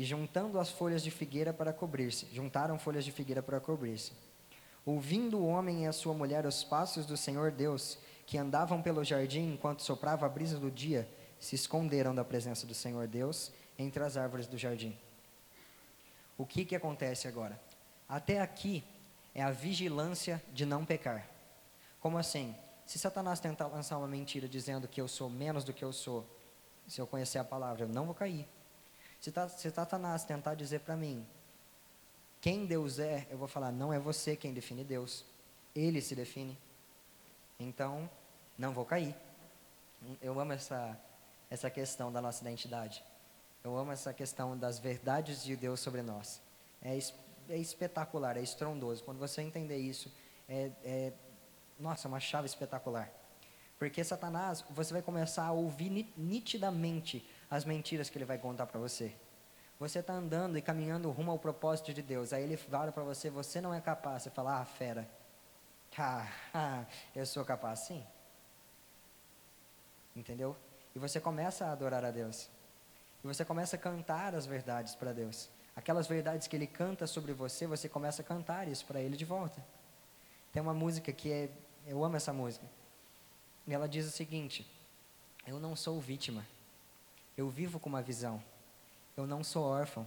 e 0.00 0.04
juntando 0.04 0.58
as 0.58 0.70
folhas 0.70 1.02
de 1.02 1.10
figueira 1.10 1.52
para 1.52 1.74
cobrir-se, 1.74 2.26
juntaram 2.32 2.78
folhas 2.78 3.04
de 3.04 3.12
figueira 3.12 3.42
para 3.42 3.60
cobrir-se. 3.60 4.12
Ouvindo 4.86 5.38
o 5.38 5.46
homem 5.46 5.84
e 5.84 5.86
a 5.86 5.92
sua 5.92 6.14
mulher 6.14 6.46
os 6.46 6.64
passos 6.64 7.04
do 7.04 7.18
Senhor 7.18 7.50
Deus, 7.50 7.98
que 8.24 8.38
andavam 8.38 8.80
pelo 8.80 9.04
jardim 9.04 9.52
enquanto 9.52 9.82
soprava 9.82 10.24
a 10.24 10.28
brisa 10.28 10.58
do 10.58 10.70
dia, 10.70 11.06
se 11.38 11.54
esconderam 11.54 12.14
da 12.14 12.24
presença 12.24 12.66
do 12.66 12.72
Senhor 12.72 13.06
Deus 13.06 13.52
entre 13.78 14.02
as 14.02 14.16
árvores 14.16 14.46
do 14.46 14.56
jardim. 14.56 14.96
O 16.38 16.46
que 16.46 16.64
que 16.64 16.74
acontece 16.74 17.28
agora? 17.28 17.60
Até 18.08 18.40
aqui 18.40 18.82
é 19.34 19.42
a 19.42 19.50
vigilância 19.50 20.42
de 20.52 20.64
não 20.64 20.82
pecar. 20.82 21.28
Como 22.00 22.16
assim? 22.16 22.54
Se 22.90 22.98
Satanás 22.98 23.38
tentar 23.38 23.68
lançar 23.68 23.98
uma 23.98 24.08
mentira 24.08 24.48
dizendo 24.48 24.88
que 24.88 25.00
eu 25.00 25.06
sou 25.06 25.30
menos 25.30 25.62
do 25.62 25.72
que 25.72 25.84
eu 25.84 25.92
sou, 25.92 26.26
se 26.88 27.00
eu 27.00 27.06
conhecer 27.06 27.38
a 27.38 27.44
palavra, 27.44 27.84
eu 27.84 27.88
não 27.88 28.04
vou 28.04 28.16
cair. 28.16 28.48
Se, 29.20 29.32
se 29.56 29.70
Satanás 29.70 30.24
tentar 30.24 30.56
dizer 30.56 30.80
para 30.80 30.96
mim 30.96 31.24
quem 32.40 32.66
Deus 32.66 32.98
é, 32.98 33.28
eu 33.30 33.38
vou 33.38 33.46
falar, 33.46 33.70
não 33.70 33.92
é 33.92 33.98
você 34.00 34.34
quem 34.34 34.52
define 34.52 34.82
Deus. 34.82 35.24
Ele 35.72 36.02
se 36.02 36.16
define. 36.16 36.58
Então, 37.60 38.10
não 38.58 38.72
vou 38.72 38.84
cair. 38.84 39.14
Eu 40.20 40.40
amo 40.40 40.52
essa, 40.52 40.98
essa 41.48 41.70
questão 41.70 42.10
da 42.10 42.20
nossa 42.20 42.42
identidade. 42.42 43.04
Eu 43.62 43.78
amo 43.78 43.92
essa 43.92 44.12
questão 44.12 44.58
das 44.58 44.80
verdades 44.80 45.44
de 45.44 45.54
Deus 45.54 45.78
sobre 45.78 46.02
nós. 46.02 46.42
É, 46.82 46.98
é 47.50 47.56
espetacular, 47.56 48.36
é 48.36 48.42
estrondoso. 48.42 49.04
Quando 49.04 49.18
você 49.18 49.42
entender 49.42 49.78
isso, 49.78 50.12
é, 50.48 50.72
é, 50.82 51.12
nossa, 51.80 52.08
uma 52.08 52.20
chave 52.20 52.46
espetacular. 52.46 53.10
Porque 53.78 54.04
Satanás, 54.04 54.62
você 54.70 54.92
vai 54.92 55.02
começar 55.02 55.46
a 55.46 55.52
ouvir 55.52 56.12
nitidamente 56.16 57.26
as 57.50 57.64
mentiras 57.64 58.10
que 58.10 58.18
ele 58.18 58.26
vai 58.26 58.36
contar 58.36 58.66
para 58.66 58.78
você. 58.78 59.16
Você 59.78 60.00
está 60.00 60.12
andando 60.12 60.58
e 60.58 60.62
caminhando 60.62 61.10
rumo 61.10 61.30
ao 61.30 61.38
propósito 61.38 61.94
de 61.94 62.02
Deus. 62.02 62.34
Aí 62.34 62.42
ele 62.42 62.58
fala 62.58 62.92
para 62.92 63.02
você, 63.02 63.30
você 63.30 63.62
não 63.62 63.72
é 63.72 63.80
capaz. 63.80 64.22
Você 64.22 64.30
fala, 64.30 64.60
ah, 64.60 64.64
fera. 64.64 65.08
Ah, 65.98 66.28
ah, 66.54 66.84
eu 67.16 67.26
sou 67.26 67.44
capaz, 67.44 67.80
sim. 67.80 68.06
Entendeu? 70.14 70.56
E 70.94 71.00
você 71.00 71.18
começa 71.18 71.66
a 71.66 71.72
adorar 71.72 72.04
a 72.04 72.12
Deus. 72.12 72.48
E 73.24 73.26
você 73.26 73.44
começa 73.44 73.74
a 73.74 73.78
cantar 73.78 74.34
as 74.34 74.46
verdades 74.46 74.94
para 74.94 75.12
Deus. 75.12 75.50
Aquelas 75.74 76.06
verdades 76.06 76.46
que 76.46 76.54
ele 76.54 76.68
canta 76.68 77.08
sobre 77.08 77.32
você, 77.32 77.66
você 77.66 77.88
começa 77.88 78.22
a 78.22 78.24
cantar 78.24 78.68
isso 78.68 78.86
para 78.86 79.00
ele 79.00 79.16
de 79.16 79.24
volta. 79.24 79.64
Tem 80.52 80.62
uma 80.62 80.72
música 80.72 81.12
que 81.12 81.32
é, 81.32 81.50
eu 81.90 82.04
amo 82.04 82.16
essa 82.16 82.32
música. 82.32 82.64
E 83.66 83.74
ela 83.74 83.88
diz 83.88 84.06
o 84.06 84.12
seguinte: 84.12 84.64
Eu 85.44 85.58
não 85.58 85.74
sou 85.74 86.00
vítima. 86.00 86.46
Eu 87.36 87.50
vivo 87.50 87.80
com 87.80 87.88
uma 87.88 88.00
visão. 88.00 88.40
Eu 89.16 89.26
não 89.26 89.42
sou 89.42 89.64
órfão. 89.64 90.06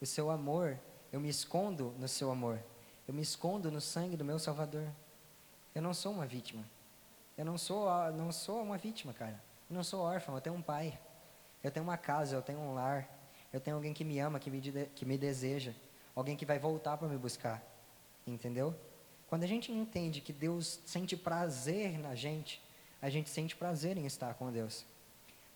O 0.00 0.06
seu 0.06 0.30
amor, 0.30 0.78
eu 1.12 1.20
me 1.20 1.28
escondo 1.28 1.94
no 1.98 2.08
seu 2.08 2.30
amor. 2.30 2.58
Eu 3.06 3.12
me 3.12 3.20
escondo 3.20 3.70
no 3.70 3.82
sangue 3.82 4.16
do 4.16 4.24
meu 4.24 4.38
Salvador. 4.38 4.88
Eu 5.74 5.82
não 5.82 5.92
sou 5.92 6.10
uma 6.10 6.26
vítima. 6.26 6.64
Eu 7.36 7.44
não 7.44 7.58
sou, 7.58 7.86
não 8.12 8.32
sou 8.32 8.62
uma 8.62 8.78
vítima, 8.78 9.12
cara. 9.12 9.38
Eu 9.68 9.76
não 9.76 9.84
sou 9.84 10.00
órfão, 10.00 10.34
eu 10.34 10.40
tenho 10.40 10.56
um 10.56 10.62
pai. 10.62 10.98
Eu 11.62 11.70
tenho 11.70 11.84
uma 11.84 11.98
casa, 11.98 12.34
eu 12.34 12.42
tenho 12.42 12.58
um 12.60 12.72
lar. 12.72 13.06
Eu 13.52 13.60
tenho 13.60 13.76
alguém 13.76 13.92
que 13.92 14.04
me 14.04 14.18
ama, 14.20 14.40
que 14.40 14.50
me, 14.50 14.60
que 14.94 15.04
me 15.04 15.18
deseja. 15.18 15.74
Alguém 16.14 16.34
que 16.34 16.46
vai 16.46 16.58
voltar 16.58 16.96
para 16.96 17.08
me 17.08 17.18
buscar. 17.18 17.62
Entendeu? 18.26 18.74
Quando 19.28 19.44
a 19.44 19.46
gente 19.46 19.72
entende 19.72 20.20
que 20.20 20.32
Deus 20.32 20.80
sente 20.84 21.16
prazer 21.16 21.98
na 21.98 22.14
gente, 22.14 22.62
a 23.00 23.10
gente 23.10 23.28
sente 23.28 23.56
prazer 23.56 23.96
em 23.96 24.06
estar 24.06 24.34
com 24.34 24.50
Deus. 24.50 24.86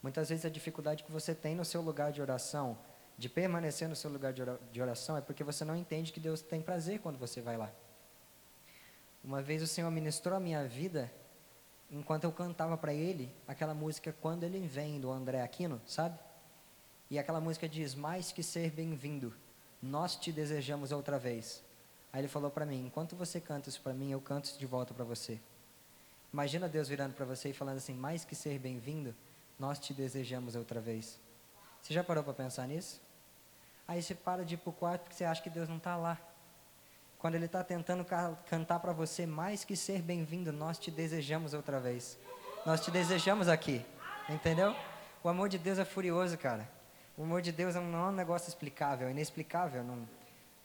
Muitas 0.03 0.29
vezes 0.29 0.45
a 0.45 0.51
dificuldade 0.51 1.03
que 1.03 1.13
você 1.13 1.35
tem 1.35 1.55
no 1.55 1.65
seu 1.65 1.81
lugar 1.81 2.13
de 2.13 2.21
oração, 2.21 2.79
de 3.17 3.29
permanecer 3.29 3.89
no 3.89 3.97
seu 3.97 4.11
lugar 4.11 4.33
de 4.33 4.81
oração, 4.81 5.17
é 5.17 5.21
porque 5.21 5.43
você 5.43 5.65
não 5.65 5.75
entende 5.75 6.13
que 6.13 6.21
Deus 6.21 6.41
tem 6.41 6.63
prazer 6.63 7.01
quando 7.01 7.19
você 7.19 7.41
vai 7.41 7.57
lá. 7.57 7.71
Uma 9.25 9.43
vez 9.43 9.63
o 9.63 9.67
Senhor 9.67 9.91
ministrou 9.91 10.37
a 10.37 10.41
minha 10.41 10.67
vida 10.67 11.13
enquanto 11.91 12.25
eu 12.25 12.33
cantava 12.33 12.77
para 12.77 12.95
Ele 12.95 13.33
aquela 13.47 13.75
música 13.75 14.15
Quando 14.21 14.45
Ele 14.45 14.67
Vem, 14.67 15.01
do 15.01 15.11
André 15.11 15.43
Aquino, 15.43 15.81
sabe? 15.87 16.19
E 17.11 17.19
aquela 17.19 17.41
música 17.41 17.69
diz: 17.69 17.95
Mais 17.95 18.31
que 18.31 18.43
ser 18.43 18.71
bem-vindo, 18.71 19.35
nós 19.83 20.17
te 20.17 20.31
desejamos 20.31 20.93
outra 20.93 21.19
vez. 21.19 21.63
Aí 22.13 22.21
ele 22.21 22.29
falou 22.29 22.51
para 22.51 22.65
mim: 22.65 22.87
Enquanto 22.87 23.17
você 23.17 23.41
canta 23.41 23.69
isso 23.69 23.81
para 23.81 23.93
mim, 23.93 24.11
eu 24.11 24.21
canto 24.21 24.47
isso 24.47 24.59
de 24.59 24.67
volta 24.67 24.95
para 24.95 25.05
você. 25.05 25.39
Imagina 26.33 26.69
Deus 26.69 26.89
virando 26.89 27.15
para 27.15 27.25
você 27.25 27.51
e 27.51 27.53
falando 27.53 27.79
assim: 27.79 27.95
Mais 27.95 28.25
que 28.25 28.35
ser 28.35 28.59
bem-vindo, 28.59 29.15
nós 29.59 29.79
te 29.79 29.93
desejamos 29.93 30.55
outra 30.55 30.81
vez. 30.81 31.19
Você 31.83 31.95
já 31.95 32.05
parou 32.05 32.23
para 32.23 32.33
pensar 32.33 32.67
nisso? 32.67 33.01
Aí 33.87 34.03
você 34.03 34.15
para 34.15 34.45
de 34.45 34.55
ir 34.55 34.59
para 34.59 34.71
o 34.71 34.73
quarto 34.73 35.03
porque 35.03 35.15
você 35.15 35.25
acha 35.25 35.43
que 35.43 35.49
Deus 35.49 35.69
não 35.69 35.79
está 35.79 35.97
lá. 35.97 36.19
quando 37.19 37.35
ele 37.35 37.47
está 37.47 37.65
tentando 37.65 38.05
ca 38.05 38.37
cantar 38.47 38.79
para 38.79 38.93
você 38.93 39.27
mais 39.27 39.65
que 39.65 39.75
ser 39.75 40.03
bem-vindo, 40.03 40.53
nós 40.53 40.79
te 40.79 40.91
desejamos 40.91 41.55
outra 41.55 41.81
vez. 41.81 42.19
Nós 42.67 42.81
te 42.81 42.91
desejamos 42.91 43.49
aqui, 43.49 43.85
entendeu? 44.29 44.75
O 45.23 45.29
amor 45.29 45.49
de 45.49 45.59
Deus 45.59 45.79
é 45.79 45.85
furioso, 45.85 46.37
cara. 46.37 46.69
O 47.17 47.23
amor 47.23 47.43
de 47.43 47.51
Deus 47.51 47.75
não 47.75 48.07
é 48.07 48.09
um 48.11 48.13
negócio 48.13 48.49
explicável, 48.49 49.11
inexplicável, 49.11 49.83
não, 49.83 50.09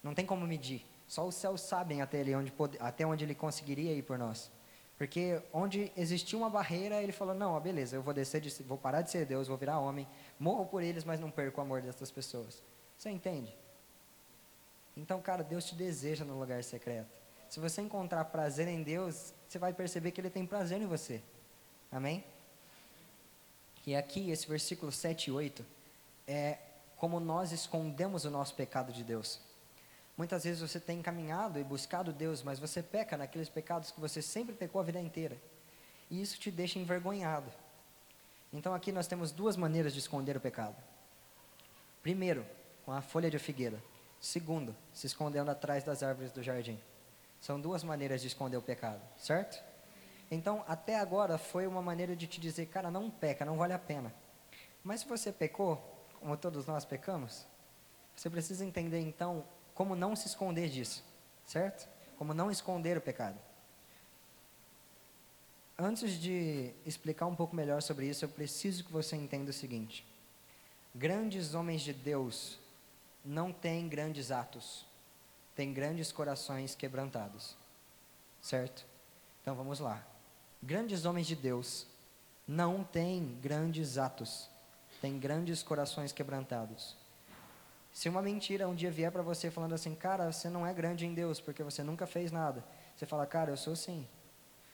não 0.03 0.13
tem 0.13 0.25
como 0.25 0.45
medir. 0.45 0.85
Só 1.13 1.27
os 1.27 1.35
céus 1.35 1.61
sabem 1.61 2.01
até, 2.01 2.17
ele 2.17 2.33
onde, 2.33 2.51
até 2.79 3.05
onde 3.05 3.23
ele 3.23 3.35
conseguiria 3.35 3.93
ir 3.93 4.01
por 4.01 4.17
nós. 4.17 4.49
Porque 4.97 5.39
onde 5.53 5.91
existia 5.95 6.35
uma 6.35 6.49
barreira, 6.49 7.03
ele 7.03 7.11
falou: 7.11 7.35
Não, 7.35 7.59
beleza, 7.59 7.95
eu 7.95 8.01
vou 8.01 8.15
descer, 8.15 8.41
de, 8.41 8.49
vou 8.63 8.79
parar 8.79 9.03
de 9.03 9.11
ser 9.11 9.23
Deus, 9.23 9.47
vou 9.47 9.55
virar 9.55 9.77
homem, 9.77 10.07
morro 10.39 10.65
por 10.65 10.81
eles, 10.81 11.03
mas 11.03 11.19
não 11.19 11.29
perco 11.29 11.61
o 11.61 11.63
amor 11.63 11.83
dessas 11.83 12.09
pessoas. 12.09 12.63
Você 12.97 13.11
entende? 13.11 13.55
Então, 14.97 15.21
cara, 15.21 15.43
Deus 15.43 15.65
te 15.65 15.75
deseja 15.75 16.25
no 16.25 16.39
lugar 16.39 16.63
secreto. 16.63 17.11
Se 17.47 17.59
você 17.59 17.83
encontrar 17.83 18.25
prazer 18.25 18.67
em 18.67 18.81
Deus, 18.81 19.35
você 19.47 19.59
vai 19.59 19.71
perceber 19.71 20.09
que 20.09 20.19
Ele 20.19 20.31
tem 20.31 20.47
prazer 20.47 20.81
em 20.81 20.87
você. 20.87 21.21
Amém? 21.91 22.23
E 23.85 23.95
aqui, 23.95 24.31
esse 24.31 24.47
versículo 24.47 24.91
7 24.91 25.27
e 25.27 25.31
8, 25.31 25.63
é 26.27 26.57
como 26.97 27.19
nós 27.19 27.51
escondemos 27.51 28.25
o 28.25 28.31
nosso 28.31 28.55
pecado 28.55 28.91
de 28.91 29.03
Deus. 29.03 29.52
Muitas 30.15 30.43
vezes 30.43 30.61
você 30.61 30.79
tem 30.79 31.01
caminhado 31.01 31.59
e 31.59 31.63
buscado 31.63 32.13
Deus, 32.13 32.43
mas 32.43 32.59
você 32.59 32.83
peca 32.83 33.17
naqueles 33.17 33.49
pecados 33.49 33.91
que 33.91 33.99
você 33.99 34.21
sempre 34.21 34.53
pecou 34.53 34.79
a 34.79 34.83
vida 34.83 34.99
inteira. 34.99 35.37
E 36.09 36.21
isso 36.21 36.39
te 36.39 36.51
deixa 36.51 36.77
envergonhado. 36.77 37.51
Então 38.51 38.75
aqui 38.75 38.91
nós 38.91 39.07
temos 39.07 39.31
duas 39.31 39.57
maneiras 39.57 39.93
de 39.93 39.99
esconder 39.99 40.37
o 40.37 40.39
pecado. 40.39 40.75
Primeiro, 42.03 42.45
com 42.85 42.91
a 42.91 43.01
folha 43.01 43.31
de 43.31 43.39
figueira. 43.39 43.81
Segundo, 44.19 44.75
se 44.93 45.07
escondendo 45.07 45.49
atrás 45.49 45.83
das 45.83 46.03
árvores 46.03 46.31
do 46.31 46.43
jardim. 46.43 46.79
São 47.41 47.59
duas 47.59 47.83
maneiras 47.83 48.21
de 48.21 48.27
esconder 48.27 48.57
o 48.57 48.61
pecado, 48.61 49.01
certo? 49.17 49.61
Então, 50.29 50.63
até 50.67 50.97
agora 50.97 51.37
foi 51.37 51.67
uma 51.67 51.81
maneira 51.81 52.15
de 52.15 52.25
te 52.25 52.39
dizer, 52.39 52.67
cara, 52.67 52.89
não 52.89 53.09
peca, 53.09 53.43
não 53.43 53.57
vale 53.57 53.73
a 53.73 53.79
pena. 53.79 54.13
Mas 54.83 55.01
se 55.01 55.07
você 55.07 55.31
pecou, 55.31 55.77
como 56.19 56.37
todos 56.37 56.65
nós 56.65 56.85
pecamos, 56.85 57.45
você 58.15 58.29
precisa 58.29 58.63
entender 58.63 58.99
então 58.99 59.43
como 59.73 59.95
não 59.95 60.15
se 60.15 60.27
esconder 60.27 60.69
disso, 60.69 61.03
certo? 61.45 61.87
Como 62.17 62.33
não 62.33 62.51
esconder 62.51 62.97
o 62.97 63.01
pecado. 63.01 63.39
Antes 65.77 66.19
de 66.19 66.71
explicar 66.85 67.25
um 67.25 67.35
pouco 67.35 67.55
melhor 67.55 67.81
sobre 67.81 68.07
isso, 68.07 68.23
eu 68.23 68.29
preciso 68.29 68.83
que 68.83 68.91
você 68.91 69.15
entenda 69.15 69.49
o 69.49 69.53
seguinte: 69.53 70.05
grandes 70.93 71.53
homens 71.55 71.81
de 71.81 71.93
Deus 71.93 72.59
não 73.25 73.51
têm 73.51 73.87
grandes 73.89 74.31
atos, 74.31 74.85
têm 75.55 75.73
grandes 75.73 76.11
corações 76.11 76.75
quebrantados, 76.75 77.55
certo? 78.41 78.85
Então 79.41 79.55
vamos 79.55 79.79
lá. 79.79 80.05
Grandes 80.61 81.05
homens 81.05 81.27
de 81.27 81.35
Deus 81.35 81.87
não 82.47 82.83
têm 82.83 83.37
grandes 83.41 83.97
atos, 83.97 84.49
têm 85.01 85.19
grandes 85.19 85.63
corações 85.63 86.11
quebrantados. 86.11 86.95
Se 87.93 88.09
uma 88.09 88.23
mentira 88.23 88.67
um 88.67 88.73
dia 88.73 88.89
vier 88.89 89.11
para 89.11 89.21
você 89.21 89.51
falando 89.51 89.73
assim, 89.73 89.93
cara, 89.93 90.31
você 90.31 90.49
não 90.49 90.65
é 90.65 90.73
grande 90.73 91.05
em 91.05 91.13
Deus 91.13 91.39
porque 91.39 91.61
você 91.61 91.83
nunca 91.83 92.07
fez 92.07 92.31
nada, 92.31 92.65
você 92.95 93.05
fala, 93.05 93.25
cara, 93.27 93.51
eu 93.51 93.57
sou 93.57 93.75
sim, 93.75 94.07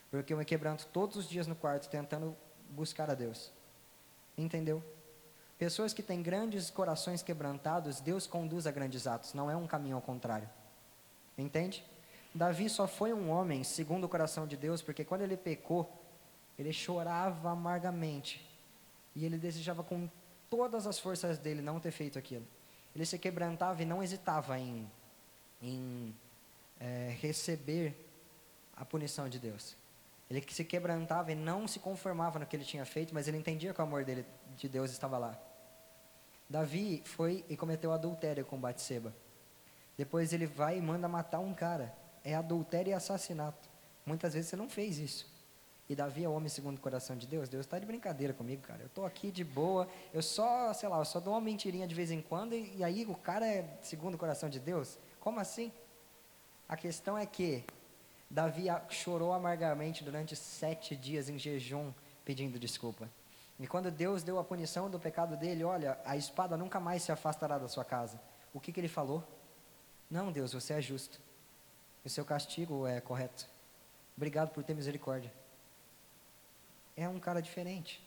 porque 0.10 0.32
eu 0.32 0.38
me 0.38 0.46
quebranto 0.46 0.88
todos 0.88 1.18
os 1.18 1.28
dias 1.28 1.46
no 1.46 1.54
quarto 1.54 1.90
tentando 1.90 2.36
buscar 2.70 3.10
a 3.10 3.14
Deus. 3.14 3.52
Entendeu? 4.38 4.82
Pessoas 5.58 5.94
que 5.94 6.02
têm 6.02 6.24
grandes 6.24 6.70
corações 6.70 7.22
quebrantados, 7.22 8.00
Deus 8.00 8.26
conduz 8.26 8.66
a 8.66 8.72
grandes 8.72 9.06
atos, 9.06 9.34
não 9.34 9.52
é 9.52 9.56
um 9.58 9.68
caminho 9.68 9.98
ao 9.98 10.02
contrário. 10.02 10.50
Entende? 11.38 11.86
Davi 12.34 12.70
só 12.70 12.88
foi 12.88 13.12
um 13.12 13.30
homem 13.30 13.66
segundo 13.66 14.06
o 14.06 14.10
coração 14.10 14.48
de 14.48 14.56
Deus, 14.56 14.82
porque 14.82 15.04
quando 15.04 15.22
ele 15.22 15.36
pecou, 15.36 15.92
ele 16.58 16.72
chorava 16.72 17.50
amargamente. 17.50 18.50
E 19.14 19.26
ele 19.26 19.38
desejava 19.38 19.84
com 19.84 20.10
todas 20.50 20.88
as 20.88 20.98
forças 20.98 21.38
dele 21.38 21.62
não 21.62 21.80
ter 21.80 21.92
feito 21.92 22.18
aquilo. 22.18 22.46
Ele 22.96 23.06
se 23.06 23.18
quebrantava 23.18 23.82
e 23.82 23.86
não 23.86 24.02
hesitava 24.02 24.60
em, 24.60 24.90
em 25.62 26.16
é, 26.80 27.16
receber 27.20 27.96
a 28.76 28.86
punição 28.86 29.30
de 29.30 29.40
Deus. 29.40 29.76
Ele 30.30 30.46
se 30.50 30.64
quebrantava 30.64 31.32
e 31.32 31.36
não 31.36 31.68
se 31.68 31.80
conformava 31.80 32.40
no 32.40 32.46
que 32.46 32.56
ele 32.56 32.64
tinha 32.64 32.86
feito, 32.86 33.14
mas 33.14 33.28
ele 33.28 33.38
entendia 33.38 33.74
que 33.74 33.82
o 33.82 33.84
amor 33.84 34.06
dele, 34.06 34.26
de 34.56 34.70
Deus 34.70 34.92
estava 34.92 35.18
lá. 35.18 35.38
Davi 36.50 37.02
foi 37.06 37.44
e 37.50 37.58
cometeu 37.58 37.92
adultério 37.92 38.46
com 38.46 38.60
Batseba. 38.60 39.14
Depois 39.98 40.32
ele 40.32 40.46
vai 40.46 40.78
e 40.78 40.82
manda 40.82 41.08
matar 41.08 41.40
um 41.40 41.54
cara. 41.54 41.94
É 42.24 42.36
adultério 42.36 42.92
e 42.92 42.94
assassinato. 42.94 43.70
Muitas 44.06 44.34
vezes 44.34 44.50
você 44.50 44.56
não 44.56 44.70
fez 44.70 44.98
isso. 44.98 45.28
E 45.90 45.96
Davi 45.96 46.24
é 46.24 46.30
o 46.30 46.34
homem 46.34 46.50
segundo 46.50 46.78
o 46.78 46.82
coração 46.82 47.18
de 47.18 47.26
Deus. 47.26 47.50
Deus 47.50 47.66
está 47.66 47.80
de 47.80 47.86
brincadeira 47.86 48.32
comigo, 48.32 48.62
cara. 48.62 48.84
Eu 48.84 48.86
estou 48.86 49.08
aqui 49.08 49.32
de 49.32 49.44
boa. 49.44 49.88
Eu 50.14 50.22
só, 50.22 50.72
sei 50.72 50.88
lá, 50.88 51.00
eu 51.00 51.06
só 51.06 51.20
dou 51.20 51.34
uma 51.34 51.42
mentirinha 51.42 51.88
de 51.88 51.96
vez 51.96 52.12
em 52.12 52.22
quando 52.22 52.54
e, 52.54 52.78
e 52.78 52.84
aí 52.84 53.06
o 53.08 53.16
cara 53.16 53.48
é 53.48 53.80
segundo 53.82 54.14
o 54.14 54.18
coração 54.18 54.50
de 54.50 54.60
Deus? 54.60 55.00
Como 55.20 55.40
assim? 55.40 55.72
A 56.68 56.78
questão 56.78 57.18
é 57.18 57.26
que 57.26 57.64
Davi 58.30 58.66
chorou 58.88 59.34
amargamente 59.34 60.04
durante 60.04 60.36
sete 60.36 60.96
dias 60.96 61.28
em 61.28 61.40
jejum, 61.40 61.92
pedindo 62.24 62.60
desculpa. 62.60 63.10
E 63.60 63.66
quando 63.66 63.90
Deus 63.90 64.22
deu 64.22 64.38
a 64.38 64.44
punição 64.44 64.92
do 64.92 65.00
pecado 65.00 65.36
dele, 65.36 65.64
olha, 65.64 66.00
a 66.06 66.16
espada 66.16 66.56
nunca 66.56 66.80
mais 66.80 67.02
se 67.02 67.12
afastará 67.12 67.58
da 67.58 67.68
sua 67.68 67.84
casa. 67.84 68.22
O 68.54 68.60
que, 68.60 68.72
que 68.72 68.80
ele 68.80 68.88
falou? 68.88 69.24
Não, 70.08 70.32
Deus, 70.32 70.54
você 70.54 70.74
é 70.74 70.82
justo. 70.82 71.20
O 72.06 72.10
seu 72.10 72.24
castigo 72.24 72.86
é 72.86 73.02
correto. 73.02 73.48
Obrigado 74.16 74.52
por 74.52 74.64
ter 74.64 74.76
misericórdia 74.76 75.32
é 77.04 77.10
um 77.10 77.20
cara 77.20 77.42
diferente. 77.42 78.04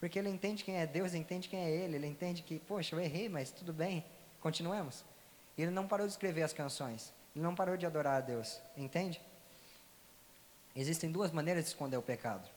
Porque 0.00 0.18
ele 0.18 0.28
entende 0.28 0.62
quem 0.62 0.76
é 0.76 0.86
Deus, 0.86 1.14
entende 1.14 1.48
quem 1.48 1.60
é 1.60 1.70
ele, 1.70 1.96
ele 1.96 2.06
entende 2.06 2.42
que, 2.42 2.58
poxa, 2.60 2.94
eu 2.94 3.00
errei, 3.00 3.28
mas 3.28 3.50
tudo 3.50 3.72
bem, 3.72 4.04
continuemos. 4.40 5.04
Ele 5.56 5.70
não 5.70 5.88
parou 5.88 6.06
de 6.06 6.12
escrever 6.12 6.42
as 6.42 6.52
canções, 6.52 7.12
ele 7.34 7.42
não 7.42 7.54
parou 7.54 7.76
de 7.76 7.84
adorar 7.84 8.18
a 8.18 8.20
Deus, 8.20 8.60
entende? 8.76 9.20
Existem 10.76 11.10
duas 11.10 11.32
maneiras 11.32 11.64
de 11.64 11.70
esconder 11.70 11.96
o 11.96 12.02
pecado. 12.02 12.48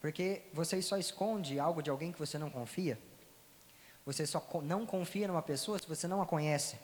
Porque 0.00 0.42
você 0.52 0.82
só 0.82 0.98
esconde 0.98 1.58
algo 1.58 1.82
de 1.82 1.88
alguém 1.88 2.12
que 2.12 2.18
você 2.18 2.36
não 2.36 2.50
confia. 2.50 2.98
Você 4.04 4.26
só 4.26 4.46
não 4.62 4.84
confia 4.84 5.26
numa 5.26 5.40
pessoa 5.40 5.78
se 5.78 5.88
você 5.88 6.06
não 6.06 6.20
a 6.20 6.26
conhece, 6.26 6.78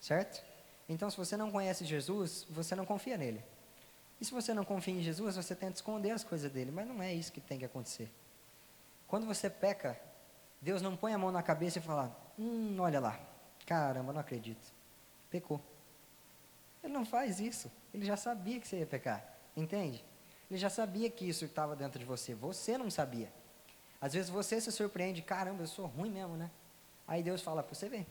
certo? 0.00 0.40
Então, 0.88 1.10
se 1.10 1.16
você 1.16 1.36
não 1.36 1.50
conhece 1.50 1.84
Jesus, 1.84 2.46
você 2.48 2.76
não 2.76 2.86
confia 2.86 3.16
nele. 3.16 3.42
E 4.20 4.24
se 4.24 4.32
você 4.32 4.54
não 4.54 4.64
confia 4.64 4.94
em 4.94 5.02
Jesus, 5.02 5.36
você 5.36 5.54
tenta 5.54 5.74
esconder 5.74 6.10
as 6.10 6.24
coisas 6.24 6.50
dele, 6.50 6.70
mas 6.70 6.86
não 6.86 7.02
é 7.02 7.12
isso 7.12 7.32
que 7.32 7.40
tem 7.40 7.58
que 7.58 7.64
acontecer. 7.64 8.10
Quando 9.06 9.26
você 9.26 9.50
peca, 9.50 10.00
Deus 10.60 10.80
não 10.80 10.96
põe 10.96 11.12
a 11.12 11.18
mão 11.18 11.30
na 11.30 11.42
cabeça 11.42 11.78
e 11.78 11.82
fala: 11.82 12.16
Hum, 12.38 12.76
olha 12.80 13.00
lá, 13.00 13.20
caramba, 13.66 14.12
não 14.12 14.20
acredito. 14.20 14.72
Pecou. 15.30 15.60
Ele 16.82 16.92
não 16.92 17.04
faz 17.04 17.40
isso. 17.40 17.70
Ele 17.92 18.04
já 18.04 18.16
sabia 18.16 18.60
que 18.60 18.66
você 18.66 18.78
ia 18.78 18.86
pecar. 18.86 19.24
Entende? 19.56 20.04
Ele 20.50 20.58
já 20.58 20.70
sabia 20.70 21.08
que 21.10 21.28
isso 21.28 21.44
estava 21.44 21.74
dentro 21.74 21.98
de 21.98 22.04
você. 22.04 22.34
Você 22.34 22.76
não 22.76 22.90
sabia. 22.90 23.32
Às 24.00 24.14
vezes 24.14 24.30
você 24.30 24.60
se 24.60 24.70
surpreende: 24.70 25.22
caramba, 25.22 25.62
eu 25.62 25.66
sou 25.66 25.86
ruim 25.86 26.10
mesmo, 26.10 26.36
né? 26.36 26.50
Aí 27.06 27.22
Deus 27.22 27.42
fala: 27.42 27.62
você 27.62 27.88
ver. 27.88 28.06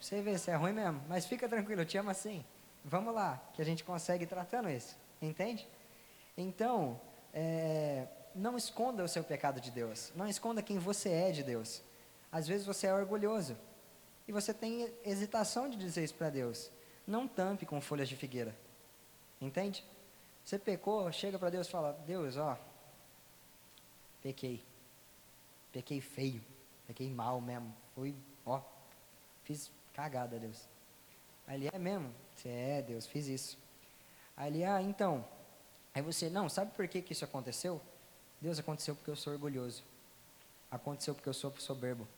Você 0.00 0.22
vê, 0.22 0.38
você 0.38 0.50
é 0.50 0.54
ruim 0.54 0.72
mesmo. 0.72 1.02
Mas 1.08 1.26
fica 1.26 1.48
tranquilo, 1.48 1.82
eu 1.82 1.86
te 1.86 1.98
amo 1.98 2.10
assim. 2.10 2.44
Vamos 2.84 3.14
lá, 3.14 3.40
que 3.54 3.60
a 3.60 3.64
gente 3.64 3.84
consegue 3.84 4.26
tratando 4.26 4.70
isso, 4.70 4.96
entende? 5.20 5.68
Então, 6.36 7.00
é, 7.32 8.06
não 8.34 8.56
esconda 8.56 9.04
o 9.04 9.08
seu 9.08 9.22
pecado 9.22 9.60
de 9.60 9.70
Deus, 9.70 10.12
não 10.14 10.26
esconda 10.26 10.62
quem 10.62 10.78
você 10.78 11.10
é 11.10 11.30
de 11.30 11.42
Deus. 11.42 11.82
Às 12.32 12.46
vezes 12.46 12.66
você 12.66 12.86
é 12.86 12.94
orgulhoso 12.94 13.56
e 14.26 14.32
você 14.32 14.54
tem 14.54 14.92
hesitação 15.04 15.68
de 15.68 15.76
dizer 15.76 16.04
isso 16.04 16.14
para 16.14 16.30
Deus. 16.30 16.70
Não 17.06 17.26
tampe 17.26 17.66
com 17.66 17.80
folhas 17.80 18.08
de 18.08 18.16
figueira, 18.16 18.56
entende? 19.40 19.84
Você 20.44 20.58
pecou, 20.58 21.10
chega 21.12 21.38
para 21.38 21.50
Deus 21.50 21.66
e 21.66 21.70
fala: 21.70 21.92
Deus, 22.06 22.36
ó, 22.36 22.56
pequei, 24.22 24.64
pequei 25.72 26.00
feio, 26.00 26.42
pequei 26.86 27.10
mal 27.10 27.40
mesmo, 27.40 27.74
fui, 27.94 28.14
ó, 28.46 28.60
fiz 29.44 29.70
cagada, 29.92 30.38
Deus. 30.38 30.68
Ali 31.46 31.68
é 31.72 31.78
mesmo, 31.78 32.14
você 32.40 32.48
é, 32.48 32.82
Deus, 32.82 33.06
fiz 33.06 33.26
isso. 33.26 33.58
Ali, 34.36 34.64
ah, 34.64 34.80
então. 34.80 35.24
Aí 35.94 36.00
você, 36.00 36.30
não, 36.30 36.48
sabe 36.48 36.72
por 36.74 36.86
que, 36.88 37.02
que 37.02 37.12
isso 37.12 37.24
aconteceu? 37.24 37.80
Deus, 38.40 38.58
aconteceu 38.58 38.94
porque 38.94 39.10
eu 39.10 39.16
sou 39.16 39.32
orgulhoso. 39.32 39.82
Aconteceu 40.70 41.14
porque 41.14 41.28
eu 41.28 41.34
sou 41.34 41.52
soberbo. 41.58 42.08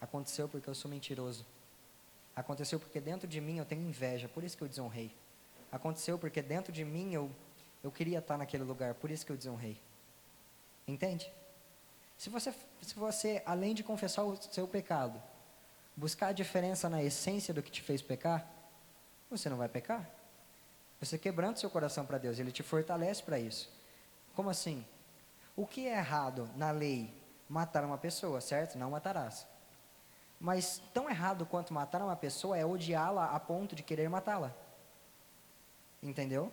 Aconteceu 0.00 0.48
porque 0.48 0.68
eu 0.68 0.74
sou 0.74 0.90
mentiroso. 0.90 1.44
Aconteceu 2.34 2.78
porque 2.78 3.00
dentro 3.00 3.26
de 3.26 3.40
mim 3.40 3.58
eu 3.58 3.64
tenho 3.64 3.82
inveja, 3.82 4.28
por 4.28 4.44
isso 4.44 4.56
que 4.56 4.62
eu 4.62 4.68
desonrei. 4.68 5.14
Aconteceu 5.72 6.18
porque 6.18 6.40
dentro 6.40 6.72
de 6.72 6.84
mim 6.84 7.12
eu, 7.12 7.30
eu 7.82 7.90
queria 7.90 8.20
estar 8.20 8.38
naquele 8.38 8.62
lugar, 8.62 8.94
por 8.94 9.10
isso 9.10 9.26
que 9.26 9.32
eu 9.32 9.36
desonrei. 9.36 9.78
Entende? 10.86 11.30
Se 12.16 12.30
você, 12.30 12.54
se 12.80 12.94
você, 12.94 13.42
além 13.44 13.74
de 13.74 13.82
confessar 13.82 14.24
o 14.24 14.40
seu 14.40 14.66
pecado, 14.66 15.20
buscar 15.96 16.28
a 16.28 16.32
diferença 16.32 16.88
na 16.88 17.02
essência 17.02 17.52
do 17.52 17.62
que 17.62 17.70
te 17.70 17.82
fez 17.82 18.00
pecar, 18.00 18.57
você 19.30 19.48
não 19.48 19.56
vai 19.56 19.68
pecar. 19.68 20.08
Você 21.00 21.16
quebrando 21.16 21.58
seu 21.58 21.70
coração 21.70 22.04
para 22.04 22.18
Deus, 22.18 22.38
Ele 22.38 22.50
te 22.50 22.62
fortalece 22.62 23.22
para 23.22 23.38
isso. 23.38 23.70
Como 24.34 24.50
assim? 24.50 24.84
O 25.56 25.66
que 25.66 25.86
é 25.86 25.96
errado 25.96 26.48
na 26.56 26.70
lei? 26.70 27.12
Matar 27.48 27.84
uma 27.84 27.98
pessoa, 27.98 28.40
certo? 28.40 28.78
Não 28.78 28.90
matarás. 28.90 29.46
Mas 30.40 30.80
tão 30.92 31.08
errado 31.08 31.46
quanto 31.46 31.72
matar 31.74 32.02
uma 32.02 32.14
pessoa 32.16 32.56
é 32.56 32.64
odiá-la 32.64 33.26
a 33.26 33.40
ponto 33.40 33.74
de 33.74 33.82
querer 33.82 34.08
matá-la. 34.08 34.54
Entendeu? 36.02 36.52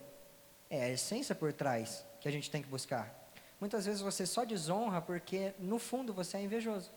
É 0.69 0.84
a 0.84 0.89
essência 0.89 1.36
por 1.36 1.53
trás 1.53 2.05
que 2.19 2.28
a 2.28 2.32
gente 2.32 2.49
tem 2.49 2.61
que 2.61 2.67
buscar. 2.67 3.13
Muitas 3.59 3.86
vezes 3.86 4.01
você 4.01 4.26
só 4.26 4.43
desonra 4.43 5.01
porque 5.01 5.53
no 5.59 5.78
fundo 5.78 6.13
você 6.13 6.38
é 6.38 6.41
invejoso. 6.41 6.91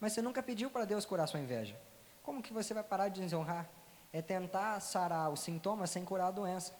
Mas 0.00 0.12
você 0.12 0.22
nunca 0.22 0.42
pediu 0.42 0.70
para 0.70 0.84
Deus 0.84 1.04
curar 1.04 1.26
sua 1.26 1.40
inveja. 1.40 1.78
Como 2.22 2.42
que 2.42 2.52
você 2.52 2.72
vai 2.72 2.82
parar 2.82 3.08
de 3.08 3.20
desonrar? 3.20 3.68
É 4.14 4.22
tentar 4.22 4.78
sarar 4.78 5.28
os 5.30 5.40
sintomas 5.40 5.90
sem 5.90 6.04
curar 6.04 6.28
a 6.28 6.30
doença. 6.30 6.72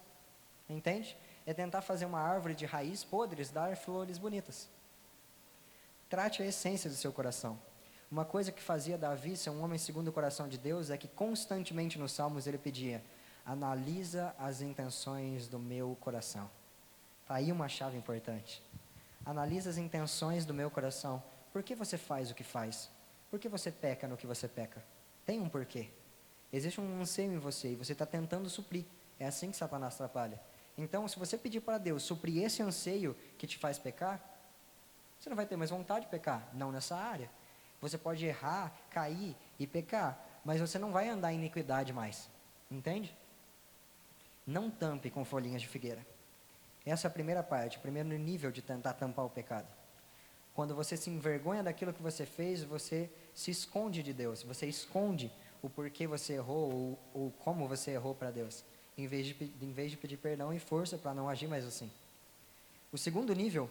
Entende? 0.71 1.19
É 1.45 1.53
tentar 1.53 1.83
fazer 1.83 2.07
uma 2.07 2.21
árvore 2.21 2.55
de 2.55 2.65
raiz 2.65 3.03
podres 3.03 3.51
dar 3.51 3.77
flores 3.77 4.17
bonitas. 4.17 4.69
Trate 6.09 6.43
a 6.43 6.47
essência 6.47 6.89
do 6.89 6.95
seu 6.95 7.13
coração. 7.13 7.59
Uma 8.09 8.25
coisa 8.25 8.53
que 8.53 8.63
fazia 8.63 8.97
Davi 8.97 9.37
ser 9.37 9.51
um 9.51 9.65
homem 9.65 9.79
segundo 9.79 10.07
o 10.09 10.13
coração 10.13 10.49
de 10.49 10.57
Deus 10.57 10.91
é 10.91 10.97
que 10.97 11.09
constantemente 11.09 11.99
nos 11.99 12.13
salmos 12.13 12.47
ele 12.47 12.57
pedia: 12.57 13.03
analisa 13.45 14.33
as 14.39 14.61
intenções 14.61 15.49
do 15.49 15.59
meu 15.59 15.97
coração. 16.01 16.49
Está 17.23 17.35
aí 17.35 17.51
uma 17.51 17.69
chave 17.69 17.99
importante. 17.99 18.63
Analisa 19.27 19.71
as 19.71 19.77
intenções 19.77 20.45
do 20.45 20.55
meu 20.55 20.71
coração. 20.71 21.21
Por 21.53 21.65
que 21.65 21.75
você 21.75 21.99
faz 21.99 22.31
o 22.31 22.35
que 22.35 22.45
faz? 22.45 22.89
Por 23.29 23.41
que 23.41 23.49
você 23.49 23.73
peca 23.73 24.07
no 24.07 24.17
que 24.17 24.27
você 24.27 24.47
peca? 24.47 24.85
Tem 25.27 25.41
um 25.41 25.49
porquê. 25.49 25.89
Existe 26.55 26.81
um 26.81 27.01
anseio 27.01 27.33
em 27.33 27.39
você 27.39 27.73
e 27.73 27.75
você 27.75 27.95
está 27.95 28.07
tentando 28.07 28.49
suprir. 28.49 28.85
É 29.19 29.27
assim 29.27 29.51
que 29.51 29.57
Satanás 29.57 29.95
atrapalha. 29.95 30.41
Então, 30.79 31.09
se 31.09 31.19
você 31.19 31.37
pedir 31.37 31.61
para 31.61 31.79
Deus 31.79 32.05
suprir 32.05 32.45
esse 32.45 32.63
anseio 32.63 33.17
que 33.37 33.45
te 33.45 33.59
faz 33.59 33.77
pecar, 33.77 34.23
você 35.19 35.29
não 35.29 35.37
vai 35.37 35.47
ter 35.47 35.57
mais 35.57 35.71
vontade 35.71 36.05
de 36.05 36.11
pecar. 36.13 36.49
Não 36.55 36.71
nessa 36.71 36.97
área. 36.97 37.29
Você 37.81 37.99
pode 37.99 38.25
errar, 38.25 38.73
cair 38.89 39.35
e 39.59 39.67
pecar, 39.67 40.25
mas 40.45 40.61
você 40.61 40.79
não 40.79 40.93
vai 40.93 41.09
andar 41.09 41.33
em 41.33 41.37
iniquidade 41.39 41.93
mais. 41.93 42.31
Entende? 42.71 43.13
Não 44.47 44.71
tampe 44.71 45.11
com 45.11 45.25
folhinhas 45.25 45.61
de 45.61 45.67
figueira. 45.67 46.07
Essa 46.87 47.09
é 47.09 47.11
a 47.11 47.13
primeira 47.13 47.43
parte, 47.43 47.79
o 47.79 47.81
primeiro 47.81 48.09
nível 48.11 48.53
de 48.53 48.63
tentar 48.63 48.93
tampar 48.93 49.25
o 49.25 49.31
pecado. 49.31 49.67
Quando 50.55 50.73
você 50.73 50.97
se 50.97 51.11
envergonha 51.11 51.65
daquilo 51.65 51.93
que 51.93 52.03
você 52.03 52.25
fez, 52.25 52.63
você 52.63 53.11
se 53.35 53.51
esconde 53.51 54.05
de 54.05 54.13
Deus, 54.13 54.45
você 54.45 54.67
esconde 54.67 55.33
o 55.65 55.71
porquê 55.71 56.07
você 56.07 56.35
errou 56.35 56.71
ou, 56.71 56.99
ou 57.15 57.31
como 57.43 57.67
você 57.67 57.93
errou 57.93 58.15
para 58.15 58.31
Deus, 58.31 58.63
em 58.99 59.07
vez, 59.07 59.29
de, 59.29 59.53
em 59.63 59.73
vez 59.73 59.91
de 59.91 59.97
pedir 59.97 60.19
perdão 60.19 60.53
e 60.53 60.59
força 60.59 60.99
para 60.99 61.15
não 61.15 61.27
agir 61.27 61.49
mais 61.49 61.65
assim. 61.65 61.91
O 62.93 62.99
segundo 62.99 63.35
nível 63.35 63.71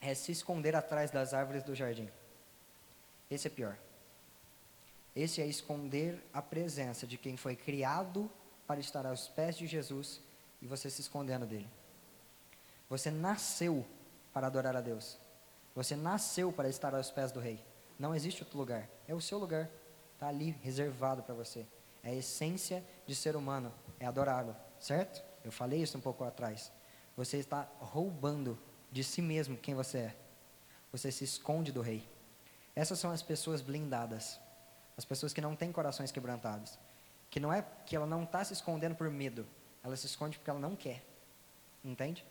é 0.00 0.14
se 0.14 0.30
esconder 0.30 0.76
atrás 0.76 1.10
das 1.10 1.34
árvores 1.34 1.64
do 1.64 1.74
jardim. 1.74 2.08
Esse 3.28 3.48
é 3.48 3.50
pior. 3.50 3.76
Esse 5.14 5.42
é 5.42 5.46
esconder 5.46 6.22
a 6.32 6.40
presença 6.40 7.08
de 7.08 7.18
quem 7.18 7.36
foi 7.36 7.56
criado 7.56 8.30
para 8.64 8.78
estar 8.78 9.04
aos 9.04 9.26
pés 9.26 9.58
de 9.58 9.66
Jesus 9.66 10.20
e 10.62 10.66
você 10.68 10.88
se 10.88 11.00
escondendo 11.00 11.44
dele. 11.44 11.68
Você 12.88 13.10
nasceu 13.10 13.84
para 14.32 14.46
adorar 14.46 14.76
a 14.76 14.80
Deus. 14.80 15.18
Você 15.74 15.96
nasceu 15.96 16.52
para 16.52 16.68
estar 16.68 16.94
aos 16.94 17.10
pés 17.10 17.32
do 17.32 17.40
Rei. 17.40 17.60
Não 17.98 18.14
existe 18.14 18.44
outro 18.44 18.56
lugar. 18.56 18.88
É 19.08 19.14
o 19.14 19.20
seu 19.20 19.38
lugar. 19.38 19.68
Está 20.20 20.28
ali, 20.28 20.54
reservado 20.62 21.22
para 21.22 21.34
você. 21.34 21.66
É 22.02 22.10
a 22.10 22.14
essência 22.14 22.84
de 23.06 23.14
ser 23.14 23.36
humano. 23.36 23.72
É 23.98 24.04
adorá-lo. 24.04 24.54
Certo? 24.78 25.24
Eu 25.42 25.50
falei 25.50 25.80
isso 25.80 25.96
um 25.96 26.00
pouco 26.02 26.22
atrás. 26.24 26.70
Você 27.16 27.38
está 27.38 27.66
roubando 27.78 28.58
de 28.92 29.02
si 29.02 29.22
mesmo 29.22 29.56
quem 29.56 29.74
você 29.74 29.96
é. 29.96 30.16
Você 30.92 31.10
se 31.10 31.24
esconde 31.24 31.72
do 31.72 31.80
Rei. 31.80 32.06
Essas 32.76 32.98
são 32.98 33.10
as 33.10 33.22
pessoas 33.22 33.62
blindadas. 33.62 34.38
As 34.94 35.06
pessoas 35.06 35.32
que 35.32 35.40
não 35.40 35.56
têm 35.56 35.72
corações 35.72 36.12
quebrantados. 36.12 36.78
Que 37.30 37.40
não 37.40 37.50
é 37.50 37.64
que 37.86 37.96
ela 37.96 38.04
não 38.06 38.24
está 38.24 38.44
se 38.44 38.52
escondendo 38.52 38.96
por 38.96 39.08
medo. 39.08 39.46
Ela 39.82 39.96
se 39.96 40.04
esconde 40.04 40.36
porque 40.36 40.50
ela 40.50 40.60
não 40.60 40.76
quer. 40.76 41.02
Entende? 41.82 42.26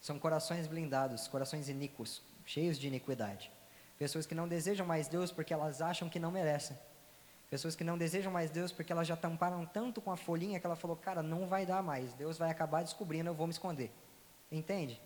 São 0.00 0.18
corações 0.18 0.66
blindados, 0.66 1.28
corações 1.28 1.68
iníquos, 1.68 2.22
cheios 2.46 2.78
de 2.78 2.86
iniquidade. 2.88 3.52
Pessoas 3.98 4.26
que 4.26 4.34
não 4.34 4.48
desejam 4.48 4.86
mais 4.86 5.08
Deus 5.08 5.30
porque 5.30 5.52
elas 5.52 5.80
acham 5.80 6.08
que 6.08 6.18
não 6.18 6.30
merecem. 6.30 6.76
Pessoas 7.50 7.76
que 7.76 7.84
não 7.84 7.98
desejam 7.98 8.32
mais 8.32 8.50
Deus 8.50 8.72
porque 8.72 8.92
elas 8.92 9.06
já 9.06 9.16
tamparam 9.16 9.66
tanto 9.66 10.00
com 10.00 10.10
a 10.10 10.16
folhinha 10.16 10.58
que 10.58 10.66
ela 10.66 10.74
falou, 10.74 10.96
cara, 10.96 11.22
não 11.22 11.46
vai 11.46 11.66
dar 11.66 11.82
mais. 11.82 12.14
Deus 12.14 12.38
vai 12.38 12.50
acabar 12.50 12.82
descobrindo, 12.82 13.28
eu 13.28 13.34
vou 13.34 13.46
me 13.46 13.52
esconder. 13.52 13.92
Entende? 14.50 15.00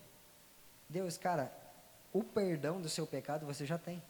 Deus, 0.88 1.18
cara, 1.18 1.52
o 2.12 2.22
perdão 2.22 2.80
do 2.80 2.88
seu 2.88 3.06
pecado 3.06 3.44
você 3.44 3.66
já 3.66 3.76
tem. 3.76 4.02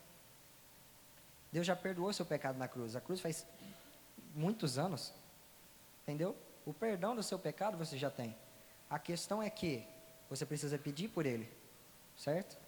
Deus 1.50 1.66
já 1.66 1.74
perdoou 1.74 2.12
seu 2.12 2.26
pecado 2.26 2.58
na 2.58 2.68
cruz. 2.68 2.94
A 2.94 3.00
cruz 3.00 3.20
faz 3.20 3.46
muitos 4.34 4.76
anos. 4.76 5.14
Entendeu? 6.02 6.36
O 6.66 6.74
perdão 6.74 7.16
do 7.16 7.22
seu 7.22 7.38
pecado 7.38 7.78
você 7.78 7.96
já 7.96 8.10
tem. 8.10 8.36
A 8.90 8.98
questão 8.98 9.42
é 9.42 9.48
que 9.48 9.86
você 10.28 10.44
precisa 10.44 10.78
pedir 10.78 11.08
por 11.08 11.24
ele, 11.24 11.50
certo? 12.16 12.58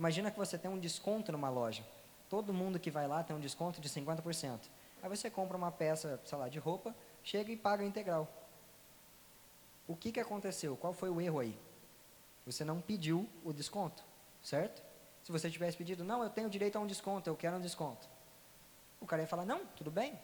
Imagina 0.00 0.30
que 0.30 0.38
você 0.38 0.56
tem 0.56 0.70
um 0.70 0.78
desconto 0.78 1.30
numa 1.30 1.50
loja. 1.50 1.84
Todo 2.30 2.54
mundo 2.54 2.80
que 2.80 2.90
vai 2.90 3.06
lá 3.06 3.22
tem 3.22 3.36
um 3.36 3.38
desconto 3.38 3.82
de 3.82 3.88
50%. 3.90 4.58
Aí 5.02 5.08
você 5.10 5.28
compra 5.28 5.58
uma 5.58 5.70
peça, 5.70 6.18
sei 6.24 6.38
lá, 6.38 6.48
de 6.48 6.58
roupa, 6.58 6.96
chega 7.22 7.52
e 7.52 7.56
paga 7.56 7.84
integral. 7.84 8.26
O 9.86 9.94
que, 9.94 10.10
que 10.10 10.18
aconteceu? 10.18 10.74
Qual 10.74 10.94
foi 10.94 11.10
o 11.10 11.20
erro 11.20 11.40
aí? 11.40 11.54
Você 12.46 12.64
não 12.64 12.80
pediu 12.80 13.28
o 13.44 13.52
desconto, 13.52 14.02
certo? 14.42 14.82
Se 15.22 15.30
você 15.30 15.50
tivesse 15.50 15.76
pedido, 15.76 16.02
não, 16.02 16.22
eu 16.22 16.30
tenho 16.30 16.48
direito 16.48 16.76
a 16.76 16.80
um 16.80 16.86
desconto, 16.86 17.28
eu 17.28 17.36
quero 17.36 17.56
um 17.56 17.60
desconto. 17.60 18.08
O 19.02 19.04
cara 19.04 19.20
ia 19.20 19.28
falar, 19.28 19.44
não, 19.44 19.66
tudo 19.76 19.90
bem. 19.90 20.18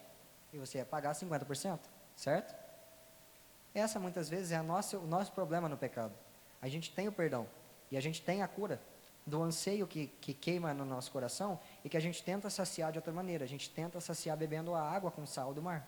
E 0.51 0.57
você 0.57 0.79
ia 0.79 0.85
pagar 0.85 1.13
50%, 1.13 1.81
certo? 2.15 2.55
Essa 3.75 3.99
muitas 3.99 4.27
vezes 4.27 4.51
é 4.51 4.59
nossa, 4.59 4.97
o 4.97 5.05
nosso 5.05 5.31
problema 5.33 5.69
no 5.69 5.77
pecado 5.77 6.15
a 6.59 6.67
gente 6.67 6.91
tem 6.91 7.07
o 7.07 7.11
perdão 7.11 7.47
e 7.91 7.97
a 7.97 8.01
gente 8.01 8.23
tem 8.23 8.41
a 8.41 8.47
cura 8.47 8.81
do 9.27 9.43
anseio 9.43 9.85
que, 9.85 10.07
que 10.21 10.33
queima 10.33 10.73
no 10.73 10.85
nosso 10.85 11.11
coração 11.11 11.59
e 11.83 11.89
que 11.89 11.97
a 11.97 11.99
gente 11.99 12.23
tenta 12.23 12.49
saciar 12.49 12.93
de 12.93 12.97
outra 12.97 13.11
maneira. 13.11 13.43
A 13.43 13.47
gente 13.47 13.69
tenta 13.69 13.99
saciar 13.99 14.37
bebendo 14.37 14.73
a 14.73 14.81
água 14.81 15.11
com 15.11 15.25
sal 15.25 15.53
do 15.53 15.61
mar. 15.61 15.85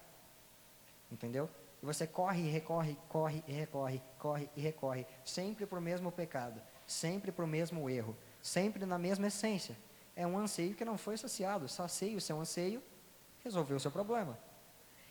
Entendeu? 1.10 1.50
E 1.82 1.86
você 1.86 2.06
corre 2.06 2.42
e 2.42 2.50
recorre, 2.50 2.98
corre 3.08 3.42
e 3.48 3.54
recorre, 3.54 4.02
corre 4.20 4.50
e 4.58 4.62
recorre, 4.62 5.08
sempre 5.24 5.66
para 5.66 5.80
o 5.80 5.82
mesmo 5.82 6.12
pecado, 6.12 6.62
sempre 6.86 7.32
para 7.32 7.46
o 7.46 7.48
mesmo 7.48 7.90
erro, 7.90 8.16
sempre 8.42 8.86
na 8.86 9.00
mesma 9.00 9.28
essência. 9.28 9.78
É 10.18 10.28
um 10.28 10.38
anseio 10.38 10.76
que 10.76 10.84
não 10.84 10.98
foi 10.98 11.16
saciado. 11.18 11.70
Sacie 11.70 12.18
o 12.18 12.22
seu 12.22 12.38
anseio, 12.42 12.84
resolveu 13.42 13.78
o 13.78 13.80
seu 13.80 13.90
problema. 13.90 14.38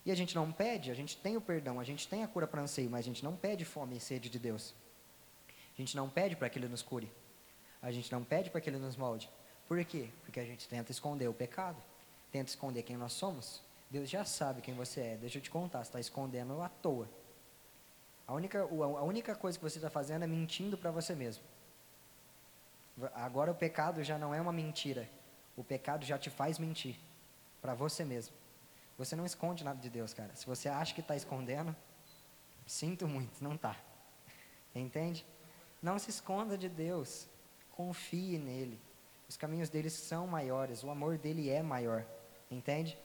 E 0.05 0.13
a 0.13 0.15
gente 0.15 0.35
não 0.35 0.53
pede, 0.53 0.91
a 0.91 0.95
gente 0.95 1.17
tem 1.17 1.35
o 1.39 1.41
perdão, 1.41 1.81
a 1.81 1.85
gente 1.85 2.07
tem 2.07 2.23
a 2.23 2.29
cura 2.29 2.47
para 2.47 2.61
anseio, 2.61 2.91
mas 2.91 3.01
a 3.01 3.09
gente 3.09 3.25
não 3.25 3.35
pede 3.35 3.65
fome 3.65 3.97
e 3.97 4.01
sede 4.01 4.29
de 4.29 4.39
Deus. 4.39 4.75
A 5.49 5.81
gente 5.81 5.97
não 5.97 6.11
pede 6.11 6.37
para 6.37 6.51
que 6.51 6.59
Ele 6.59 6.69
nos 6.69 6.83
cure. 6.83 7.11
A 7.83 7.91
gente 7.91 8.11
não 8.11 8.25
pede 8.25 8.51
para 8.51 8.61
que 8.61 8.69
Ele 8.69 8.79
nos 8.79 8.97
molde. 8.97 9.31
Por 9.67 9.83
quê? 9.85 10.09
Porque 10.25 10.41
a 10.41 10.45
gente 10.45 10.69
tenta 10.69 10.91
esconder 10.91 11.29
o 11.29 11.35
pecado. 11.35 11.81
Tenta 12.33 12.51
esconder 12.51 12.83
quem 12.83 12.97
nós 12.97 13.13
somos. 13.13 13.63
Deus 13.91 14.09
já 14.09 14.25
sabe 14.25 14.61
quem 14.61 14.75
você 14.75 15.01
é. 15.01 15.17
Deixa 15.17 15.39
eu 15.39 15.43
te 15.43 15.51
contar, 15.51 15.79
você 15.79 15.89
está 15.89 16.01
escondendo 16.01 16.61
à 16.61 16.69
toa. 16.69 17.09
A 18.27 18.35
única, 18.35 18.61
a 18.61 19.03
única 19.03 19.35
coisa 19.35 19.57
que 19.59 19.65
você 19.65 19.79
está 19.79 19.89
fazendo 19.89 20.23
é 20.25 20.27
mentindo 20.27 20.77
para 20.77 20.91
você 20.91 21.15
mesmo. 21.15 21.43
Agora 23.15 23.51
o 23.51 23.55
pecado 23.55 24.03
já 24.05 24.19
não 24.19 24.35
é 24.35 24.41
uma 24.41 24.53
mentira. 24.53 25.09
O 25.57 25.65
pecado 25.65 26.05
já 26.05 26.19
te 26.19 26.29
faz 26.29 26.59
mentir 26.59 26.97
para 27.63 27.75
você 27.75 28.05
mesmo. 28.05 28.35
Você 28.99 29.15
não 29.17 29.25
esconde 29.25 29.65
nada 29.65 29.81
de 29.81 29.89
Deus, 29.89 30.13
cara. 30.13 30.35
Se 30.35 30.45
você 30.45 30.69
acha 30.69 30.95
que 30.95 31.01
está 31.01 31.17
escondendo, 31.17 31.75
sinto 32.67 33.07
muito, 33.07 33.43
não 33.43 33.55
está. 33.55 33.77
Entende? 34.75 35.25
Não 35.81 35.99
se 35.99 36.11
esconda 36.11 36.59
de 36.59 36.69
Deus. 36.69 37.29
Confie 37.79 38.39
nele. 38.39 38.77
Os 39.29 39.37
caminhos 39.37 39.69
dele 39.69 39.89
são 39.89 40.27
maiores, 40.27 40.83
o 40.83 40.91
amor 40.91 41.17
dele 41.17 41.49
é 41.49 41.63
maior. 41.63 42.05
Entende? 42.51 42.99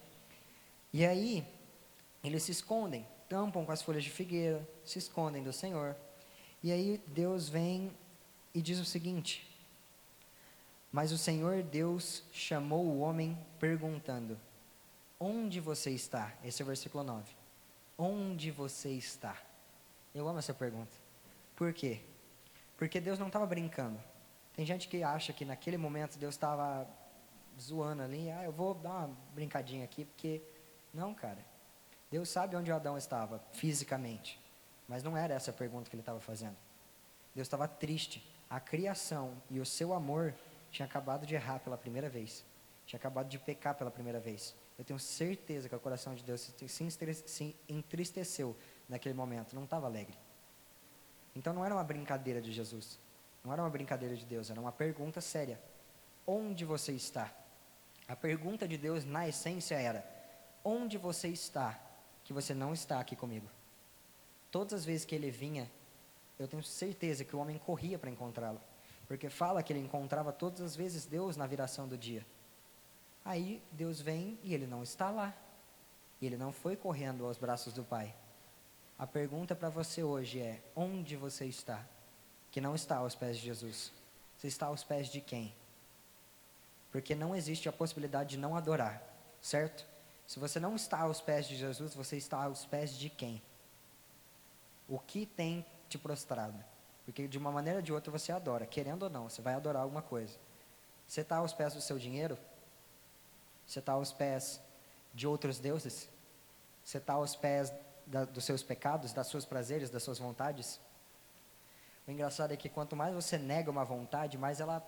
E 0.91 1.05
aí, 1.05 1.45
eles 2.23 2.41
se 2.41 2.51
escondem, 2.51 3.05
tampam 3.29 3.63
com 3.63 3.71
as 3.71 3.83
folhas 3.83 4.03
de 4.03 4.09
figueira, 4.09 4.67
se 4.83 4.97
escondem 4.97 5.43
do 5.43 5.53
Senhor. 5.53 5.95
E 6.63 6.71
aí 6.71 6.99
Deus 7.05 7.47
vem 7.47 7.95
e 8.51 8.63
diz 8.63 8.79
o 8.79 8.85
seguinte: 8.85 9.47
Mas 10.91 11.11
o 11.11 11.19
Senhor 11.19 11.61
Deus 11.61 12.23
chamou 12.33 12.83
o 12.83 13.01
homem 13.01 13.37
perguntando: 13.59 14.39
Onde 15.19 15.59
você 15.59 15.91
está? 15.91 16.33
Esse 16.43 16.63
é 16.63 16.65
o 16.65 16.67
versículo 16.67 17.03
9. 17.03 17.31
Onde 17.95 18.49
você 18.49 18.89
está? 18.89 19.39
Eu 20.15 20.27
amo 20.27 20.39
essa 20.39 20.51
pergunta. 20.51 20.97
Por 21.55 21.71
quê? 21.73 22.01
Porque 22.75 22.99
Deus 22.99 23.19
não 23.19 23.27
estava 23.27 23.45
brincando. 23.45 23.99
Tem 24.55 24.65
gente 24.65 24.87
que 24.87 25.03
acha 25.03 25.33
que 25.33 25.45
naquele 25.45 25.77
momento 25.77 26.17
Deus 26.17 26.35
estava 26.35 26.87
zoando 27.59 28.03
ali, 28.03 28.29
ah, 28.29 28.43
eu 28.43 28.51
vou 28.51 28.73
dar 28.73 29.05
uma 29.05 29.17
brincadinha 29.33 29.83
aqui, 29.83 30.05
porque. 30.05 30.41
Não, 30.93 31.13
cara. 31.13 31.43
Deus 32.11 32.29
sabe 32.29 32.55
onde 32.55 32.71
Adão 32.71 32.95
estava, 32.95 33.43
fisicamente. 33.53 34.39
Mas 34.87 35.01
não 35.01 35.17
era 35.17 35.33
essa 35.33 35.49
a 35.49 35.53
pergunta 35.53 35.89
que 35.89 35.95
ele 35.95 36.01
estava 36.01 36.19
fazendo. 36.19 36.55
Deus 37.33 37.47
estava 37.47 37.67
triste. 37.67 38.23
A 38.47 38.59
criação 38.59 39.41
e 39.49 39.59
o 39.59 39.65
seu 39.65 39.93
amor 39.93 40.35
tinha 40.69 40.85
acabado 40.85 41.25
de 41.25 41.33
errar 41.33 41.59
pela 41.59 41.75
primeira 41.75 42.07
vez. 42.07 42.45
Tinha 42.85 42.99
acabado 42.99 43.27
de 43.27 43.39
pecar 43.39 43.73
pela 43.73 43.89
primeira 43.89 44.19
vez. 44.19 44.55
Eu 44.77 44.85
tenho 44.85 44.99
certeza 44.99 45.67
que 45.67 45.75
o 45.75 45.79
coração 45.79 46.13
de 46.13 46.23
Deus 46.23 46.53
se 46.67 47.55
entristeceu 47.67 48.55
naquele 48.87 49.15
momento. 49.15 49.55
Não 49.55 49.63
estava 49.63 49.87
alegre. 49.87 50.17
Então 51.35 51.53
não 51.53 51.65
era 51.65 51.73
uma 51.73 51.83
brincadeira 51.83 52.41
de 52.41 52.51
Jesus. 52.51 52.99
Não 53.43 53.51
era 53.51 53.61
uma 53.61 53.69
brincadeira 53.69 54.15
de 54.15 54.25
Deus. 54.25 54.49
Era 54.49 54.59
uma 54.59 54.71
pergunta 54.71 55.19
séria. 55.19 55.59
Onde 56.25 56.63
você 56.63 56.93
está? 56.93 57.31
A 58.07 58.15
pergunta 58.15 58.67
de 58.67 58.77
Deus, 58.77 59.03
na 59.03 59.27
essência, 59.27 59.75
era: 59.75 60.05
Onde 60.63 60.97
você 60.97 61.27
está 61.27 61.79
que 62.23 62.31
você 62.31 62.53
não 62.53 62.73
está 62.73 62.99
aqui 62.99 63.15
comigo? 63.15 63.47
Todas 64.49 64.73
as 64.73 64.85
vezes 64.85 65.05
que 65.05 65.15
ele 65.15 65.29
vinha, 65.29 65.69
eu 66.39 66.47
tenho 66.47 66.63
certeza 66.63 67.25
que 67.25 67.35
o 67.35 67.39
homem 67.39 67.57
corria 67.57 67.99
para 67.99 68.09
encontrá-lo. 68.09 68.61
Porque 69.07 69.29
fala 69.29 69.61
que 69.61 69.73
ele 69.73 69.79
encontrava 69.79 70.31
todas 70.31 70.61
as 70.61 70.75
vezes 70.75 71.05
Deus 71.05 71.35
na 71.35 71.45
viração 71.45 71.87
do 71.87 71.97
dia. 71.97 72.25
Aí 73.25 73.61
Deus 73.71 73.99
vem 73.99 74.39
e 74.43 74.53
ele 74.53 74.65
não 74.65 74.83
está 74.83 75.09
lá. 75.09 75.35
Ele 76.21 76.37
não 76.37 76.53
foi 76.53 76.77
correndo 76.77 77.25
aos 77.25 77.37
braços 77.37 77.73
do 77.73 77.83
Pai. 77.83 78.15
A 78.97 79.05
pergunta 79.05 79.53
para 79.53 79.69
você 79.69 80.01
hoje 80.01 80.39
é: 80.39 80.63
onde 80.73 81.17
você 81.17 81.45
está? 81.45 81.85
Que 82.53 82.61
não 82.61 82.75
está 82.75 82.97
aos 82.97 83.15
pés 83.15 83.37
de 83.37 83.43
Jesus. 83.43 83.91
Você 84.37 84.47
está 84.47 84.67
aos 84.67 84.83
pés 84.83 85.07
de 85.07 85.19
quem? 85.19 85.53
Porque 86.91 87.15
não 87.15 87.35
existe 87.35 87.67
a 87.67 87.71
possibilidade 87.71 88.29
de 88.29 88.37
não 88.37 88.55
adorar, 88.55 89.01
certo? 89.41 89.83
Se 90.27 90.39
você 90.39 90.59
não 90.59 90.75
está 90.75 90.99
aos 90.99 91.19
pés 91.19 91.47
de 91.47 91.55
Jesus, 91.55 91.95
você 91.95 92.15
está 92.15 92.43
aos 92.43 92.63
pés 92.63 92.95
de 92.95 93.09
quem? 93.09 93.41
O 94.87 94.99
que 94.99 95.25
tem 95.25 95.65
te 95.89 95.97
prostrado? 95.97 96.63
Porque 97.03 97.27
de 97.27 97.39
uma 97.39 97.51
maneira 97.51 97.79
ou 97.79 97.83
de 97.83 97.91
outra 97.91 98.11
você 98.11 98.31
adora, 98.31 98.67
querendo 98.67 99.01
ou 99.01 99.09
não, 99.09 99.27
você 99.27 99.41
vai 99.41 99.55
adorar 99.55 99.81
alguma 99.81 100.03
coisa. 100.03 100.37
Você 101.07 101.21
está 101.21 101.37
aos 101.37 101.53
pés 101.53 101.73
do 101.73 101.81
seu 101.81 101.97
dinheiro? 101.97 102.37
Você 103.65 103.79
está 103.79 103.93
aos 103.93 104.13
pés 104.13 104.61
de 105.11 105.25
outros 105.25 105.57
deuses? 105.57 106.07
Você 106.83 106.99
está 106.99 107.13
aos 107.13 107.35
pés 107.35 107.73
da, 108.05 108.25
dos 108.25 108.43
seus 108.43 108.61
pecados, 108.61 109.11
das 109.11 109.25
suas 109.25 109.43
prazeres, 109.43 109.89
das 109.89 110.03
suas 110.03 110.19
vontades? 110.19 110.79
O 112.07 112.11
engraçado 112.11 112.53
é 112.53 112.57
que 112.57 112.69
quanto 112.69 112.95
mais 112.95 113.13
você 113.13 113.37
nega 113.37 113.71
uma 113.71 113.83
vontade, 113.85 114.37
mais 114.37 114.59
ela 114.59 114.85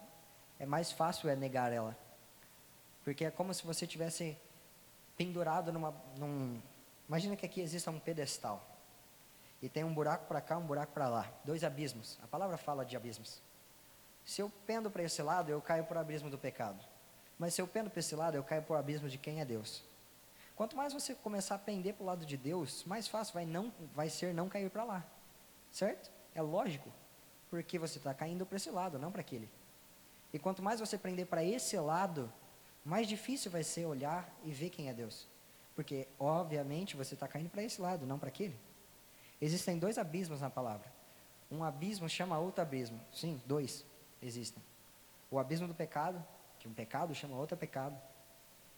é 0.59 0.65
mais 0.65 0.91
fácil 0.91 1.29
é 1.29 1.35
negar 1.35 1.71
ela. 1.71 1.97
Porque 3.03 3.25
é 3.25 3.31
como 3.31 3.53
se 3.53 3.65
você 3.65 3.85
tivesse 3.85 4.37
pendurado 5.15 5.71
numa 5.71 5.93
num 6.17 6.61
Imagina 7.07 7.35
que 7.35 7.45
aqui 7.45 7.61
exista 7.61 7.91
um 7.91 7.99
pedestal. 7.99 8.65
E 9.61 9.69
tem 9.69 9.83
um 9.83 9.93
buraco 9.93 10.25
para 10.25 10.41
cá, 10.41 10.57
um 10.57 10.65
buraco 10.65 10.91
para 10.91 11.07
lá, 11.07 11.31
dois 11.43 11.63
abismos. 11.63 12.19
A 12.23 12.27
palavra 12.27 12.57
fala 12.57 12.83
de 12.83 12.95
abismos. 12.95 13.41
Se 14.25 14.41
eu 14.41 14.51
pendo 14.65 14.89
para 14.89 15.03
esse 15.03 15.21
lado, 15.21 15.49
eu 15.51 15.61
caio 15.61 15.85
para 15.85 15.97
o 15.97 16.01
abismo 16.01 16.29
do 16.29 16.37
pecado. 16.37 16.83
Mas 17.37 17.53
se 17.53 17.61
eu 17.61 17.67
pendo 17.67 17.89
para 17.89 17.99
esse 17.99 18.15
lado, 18.15 18.35
eu 18.35 18.43
caio 18.43 18.63
para 18.63 18.73
o 18.73 18.77
abismo 18.77 19.07
de 19.07 19.17
quem 19.17 19.39
é 19.39 19.45
Deus. 19.45 19.83
Quanto 20.55 20.75
mais 20.75 20.93
você 20.93 21.13
começar 21.13 21.55
a 21.55 21.59
pender 21.59 21.93
para 21.93 22.03
o 22.03 22.07
lado 22.07 22.25
de 22.25 22.37
Deus, 22.37 22.83
mais 22.85 23.07
fácil 23.07 23.33
vai, 23.33 23.45
não, 23.45 23.71
vai 23.93 24.09
ser 24.09 24.33
não 24.33 24.49
cair 24.49 24.69
para 24.69 24.83
lá. 24.83 25.05
Certo? 25.71 26.11
É 26.33 26.41
lógico. 26.41 26.89
Porque 27.55 27.79
você 27.79 27.97
está 27.97 28.13
caindo 28.13 28.45
para 28.45 28.57
esse 28.57 28.69
lado, 28.69 28.99
não 28.99 29.11
para 29.11 29.21
aquele. 29.21 29.49
E 30.33 30.39
quanto 30.39 30.61
mais 30.61 30.79
você 30.79 30.97
prender 30.97 31.27
para 31.27 31.43
esse 31.43 31.77
lado, 31.77 32.31
mais 32.83 33.07
difícil 33.07 33.49
vai 33.49 33.63
ser 33.63 33.85
olhar 33.85 34.29
e 34.43 34.51
ver 34.51 34.69
quem 34.69 34.89
é 34.89 34.93
Deus. 34.93 35.27
Porque, 35.75 36.07
obviamente, 36.19 36.95
você 36.95 37.13
está 37.13 37.27
caindo 37.27 37.49
para 37.49 37.63
esse 37.63 37.81
lado, 37.81 38.05
não 38.05 38.19
para 38.19 38.29
aquele. 38.29 38.57
Existem 39.41 39.79
dois 39.79 39.97
abismos 39.97 40.41
na 40.41 40.49
palavra. 40.49 40.91
Um 41.49 41.63
abismo 41.63 42.09
chama 42.09 42.37
outro 42.37 42.61
abismo. 42.61 42.99
Sim, 43.13 43.41
dois 43.45 43.85
existem. 44.21 44.61
O 45.31 45.39
abismo 45.39 45.67
do 45.67 45.73
pecado 45.73 46.23
que 46.65 46.67
um 46.67 46.73
pecado 46.73 47.13
chama 47.13 47.37
outro 47.37 47.55
pecado, 47.55 47.95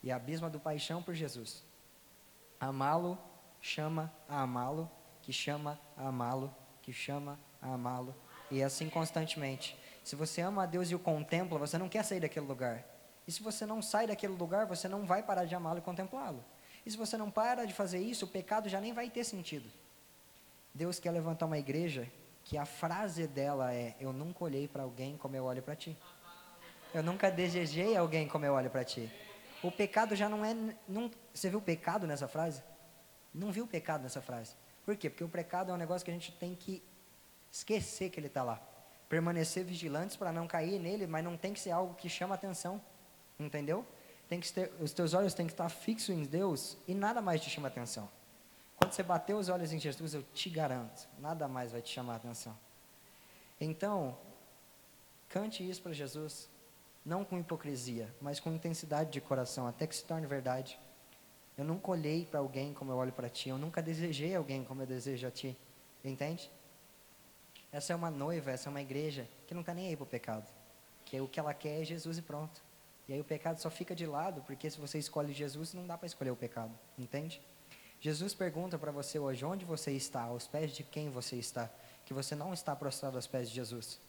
e 0.03 0.11
a 0.11 0.17
abismo 0.17 0.49
do 0.49 0.59
paixão 0.59 1.01
por 1.01 1.13
Jesus. 1.13 1.63
Amá-lo 2.59 3.17
chama 3.61 4.13
a 4.28 4.41
amá-lo, 4.41 4.91
que 5.21 5.32
chama 5.32 5.80
a 5.95 6.09
amá-lo, 6.09 6.53
que 6.82 6.91
chama 6.91 7.39
a 7.61 7.73
amá-lo, 7.73 8.13
e 8.49 8.63
assim 8.63 8.89
constantemente. 8.89 9.77
Se 10.03 10.15
você 10.15 10.41
ama 10.41 10.63
a 10.63 10.65
Deus 10.65 10.89
e 10.89 10.95
o 10.95 10.99
contempla, 10.99 11.59
você 11.59 11.77
não 11.77 11.89
quer 11.89 12.03
sair 12.03 12.19
daquele 12.19 12.45
lugar. 12.45 12.83
E 13.27 13.31
se 13.31 13.43
você 13.43 13.65
não 13.65 13.81
sai 13.81 14.07
daquele 14.07 14.33
lugar, 14.33 14.65
você 14.65 14.87
não 14.87 15.05
vai 15.05 15.21
parar 15.21 15.45
de 15.45 15.53
amá-lo 15.53 15.79
e 15.79 15.81
contemplá-lo. 15.81 16.43
E 16.85 16.91
se 16.91 16.95
você 16.95 17.17
não 17.17 17.29
para 17.29 17.65
de 17.65 17.73
fazer 17.73 17.99
isso, 17.99 18.25
o 18.25 18.27
pecado 18.29 18.69
já 18.69 18.79
nem 18.79 18.93
vai 18.93 19.09
ter 19.09 19.25
sentido. 19.25 19.69
Deus 20.73 20.99
quer 20.99 21.11
levantar 21.11 21.45
uma 21.45 21.57
igreja 21.57 22.07
que 22.45 22.57
a 22.57 22.65
frase 22.65 23.27
dela 23.27 23.73
é: 23.73 23.95
Eu 23.99 24.13
nunca 24.13 24.45
olhei 24.45 24.67
para 24.67 24.83
alguém 24.83 25.17
como 25.17 25.35
eu 25.35 25.43
olho 25.43 25.61
para 25.61 25.75
ti. 25.75 25.97
Eu 26.93 27.03
nunca 27.03 27.29
desejei 27.29 27.97
alguém 27.97 28.27
como 28.27 28.45
eu 28.45 28.53
olho 28.53 28.69
para 28.69 28.85
ti. 28.85 29.11
O 29.61 29.69
pecado 29.69 30.15
já 30.15 30.29
não 30.29 30.45
é. 30.45 30.55
Não, 30.87 31.11
você 31.33 31.49
viu 31.49 31.59
o 31.59 31.61
pecado 31.61 32.07
nessa 32.07 32.27
frase? 32.27 32.63
Não 33.33 33.51
viu 33.51 33.65
o 33.65 33.67
pecado 33.67 34.03
nessa 34.03 34.21
frase. 34.21 34.55
Por 34.85 34.95
quê? 34.95 35.09
Porque 35.09 35.23
o 35.23 35.27
pecado 35.29 35.71
é 35.71 35.73
um 35.73 35.77
negócio 35.77 36.05
que 36.05 36.11
a 36.11 36.13
gente 36.13 36.31
tem 36.31 36.55
que 36.55 36.81
esquecer 37.58 38.10
que 38.10 38.20
ele 38.20 38.28
está 38.28 38.43
lá. 38.43 38.62
Permanecer 39.10 39.64
vigilantes 39.64 40.16
para 40.16 40.32
não 40.32 40.47
cair 40.47 40.80
nele, 40.80 41.08
mas 41.08 41.24
não 41.24 41.38
tem 41.38 41.53
que 41.53 41.60
ser 41.60 41.72
algo 41.72 41.95
que 41.95 42.10
chama 42.10 42.36
atenção. 42.36 42.82
Entendeu? 43.39 43.86
Tem 44.28 44.39
que 44.39 44.51
ter, 44.51 44.72
os 44.80 44.91
teus 44.91 45.14
olhos 45.14 45.34
têm 45.34 45.45
que 45.45 45.53
estar 45.53 45.70
fixos 45.70 46.10
em 46.10 46.24
Deus 46.24 46.78
e 46.88 46.93
nada 46.93 47.22
mais 47.22 47.41
te 47.41 47.49
chama 47.49 47.68
atenção. 47.68 48.10
Quando 48.76 48.91
você 48.91 49.01
bater 49.01 49.34
os 49.34 49.49
olhos 49.49 49.72
em 49.74 49.80
Jesus, 49.80 50.14
eu 50.14 50.24
te 50.34 50.49
garanto, 50.49 51.08
nada 51.18 51.47
mais 51.47 51.72
vai 51.72 51.82
te 51.82 51.89
chamar 51.89 52.18
atenção. 52.18 52.55
Então, 53.60 54.16
cante 55.30 55.68
isso 55.68 55.82
para 55.82 55.93
Jesus 55.93 56.49
não 57.03 57.24
com 57.24 57.39
hipocrisia, 57.39 58.14
mas 58.22 58.39
com 58.39 58.51
intensidade 58.51 59.10
de 59.12 59.22
coração, 59.22 59.66
até 59.66 59.88
que 59.88 59.95
se 59.95 60.03
torne 60.03 60.28
verdade. 60.28 60.78
Eu 61.58 61.64
nunca 61.64 61.89
olhei 61.89 62.26
para 62.26 62.41
alguém 62.41 62.74
como 62.74 62.91
eu 62.91 62.97
olho 62.97 63.14
para 63.14 63.30
ti, 63.30 63.47
eu 63.49 63.58
nunca 63.58 63.82
desejei 63.82 64.36
alguém 64.36 64.64
como 64.64 64.82
eu 64.82 64.86
desejo 64.86 65.26
a 65.26 65.32
ti. 65.32 65.58
Entende? 66.03 66.51
Essa 67.72 67.93
é 67.93 67.95
uma 67.95 68.09
noiva, 68.09 68.51
essa 68.51 68.70
é 68.70 68.72
uma 68.72 68.82
igreja 68.82 69.28
que 69.45 69.53
não 69.53 69.61
está 69.61 69.74
nem 69.74 69.88
aí 69.88 69.95
para 69.95 70.03
o 70.03 70.07
pecado. 70.07 70.47
Que 71.05 71.18
é 71.18 71.22
o 71.22 71.28
que 71.28 71.39
ela 71.39 71.53
quer 71.53 71.82
é 71.82 71.86
Jesus 71.86 72.18
e 72.18 72.22
pronto. 72.22 72.61
E 73.07 73.13
aí 73.13 73.22
o 73.22 73.24
pecado 73.24 73.59
só 73.59 73.70
fica 73.70 73.95
de 73.95 74.05
lado, 74.05 74.41
porque 74.41 74.70
se 74.70 74.80
você 74.80 74.99
escolhe 74.99 75.34
Jesus, 75.34 75.74
não 75.74 75.88
dá 75.88 75.97
para 75.97 76.07
escolher 76.07 76.32
o 76.32 76.36
pecado. 76.36 76.78
Entende? 76.97 77.41
Jesus 77.99 78.34
pergunta 78.34 78.78
para 78.78 78.91
você 78.91 79.18
hoje: 79.18 79.45
onde 79.45 79.65
você 79.65 79.91
está? 79.91 80.24
Aos 80.24 80.47
pés 80.47 80.72
de 80.72 80.84
quem 80.84 81.09
você 81.09 81.36
está? 81.38 81.70
Que 82.05 82.13
você 82.13 82.36
não 82.36 82.53
está 82.53 82.76
prostrado 82.76 83.18
aos 83.18 83.28
pés 83.28 83.49
de 83.49 83.55
Jesus. 83.55 83.99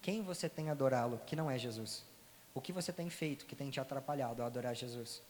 Quem 0.00 0.22
você 0.22 0.48
tem 0.48 0.68
adorá-lo, 0.68 1.20
que 1.26 1.36
não 1.36 1.50
é 1.50 1.56
Jesus? 1.56 2.04
O 2.54 2.60
que 2.60 2.72
você 2.72 2.92
tem 2.92 3.08
feito 3.08 3.46
que 3.46 3.56
tem 3.56 3.70
te 3.70 3.80
atrapalhado 3.80 4.42
a 4.42 4.46
adorar 4.46 4.74
Jesus? 4.74 5.22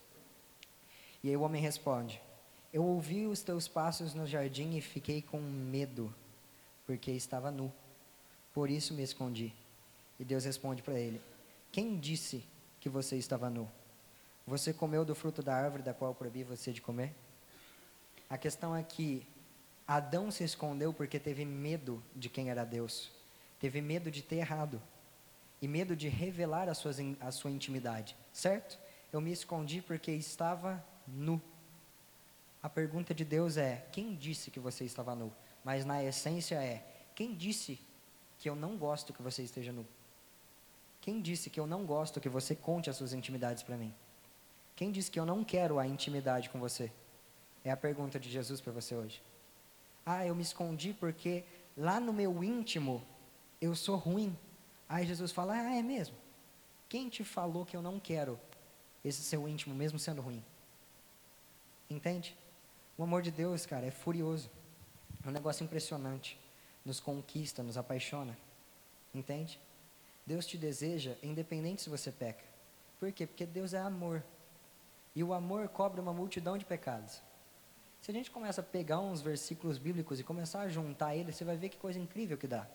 E 1.22 1.28
aí 1.28 1.36
o 1.36 1.42
homem 1.42 1.62
responde: 1.62 2.20
Eu 2.72 2.84
ouvi 2.84 3.26
os 3.26 3.42
teus 3.42 3.68
passos 3.68 4.14
no 4.14 4.26
jardim 4.26 4.76
e 4.76 4.80
fiquei 4.80 5.22
com 5.22 5.38
medo, 5.38 6.12
porque 6.92 7.10
estava 7.10 7.50
nu. 7.50 7.72
Por 8.52 8.68
isso 8.68 8.92
me 8.92 9.02
escondi. 9.02 9.50
E 10.20 10.24
Deus 10.24 10.44
responde 10.44 10.82
para 10.82 10.98
ele: 10.98 11.22
Quem 11.70 11.98
disse 11.98 12.44
que 12.80 12.88
você 12.90 13.16
estava 13.16 13.48
nu? 13.48 13.66
Você 14.46 14.74
comeu 14.74 15.02
do 15.02 15.14
fruto 15.14 15.42
da 15.42 15.54
árvore 15.54 15.82
da 15.82 15.94
qual 15.94 16.14
proibi 16.14 16.44
você 16.44 16.70
de 16.70 16.82
comer? 16.82 17.14
A 18.28 18.36
questão 18.36 18.76
é 18.76 18.82
que 18.82 19.26
Adão 19.88 20.30
se 20.30 20.44
escondeu 20.44 20.92
porque 20.92 21.18
teve 21.18 21.46
medo 21.46 22.02
de 22.14 22.28
quem 22.28 22.50
era 22.50 22.62
Deus. 22.62 23.10
Teve 23.58 23.80
medo 23.80 24.10
de 24.10 24.20
ter 24.20 24.36
errado 24.36 24.82
e 25.62 25.66
medo 25.68 25.96
de 25.96 26.08
revelar 26.08 26.68
a, 26.68 26.74
suas, 26.74 26.98
a 27.20 27.30
sua 27.30 27.50
intimidade, 27.50 28.14
certo? 28.34 28.78
Eu 29.10 29.20
me 29.20 29.32
escondi 29.32 29.80
porque 29.80 30.12
estava 30.12 30.84
nu. 31.06 31.40
A 32.62 32.68
pergunta 32.68 33.14
de 33.14 33.24
Deus 33.24 33.56
é: 33.56 33.86
quem 33.92 34.14
disse 34.14 34.50
que 34.50 34.60
você 34.60 34.84
estava 34.84 35.14
nu? 35.14 35.32
Mas 35.64 35.84
na 35.84 36.02
essência 36.02 36.56
é: 36.56 36.84
quem 37.14 37.34
disse 37.34 37.80
que 38.38 38.48
eu 38.48 38.56
não 38.56 38.76
gosto 38.76 39.12
que 39.12 39.22
você 39.22 39.42
esteja 39.42 39.72
nu? 39.72 39.86
Quem 41.00 41.20
disse 41.20 41.50
que 41.50 41.58
eu 41.58 41.66
não 41.66 41.84
gosto 41.84 42.20
que 42.20 42.28
você 42.28 42.54
conte 42.54 42.88
as 42.88 42.96
suas 42.96 43.12
intimidades 43.12 43.62
para 43.62 43.76
mim? 43.76 43.92
Quem 44.76 44.90
disse 44.90 45.10
que 45.10 45.18
eu 45.18 45.26
não 45.26 45.44
quero 45.44 45.78
a 45.78 45.86
intimidade 45.86 46.48
com 46.48 46.58
você? 46.58 46.90
É 47.64 47.70
a 47.70 47.76
pergunta 47.76 48.18
de 48.18 48.30
Jesus 48.30 48.60
para 48.60 48.72
você 48.72 48.94
hoje. 48.94 49.22
Ah, 50.04 50.26
eu 50.26 50.34
me 50.34 50.42
escondi 50.42 50.92
porque 50.92 51.44
lá 51.76 52.00
no 52.00 52.12
meu 52.12 52.42
íntimo 52.42 53.04
eu 53.60 53.74
sou 53.74 53.96
ruim. 53.96 54.36
Aí 54.88 55.06
Jesus 55.06 55.32
fala: 55.32 55.54
Ah, 55.54 55.76
é 55.76 55.82
mesmo? 55.82 56.16
Quem 56.88 57.08
te 57.08 57.24
falou 57.24 57.64
que 57.64 57.76
eu 57.76 57.82
não 57.82 57.98
quero 57.98 58.38
esse 59.04 59.22
seu 59.22 59.48
íntimo, 59.48 59.74
mesmo 59.74 59.98
sendo 59.98 60.20
ruim? 60.20 60.44
Entende? 61.88 62.36
O 62.96 63.02
amor 63.02 63.22
de 63.22 63.30
Deus, 63.30 63.66
cara, 63.66 63.86
é 63.86 63.90
furioso. 63.90 64.50
É 65.24 65.28
um 65.28 65.32
negócio 65.32 65.64
impressionante. 65.64 66.38
Nos 66.84 67.00
conquista, 67.00 67.62
nos 67.62 67.76
apaixona. 67.76 68.36
Entende? 69.14 69.60
Deus 70.26 70.46
te 70.46 70.56
deseja, 70.56 71.16
independente 71.22 71.82
se 71.82 71.90
você 71.90 72.10
peca. 72.10 72.44
Por 72.98 73.12
quê? 73.12 73.26
Porque 73.26 73.46
Deus 73.46 73.74
é 73.74 73.78
amor. 73.78 74.22
E 75.14 75.22
o 75.22 75.32
amor 75.32 75.68
cobre 75.68 76.00
uma 76.00 76.12
multidão 76.12 76.56
de 76.56 76.64
pecados. 76.64 77.20
Se 78.00 78.10
a 78.10 78.14
gente 78.14 78.30
começa 78.30 78.60
a 78.60 78.64
pegar 78.64 78.98
uns 78.98 79.20
versículos 79.20 79.78
bíblicos 79.78 80.18
e 80.18 80.24
começar 80.24 80.62
a 80.62 80.68
juntar 80.68 81.14
eles, 81.14 81.36
você 81.36 81.44
vai 81.44 81.56
ver 81.56 81.68
que 81.68 81.76
coisa 81.76 81.98
incrível 81.98 82.36
que 82.36 82.48
dá. 82.48 82.66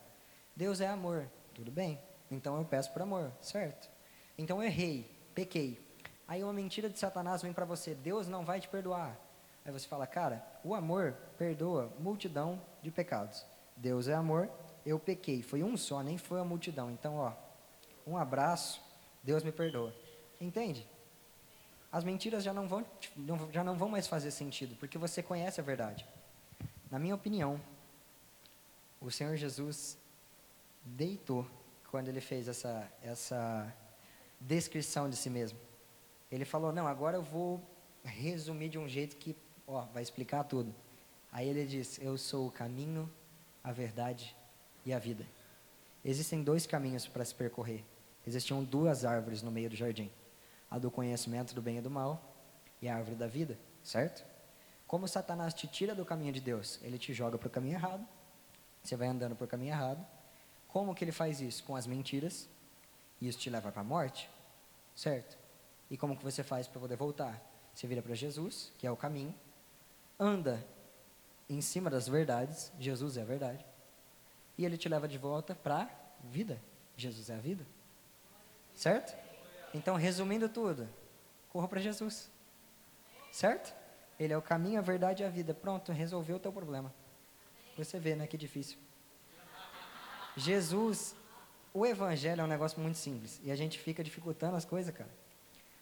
Deus 0.55 0.79
é 0.79 0.87
amor, 0.87 1.29
tudo 1.53 1.71
bem. 1.71 1.99
Então 2.31 2.57
eu 2.57 2.65
peço 2.65 2.91
por 2.91 3.01
amor, 3.01 3.31
certo? 3.41 3.89
Então 4.37 4.61
eu 4.61 4.67
errei, 4.67 5.09
pequei. 5.33 5.85
Aí 6.27 6.43
uma 6.43 6.53
mentira 6.53 6.89
de 6.89 6.99
Satanás 6.99 7.41
vem 7.41 7.53
para 7.53 7.65
você, 7.65 7.95
Deus 7.95 8.27
não 8.27 8.45
vai 8.45 8.59
te 8.59 8.67
perdoar. 8.67 9.17
Aí 9.67 9.73
você 9.73 9.85
fala, 9.85 10.07
cara, 10.07 10.41
o 10.63 10.73
amor 10.73 11.11
perdoa 11.37 11.91
multidão 11.99 12.61
de 12.81 12.89
pecados. 12.89 13.45
Deus 13.75 14.07
é 14.07 14.13
amor, 14.13 14.49
eu 14.85 14.97
pequei. 14.97 15.43
Foi 15.43 15.61
um 15.61 15.75
só, 15.75 16.01
nem 16.01 16.17
foi 16.17 16.39
a 16.39 16.45
multidão. 16.45 16.89
Então, 16.89 17.17
ó, 17.17 17.33
um 18.07 18.15
abraço, 18.15 18.81
Deus 19.21 19.43
me 19.43 19.51
perdoa. 19.51 19.93
Entende? 20.39 20.87
As 21.91 22.05
mentiras 22.05 22.45
já 22.45 22.53
não 22.53 22.65
vão, 22.65 22.85
já 23.51 23.61
não 23.61 23.77
vão 23.77 23.89
mais 23.89 24.07
fazer 24.07 24.31
sentido, 24.31 24.73
porque 24.77 24.97
você 24.97 25.21
conhece 25.21 25.59
a 25.59 25.63
verdade. 25.63 26.07
Na 26.89 26.97
minha 26.97 27.15
opinião, 27.15 27.59
o 29.01 29.11
Senhor 29.11 29.35
Jesus 29.35 29.97
deitou 30.81 31.45
quando 31.91 32.07
ele 32.07 32.21
fez 32.21 32.47
essa, 32.47 32.89
essa 33.03 33.75
descrição 34.39 35.09
de 35.09 35.17
si 35.17 35.29
mesmo. 35.29 35.59
Ele 36.31 36.45
falou: 36.45 36.71
Não, 36.71 36.87
agora 36.87 37.17
eu 37.17 37.21
vou 37.21 37.61
resumir 38.05 38.69
de 38.69 38.77
um 38.77 38.87
jeito 38.87 39.17
que 39.17 39.35
ó, 39.67 39.81
vai 39.93 40.01
explicar 40.01 40.45
tudo. 40.45 40.73
Aí 41.31 41.47
ele 41.47 41.65
diz: 41.65 41.99
Eu 42.01 42.17
sou 42.17 42.47
o 42.47 42.51
caminho, 42.51 43.11
a 43.63 43.71
verdade 43.71 44.35
e 44.85 44.93
a 44.93 44.97
vida. 44.97 45.25
Existem 46.03 46.41
dois 46.41 46.65
caminhos 46.65 47.05
para 47.07 47.25
se 47.25 47.35
percorrer. 47.35 47.83
Existiam 48.25 48.63
duas 48.63 49.03
árvores 49.03 49.43
no 49.43 49.51
meio 49.51 49.69
do 49.69 49.75
jardim: 49.75 50.09
a 50.71 50.79
do 50.79 50.89
conhecimento 50.89 51.53
do 51.53 51.61
bem 51.61 51.77
e 51.77 51.81
do 51.81 51.91
mal 51.91 52.33
e 52.81 52.87
a 52.87 52.95
árvore 52.95 53.15
da 53.15 53.27
vida, 53.27 53.59
certo? 53.83 54.25
Como 54.87 55.07
Satanás 55.07 55.53
te 55.53 55.67
tira 55.67 55.93
do 55.93 56.05
caminho 56.05 56.31
de 56.31 56.39
Deus, 56.39 56.79
ele 56.81 56.97
te 56.97 57.13
joga 57.13 57.37
para 57.37 57.47
o 57.47 57.51
caminho 57.51 57.75
errado. 57.75 58.07
Você 58.81 58.95
vai 58.95 59.09
andando 59.09 59.35
para 59.35 59.43
o 59.43 59.47
caminho 59.47 59.71
errado. 59.71 60.05
Como 60.69 60.95
que 60.95 61.03
ele 61.03 61.11
faz 61.11 61.41
isso? 61.41 61.63
Com 61.65 61.75
as 61.75 61.85
mentiras. 61.85 62.47
E 63.19 63.27
isso 63.27 63.39
te 63.39 63.49
leva 63.49 63.71
para 63.71 63.81
a 63.81 63.83
morte, 63.83 64.29
certo? 64.95 65.37
E 65.89 65.97
como 65.97 66.15
que 66.15 66.23
você 66.23 66.43
faz 66.43 66.67
para 66.67 66.79
poder 66.79 66.95
voltar? 66.95 67.41
Você 67.73 67.87
vira 67.87 68.01
para 68.01 68.13
Jesus, 68.13 68.71
que 68.77 68.85
é 68.85 68.91
o 68.91 68.95
caminho, 68.95 69.33
anda 70.19 70.65
em 71.49 71.61
cima 71.61 71.89
das 71.89 72.07
verdades, 72.07 72.71
Jesus 72.79 73.17
é 73.17 73.21
a 73.21 73.25
verdade, 73.25 73.65
e 74.57 74.65
ele 74.65 74.77
te 74.77 74.89
leva 74.89 75.07
de 75.07 75.17
volta 75.17 75.55
para 75.55 75.83
a 75.83 75.89
vida. 76.27 76.59
Jesus 76.95 77.29
é 77.29 77.35
a 77.35 77.39
vida. 77.39 77.65
Certo? 78.73 79.15
Então, 79.73 79.95
resumindo 79.95 80.49
tudo, 80.49 80.87
corra 81.49 81.67
para 81.67 81.79
Jesus. 81.79 82.29
Certo? 83.31 83.73
Ele 84.19 84.33
é 84.33 84.37
o 84.37 84.41
caminho, 84.41 84.79
a 84.79 84.81
verdade 84.81 85.21
e 85.21 85.25
a 85.25 85.29
vida. 85.29 85.53
Pronto, 85.53 85.91
resolveu 85.91 86.37
o 86.37 86.39
teu 86.39 86.51
problema. 86.51 86.93
Você 87.77 87.99
vê, 87.99 88.15
né? 88.15 88.25
Que 88.25 88.37
difícil. 88.37 88.77
Jesus, 90.35 91.15
o 91.73 91.85
evangelho 91.85 92.41
é 92.41 92.43
um 92.43 92.47
negócio 92.47 92.79
muito 92.79 92.97
simples. 92.97 93.39
E 93.43 93.51
a 93.51 93.55
gente 93.55 93.77
fica 93.77 94.03
dificultando 94.03 94.55
as 94.55 94.65
coisas, 94.65 94.93
cara. 94.93 95.09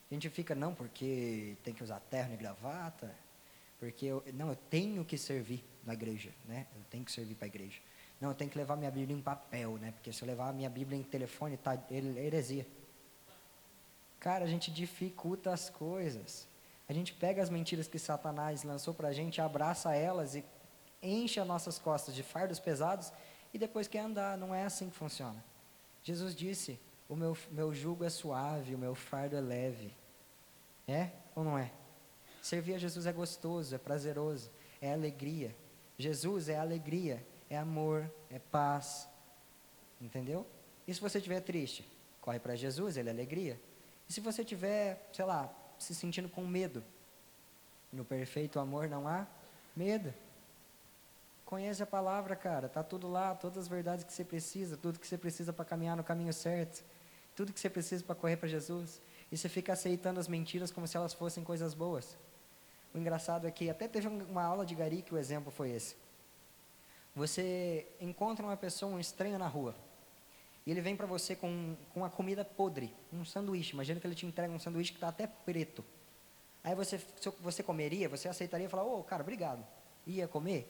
A 0.09 0.13
gente 0.13 0.29
fica, 0.29 0.53
não, 0.53 0.73
porque 0.73 1.57
tem 1.63 1.73
que 1.73 1.83
usar 1.83 1.99
terno 2.01 2.33
e 2.33 2.37
gravata. 2.37 3.15
Porque, 3.79 4.05
eu, 4.05 4.23
não, 4.33 4.49
eu 4.49 4.55
tenho 4.55 5.03
que 5.03 5.17
servir 5.17 5.63
na 5.85 5.93
igreja, 5.93 6.31
né? 6.45 6.67
Eu 6.75 6.83
tenho 6.89 7.03
que 7.03 7.11
servir 7.11 7.35
para 7.35 7.45
a 7.45 7.47
igreja. 7.47 7.79
Não, 8.19 8.29
eu 8.29 8.35
tenho 8.35 8.49
que 8.49 8.57
levar 8.57 8.75
minha 8.75 8.91
Bíblia 8.91 9.15
em 9.15 9.21
papel, 9.21 9.77
né? 9.77 9.91
Porque 9.91 10.11
se 10.11 10.23
eu 10.23 10.27
levar 10.27 10.49
a 10.49 10.53
minha 10.53 10.69
Bíblia 10.69 10.97
em 10.97 11.03
telefone, 11.03 11.57
tá 11.57 11.77
heresia. 11.91 12.65
Cara, 14.19 14.45
a 14.45 14.47
gente 14.47 14.71
dificulta 14.71 15.51
as 15.51 15.69
coisas. 15.69 16.47
A 16.87 16.93
gente 16.93 17.13
pega 17.13 17.41
as 17.41 17.49
mentiras 17.49 17.87
que 17.87 17.99
Satanás 17.99 18.63
lançou 18.63 18.93
para 18.93 19.09
a 19.09 19.13
gente, 19.13 19.41
abraça 19.41 19.93
elas 19.93 20.35
e 20.35 20.43
enche 21.01 21.39
as 21.39 21.47
nossas 21.47 21.77
costas 21.77 22.15
de 22.15 22.23
fardos 22.23 22.59
pesados 22.59 23.11
e 23.53 23.57
depois 23.57 23.87
quer 23.87 23.99
andar. 23.99 24.37
Não 24.37 24.53
é 24.53 24.63
assim 24.63 24.89
que 24.89 24.95
funciona. 24.95 25.43
Jesus 26.03 26.35
disse: 26.35 26.79
O 27.09 27.15
meu, 27.15 27.37
meu 27.51 27.73
jugo 27.73 28.03
é 28.03 28.09
suave, 28.09 28.73
o 28.73 28.77
meu 28.77 28.95
fardo 28.95 29.35
é 29.35 29.41
leve. 29.41 29.93
É 30.87 31.09
ou 31.35 31.43
não 31.43 31.57
é? 31.57 31.71
Servir 32.45 32.75
a 32.75 32.77
Jesus 32.77 33.07
é 33.07 33.11
gostoso, 33.11 33.73
é 33.73 33.77
prazeroso, 33.79 34.51
é 34.79 34.93
alegria. 34.93 35.55
Jesus 35.97 36.47
é 36.47 36.55
alegria, 36.55 37.25
é 37.49 37.57
amor, 37.57 38.07
é 38.29 38.37
paz. 38.37 39.09
Entendeu? 39.99 40.45
E 40.87 40.93
se 40.93 41.01
você 41.01 41.17
estiver 41.17 41.41
triste, 41.41 41.89
corre 42.21 42.37
para 42.37 42.55
Jesus, 42.55 42.97
ele 42.97 43.09
é 43.09 43.11
alegria. 43.11 43.59
E 44.07 44.13
se 44.13 44.21
você 44.21 44.43
estiver, 44.43 45.09
sei 45.11 45.25
lá, 45.25 45.51
se 45.79 45.95
sentindo 45.95 46.29
com 46.29 46.45
medo, 46.45 46.83
no 47.91 48.05
perfeito 48.05 48.59
amor 48.59 48.87
não 48.87 49.07
há 49.07 49.25
medo. 49.75 50.13
Conhece 51.45 51.81
a 51.81 51.87
palavra, 51.87 52.35
cara, 52.35 52.69
tá 52.69 52.83
tudo 52.83 53.07
lá, 53.07 53.33
todas 53.33 53.57
as 53.57 53.67
verdades 53.67 54.05
que 54.05 54.13
você 54.13 54.23
precisa, 54.23 54.77
tudo 54.77 54.99
que 54.99 55.07
você 55.07 55.17
precisa 55.17 55.51
para 55.51 55.65
caminhar 55.65 55.97
no 55.97 56.03
caminho 56.03 56.31
certo, 56.31 56.85
tudo 57.35 57.51
que 57.51 57.59
você 57.59 57.71
precisa 57.71 58.03
para 58.03 58.13
correr 58.13 58.37
para 58.37 58.47
Jesus. 58.47 59.01
E 59.31 59.35
você 59.35 59.49
fica 59.49 59.73
aceitando 59.73 60.19
as 60.19 60.27
mentiras 60.27 60.69
como 60.69 60.87
se 60.87 60.95
elas 60.95 61.11
fossem 61.11 61.43
coisas 61.43 61.73
boas. 61.73 62.15
O 62.95 62.97
engraçado 62.97 63.45
é 63.45 63.51
que 63.51 63.69
até 63.69 63.89
teve 63.89 64.07
uma 64.07 64.41
aula 64.41 64.65
de 64.65 64.73
Gari 64.73 65.01
que 65.01 65.13
o 65.13 65.17
exemplo 65.17 65.51
foi 65.51 65.69
esse. 65.71 65.97
Você 67.13 67.85
encontra 67.99 68.45
uma 68.45 68.55
pessoa, 68.55 68.89
um 68.89 68.97
estranho 68.97 69.37
na 69.37 69.49
rua, 69.49 69.75
e 70.65 70.71
ele 70.71 70.79
vem 70.79 70.95
para 70.95 71.05
você 71.05 71.35
com, 71.35 71.75
com 71.93 71.99
uma 71.99 72.09
comida 72.09 72.45
podre, 72.45 72.95
um 73.11 73.25
sanduíche. 73.25 73.73
Imagina 73.73 73.99
que 73.99 74.07
ele 74.07 74.15
te 74.15 74.25
entrega 74.25 74.51
um 74.51 74.57
sanduíche 74.57 74.93
que 74.93 74.97
está 74.97 75.09
até 75.09 75.27
preto. 75.27 75.83
Aí 76.63 76.73
você, 76.73 76.97
você 77.41 77.61
comeria, 77.61 78.07
você 78.07 78.29
aceitaria 78.29 78.65
e 78.65 78.69
falar, 78.69 78.85
ô, 78.85 78.99
oh, 78.99 79.03
cara, 79.03 79.21
obrigado. 79.21 79.67
Ia 80.07 80.25
comer? 80.25 80.65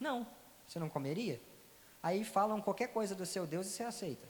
Não, 0.00 0.26
você 0.66 0.80
não 0.80 0.88
comeria. 0.88 1.40
Aí 2.02 2.24
falam 2.24 2.60
qualquer 2.60 2.88
coisa 2.88 3.14
do 3.14 3.24
seu 3.24 3.46
Deus 3.46 3.68
e 3.68 3.70
você 3.70 3.84
aceita. 3.84 4.28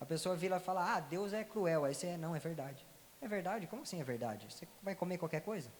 A 0.00 0.06
pessoa 0.06 0.36
vira 0.36 0.58
e 0.58 0.60
fala, 0.60 0.94
ah, 0.94 1.00
Deus 1.00 1.32
é 1.32 1.42
cruel. 1.42 1.84
Aí 1.84 1.96
você, 1.96 2.16
não, 2.16 2.34
é 2.34 2.38
verdade. 2.38 2.86
É 3.22 3.28
verdade? 3.28 3.68
Como 3.68 3.82
assim 3.82 4.00
é 4.00 4.04
verdade? 4.04 4.46
Você 4.50 4.66
vai 4.82 4.94
comer 4.96 5.16
qualquer 5.16 5.40
coisa? 5.40 5.70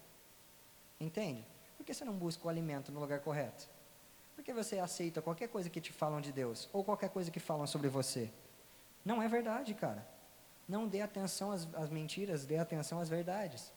Entende? 1.01 1.45
Por 1.76 1.84
que 1.84 1.93
você 1.93 2.05
não 2.05 2.14
busca 2.14 2.47
o 2.47 2.49
alimento 2.49 2.93
no 2.93 3.01
lugar 3.01 3.18
correto? 3.20 3.68
Por 4.36 4.45
que 4.45 4.53
você 4.53 4.78
aceita 4.78 5.20
qualquer 5.20 5.49
coisa 5.49 5.68
que 5.68 5.80
te 5.80 5.93
falam 5.93 6.20
de 6.20 6.32
Deus? 6.32 6.70
Ou 6.72 6.84
qualquer 6.84 7.11
coisa 7.11 7.30
que 7.30 7.40
falam 7.40 7.66
sobre 7.66 7.88
você? 7.88 8.30
Não 9.05 9.20
é 9.20 9.26
verdade, 9.26 9.74
cara. 9.74 10.07
Não 10.68 10.86
dê 10.86 11.01
atenção 11.01 11.51
às, 11.51 11.68
às 11.74 11.90
mentiras, 11.90 12.47
dê 12.47 12.57
atenção 12.57 13.01
às 13.01 13.09
verdades. 13.09 13.72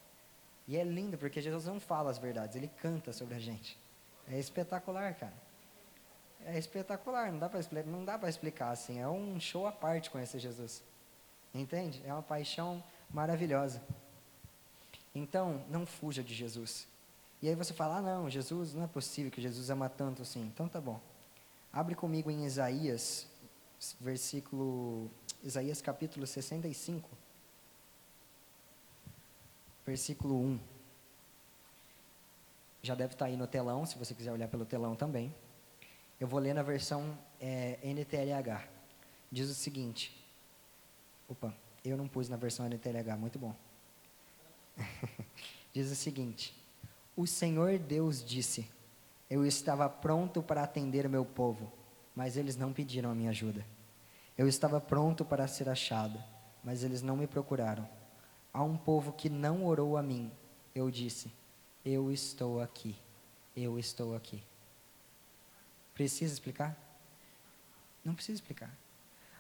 E 0.68 0.78
é 0.78 0.84
lindo, 0.84 1.18
porque 1.18 1.42
Jesus 1.42 1.66
não 1.66 1.80
fala 1.80 2.12
as 2.12 2.20
verdades, 2.20 2.56
ele 2.56 2.68
canta 2.68 3.12
sobre 3.12 3.34
a 3.34 3.40
gente. 3.40 3.78
É 4.28 4.38
espetacular, 4.38 5.16
cara. 5.16 5.34
É 6.46 6.58
espetacular, 6.58 7.32
não 7.32 7.40
dá 7.40 7.50
para 7.50 7.60
explicar, 7.60 7.90
não 7.90 8.06
dá 8.06 8.18
para 8.20 8.30
explicar 8.30 8.70
assim. 8.70 9.00
É 9.00 9.08
um 9.08 9.40
show 9.40 9.66
à 9.66 9.72
parte 9.72 10.12
conhecer 10.12 10.38
Jesus. 10.38 10.84
Entende? 11.54 12.04
É 12.06 12.14
uma 12.14 12.22
paixão 12.22 12.84
maravilhosa. 13.16 13.82
Então, 15.14 15.64
não 15.70 15.86
fuja 15.86 16.22
de 16.22 16.36
Jesus. 16.36 16.86
E 17.42 17.48
aí 17.48 17.56
você 17.56 17.74
fala, 17.74 17.98
ah 17.98 18.02
não, 18.02 18.30
Jesus, 18.30 18.74
não 18.74 18.84
é 18.84 18.88
possível 18.88 19.32
que 19.32 19.42
Jesus 19.42 19.70
ama 19.70 19.88
tanto 19.88 20.22
assim. 20.22 20.42
Então 20.42 20.68
tá 20.68 20.82
bom. 20.82 21.00
Abre 21.72 21.96
comigo 21.96 22.30
em 22.30 22.46
Isaías, 22.46 23.26
versículo, 24.02 25.10
Isaías 25.42 25.82
capítulo 25.82 26.28
65, 26.28 27.10
versículo 29.86 30.36
1. 30.36 30.60
Já 32.82 32.96
deve 32.96 33.14
estar 33.14 33.26
tá 33.26 33.32
aí 33.32 33.38
no 33.38 33.48
telão, 33.48 33.86
se 33.86 33.98
você 33.98 34.14
quiser 34.14 34.34
olhar 34.34 34.50
pelo 34.50 34.66
telão 34.66 34.94
também. 34.94 35.34
Eu 36.20 36.28
vou 36.28 36.40
ler 36.40 36.54
na 36.54 36.64
versão 36.64 37.18
é, 37.40 37.80
NTLH. 37.82 38.68
Diz 39.32 39.50
o 39.50 39.54
seguinte. 39.54 40.14
Opa, 41.28 41.54
eu 41.90 41.98
não 41.98 42.08
pus 42.08 42.30
na 42.30 42.38
versão 42.38 42.66
NTLH, 42.66 43.18
muito 43.18 43.40
bom. 43.40 43.56
Diz 45.74 45.92
o 45.92 45.96
seguinte: 45.96 46.56
o 47.16 47.26
Senhor 47.26 47.78
Deus 47.80 48.24
disse: 48.24 48.68
Eu 49.30 49.46
estava 49.46 49.90
pronto 49.90 50.44
para 50.44 50.64
atender 50.64 51.06
o 51.06 51.10
meu 51.10 51.26
povo, 51.26 51.72
mas 52.16 52.36
eles 52.36 52.58
não 52.58 52.74
pediram 52.74 53.12
a 53.12 53.16
minha 53.16 53.30
ajuda. 53.30 53.66
Eu 54.38 54.48
estava 54.48 54.82
pronto 54.82 55.24
para 55.24 55.48
ser 55.48 55.70
achado, 55.70 56.22
mas 56.64 56.84
eles 56.84 57.02
não 57.02 57.16
me 57.16 57.26
procuraram. 57.26 57.88
A 58.54 58.64
um 58.64 58.76
povo 58.76 59.14
que 59.14 59.30
não 59.30 59.66
orou 59.66 59.98
a 59.98 60.04
mim, 60.04 60.32
eu 60.74 60.92
disse: 60.92 61.32
Eu 61.84 62.12
estou 62.12 62.62
aqui. 62.62 62.96
Eu 63.56 63.80
estou 63.80 64.16
aqui. 64.16 64.44
Precisa 65.94 66.34
explicar? 66.34 66.78
Não 68.04 68.14
precisa 68.14 68.36
explicar. 68.36 68.85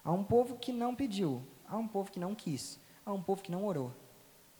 Há 0.05 0.11
um 0.11 0.23
povo 0.23 0.55
que 0.55 0.71
não 0.71 0.95
pediu, 0.95 1.41
há 1.67 1.75
um 1.75 1.87
povo 1.87 2.11
que 2.11 2.19
não 2.19 2.35
quis, 2.35 2.79
há 3.03 3.11
um 3.11 3.23
povo 3.23 3.41
que 3.41 3.51
não 3.51 3.65
orou. 3.65 3.91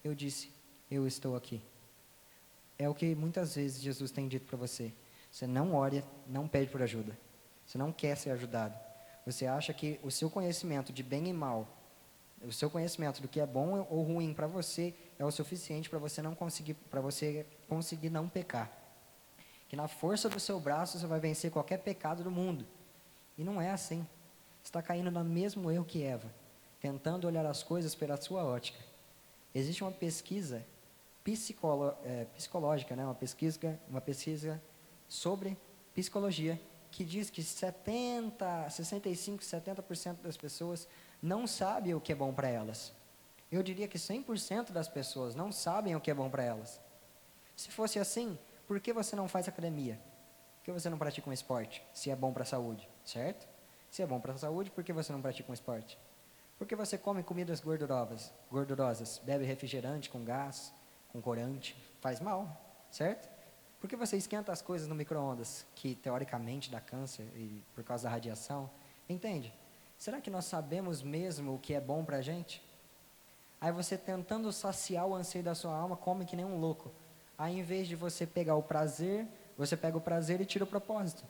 Eu 0.04 0.16
disse: 0.16 0.52
Eu 0.90 1.06
estou 1.06 1.36
aqui. 1.36 1.62
É 2.80 2.90
o 2.90 2.96
que 2.96 3.14
muitas 3.14 3.54
vezes 3.54 3.80
Jesus 3.80 4.10
tem 4.10 4.28
dito 4.28 4.48
para 4.48 4.58
você. 4.58 4.92
Você 5.32 5.46
não 5.46 5.76
ore, 5.76 6.04
não 6.26 6.48
pede 6.48 6.72
por 6.72 6.82
ajuda. 6.82 7.16
Você 7.64 7.78
não 7.78 7.92
quer 7.92 8.18
ser 8.18 8.32
ajudado. 8.32 8.76
Você 9.24 9.46
acha 9.46 9.72
que 9.72 10.00
o 10.02 10.10
seu 10.10 10.32
conhecimento 10.32 10.92
de 10.92 11.02
bem 11.02 11.28
e 11.28 11.34
mal 11.34 11.68
O 12.42 12.52
seu 12.52 12.70
conhecimento 12.70 13.22
do 13.22 13.28
que 13.28 13.40
é 13.40 13.46
bom 13.46 13.88
ou 13.90 14.04
ruim 14.04 14.34
para 14.34 14.46
você 14.48 14.94
é 15.18 15.26
o 15.26 15.32
suficiente 15.32 15.90
para 15.90 16.00
você 16.00 16.22
não 16.22 16.36
conseguir, 16.36 16.74
para 16.74 17.02
você 17.02 17.46
conseguir 17.68 18.10
não 18.10 18.28
pecar. 18.28 18.72
Que 19.70 19.76
na 19.76 19.88
força 19.88 20.28
do 20.28 20.40
seu 20.40 20.60
braço 20.60 20.98
você 21.00 21.06
vai 21.06 21.20
vencer 21.20 21.52
qualquer 21.52 21.78
pecado 21.78 22.24
do 22.24 22.32
mundo. 22.32 22.66
E 23.38 23.44
não 23.44 23.62
é 23.62 23.72
assim. 23.72 24.08
Está 24.66 24.82
caindo 24.82 25.12
no 25.12 25.24
mesmo 25.24 25.72
erro 25.72 25.86
que 25.86 26.04
Eva, 26.04 26.28
tentando 26.82 27.28
olhar 27.28 27.46
as 27.46 27.62
coisas 27.62 27.94
pela 27.94 28.18
sua 28.18 28.44
ótica. 28.44 28.80
Existe 29.54 29.84
uma 29.84 29.92
pesquisa 29.92 30.66
psicolo, 31.24 31.96
é, 32.04 32.26
psicológica, 32.36 32.96
né? 32.96 33.06
uma 33.06 33.14
pesquisa, 33.14 33.80
uma 33.88 34.02
pesquisa 34.02 34.62
sobre 35.08 35.56
psicologia 35.94 36.60
que 36.92 37.06
diz 37.06 37.30
que 37.30 37.44
70, 37.44 38.70
65, 38.70 39.44
70% 39.44 40.22
das 40.24 40.36
pessoas 40.36 40.88
não 41.22 41.46
sabem 41.46 41.94
o 41.94 42.02
que 42.02 42.12
é 42.12 42.16
bom 42.16 42.34
para 42.34 42.50
elas. 42.50 42.92
Eu 43.52 43.62
diria 43.62 43.88
que 43.88 44.00
100% 44.00 44.72
das 44.72 44.88
pessoas 44.88 45.36
não 45.36 45.52
sabem 45.52 45.96
o 45.96 46.02
que 46.02 46.10
é 46.10 46.14
bom 46.14 46.30
para 46.30 46.44
elas. 46.44 46.82
Se 47.56 47.70
fosse 47.70 48.00
assim, 48.00 48.38
por 48.68 48.80
que 48.80 48.92
você 48.92 49.16
não 49.16 49.28
faz 49.28 49.48
academia? 49.48 50.00
Por 50.58 50.66
que 50.66 50.72
você 50.72 50.90
não 50.90 50.98
pratica 50.98 51.30
um 51.30 51.34
esporte? 51.34 51.84
Se 51.94 52.10
é 52.10 52.16
bom 52.16 52.34
para 52.34 52.44
a 52.44 52.48
saúde, 52.48 52.90
certo? 53.06 53.55
Se 53.96 54.02
é 54.02 54.06
bom 54.06 54.20
para 54.20 54.34
a 54.34 54.38
saúde, 54.38 54.70
por 54.70 54.84
que 54.84 54.92
você 54.92 55.14
não 55.14 55.22
pratica 55.22 55.50
um 55.50 55.54
esporte? 55.54 55.98
Porque 56.58 56.76
você 56.76 56.98
come 56.98 57.24
comidas 57.24 57.62
gordurosas, 57.62 58.30
gordurosas, 58.52 59.22
bebe 59.24 59.46
refrigerante 59.46 60.10
com 60.10 60.22
gás, 60.22 60.74
com 61.14 61.22
corante, 61.22 61.78
faz 62.02 62.20
mal, 62.20 62.46
certo? 62.92 63.30
Por 63.80 63.90
que 63.90 63.96
você 63.96 64.18
esquenta 64.18 64.52
as 64.52 64.62
coisas 64.62 64.90
no 64.90 64.96
micro-ondas, 64.96 65.66
que 65.76 65.96
teoricamente 65.96 66.70
dá 66.70 66.82
câncer 66.82 67.24
e 67.38 67.64
por 67.74 67.86
causa 67.86 68.04
da 68.04 68.10
radiação? 68.10 68.70
Entende? 69.08 69.54
Será 69.98 70.20
que 70.20 70.30
nós 70.30 70.44
sabemos 70.44 71.02
mesmo 71.02 71.56
o 71.56 71.60
que 71.60 71.74
é 71.74 71.80
bom 71.80 72.04
para 72.04 72.18
a 72.18 72.22
gente? 72.22 72.62
Aí 73.62 73.72
você 73.72 73.98
tentando 73.98 74.52
saciar 74.52 75.08
o 75.08 75.16
anseio 75.16 75.46
da 75.46 75.56
sua 75.56 75.74
alma, 75.74 75.96
come 75.96 76.26
que 76.26 76.36
nem 76.36 76.44
um 76.44 76.60
louco. 76.60 76.92
Aí 77.38 77.60
em 77.60 77.64
vez 77.64 77.88
de 77.88 77.96
você 77.96 78.28
pegar 78.28 78.56
o 78.58 78.62
prazer, 78.62 79.26
você 79.58 79.78
pega 79.78 79.98
o 79.98 80.02
prazer 80.02 80.42
e 80.42 80.46
tira 80.46 80.66
o 80.66 80.68
propósito. 80.68 81.24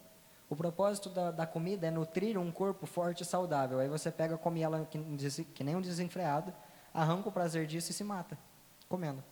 O 0.50 0.56
propósito 0.56 1.10
da, 1.10 1.32
da 1.32 1.48
comida 1.48 1.88
é 1.88 1.92
nutrir 1.92 2.38
um 2.38 2.52
corpo 2.52 2.86
forte 2.86 3.24
e 3.24 3.26
saudável. 3.26 3.80
Aí 3.80 3.88
você 3.88 4.12
pega, 4.12 4.38
come 4.38 4.62
ela 4.62 4.86
que, 4.86 5.00
que 5.46 5.64
nem 5.64 5.76
um 5.76 5.82
desenfreado, 5.82 6.54
arranca 6.94 7.30
o 7.30 7.32
prazer 7.32 7.66
disso 7.66 7.92
e 7.92 7.94
se 7.94 8.04
mata, 8.04 8.38
comendo. 8.88 9.24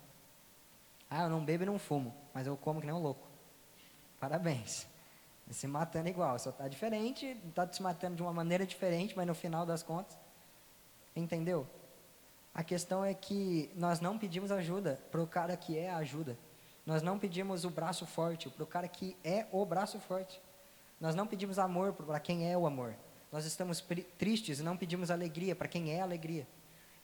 Ah, 1.09 1.23
eu 1.23 1.29
não 1.29 1.45
bebo 1.45 1.63
e 1.63 1.65
não 1.67 1.77
fumo, 1.77 2.13
mas 2.33 2.47
eu 2.47 2.57
como 2.57 2.79
que 2.79 2.87
nem 2.87 2.95
um 2.95 3.01
louco. 3.01 3.27
Parabéns. 4.19 4.87
Se 5.51 5.67
matando 5.67 6.09
igual, 6.09 6.39
só 6.39 6.49
está 6.49 6.67
diferente, 6.67 7.37
está 7.47 7.71
se 7.71 7.83
matando 7.83 8.15
de 8.15 8.23
uma 8.23 8.33
maneira 8.33 8.65
diferente, 8.65 9.15
mas 9.15 9.27
no 9.27 9.35
final 9.35 9.65
das 9.65 9.83
contas, 9.83 10.17
entendeu? 11.15 11.67
A 12.53 12.63
questão 12.63 13.03
é 13.03 13.13
que 13.13 13.71
nós 13.75 13.99
não 13.99 14.17
pedimos 14.17 14.51
ajuda 14.51 14.99
para 15.11 15.21
o 15.21 15.27
cara 15.27 15.55
que 15.57 15.77
é 15.77 15.89
a 15.89 15.97
ajuda. 15.97 16.37
Nós 16.85 17.01
não 17.01 17.19
pedimos 17.19 17.65
o 17.65 17.69
braço 17.69 18.05
forte 18.05 18.49
para 18.49 18.63
o 18.63 18.67
cara 18.67 18.87
que 18.87 19.17
é 19.23 19.47
o 19.51 19.65
braço 19.65 19.99
forte. 19.99 20.41
Nós 21.03 21.15
não 21.15 21.27
pedimos 21.27 21.59
amor 21.59 21.91
para 21.91 22.17
quem 22.17 22.49
é 22.49 22.57
o 22.57 22.65
amor. 22.65 22.95
Nós 23.29 23.43
estamos 23.43 23.83
tristes 24.17 24.61
e 24.61 24.63
não 24.63 24.77
pedimos 24.77 25.11
alegria 25.11 25.53
para 25.53 25.67
quem 25.67 25.91
é 25.91 25.99
a 25.99 26.03
alegria. 26.05 26.47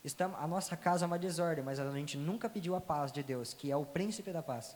Estamos, 0.02 0.40
a 0.40 0.46
nossa 0.46 0.74
casa 0.74 1.04
é 1.04 1.06
uma 1.06 1.18
desordem, 1.18 1.62
mas 1.62 1.78
a 1.78 1.90
gente 1.90 2.16
nunca 2.16 2.48
pediu 2.48 2.74
a 2.74 2.80
paz 2.80 3.12
de 3.12 3.22
Deus, 3.22 3.52
que 3.52 3.70
é 3.70 3.76
o 3.76 3.84
príncipe 3.84 4.32
da 4.32 4.42
paz. 4.42 4.74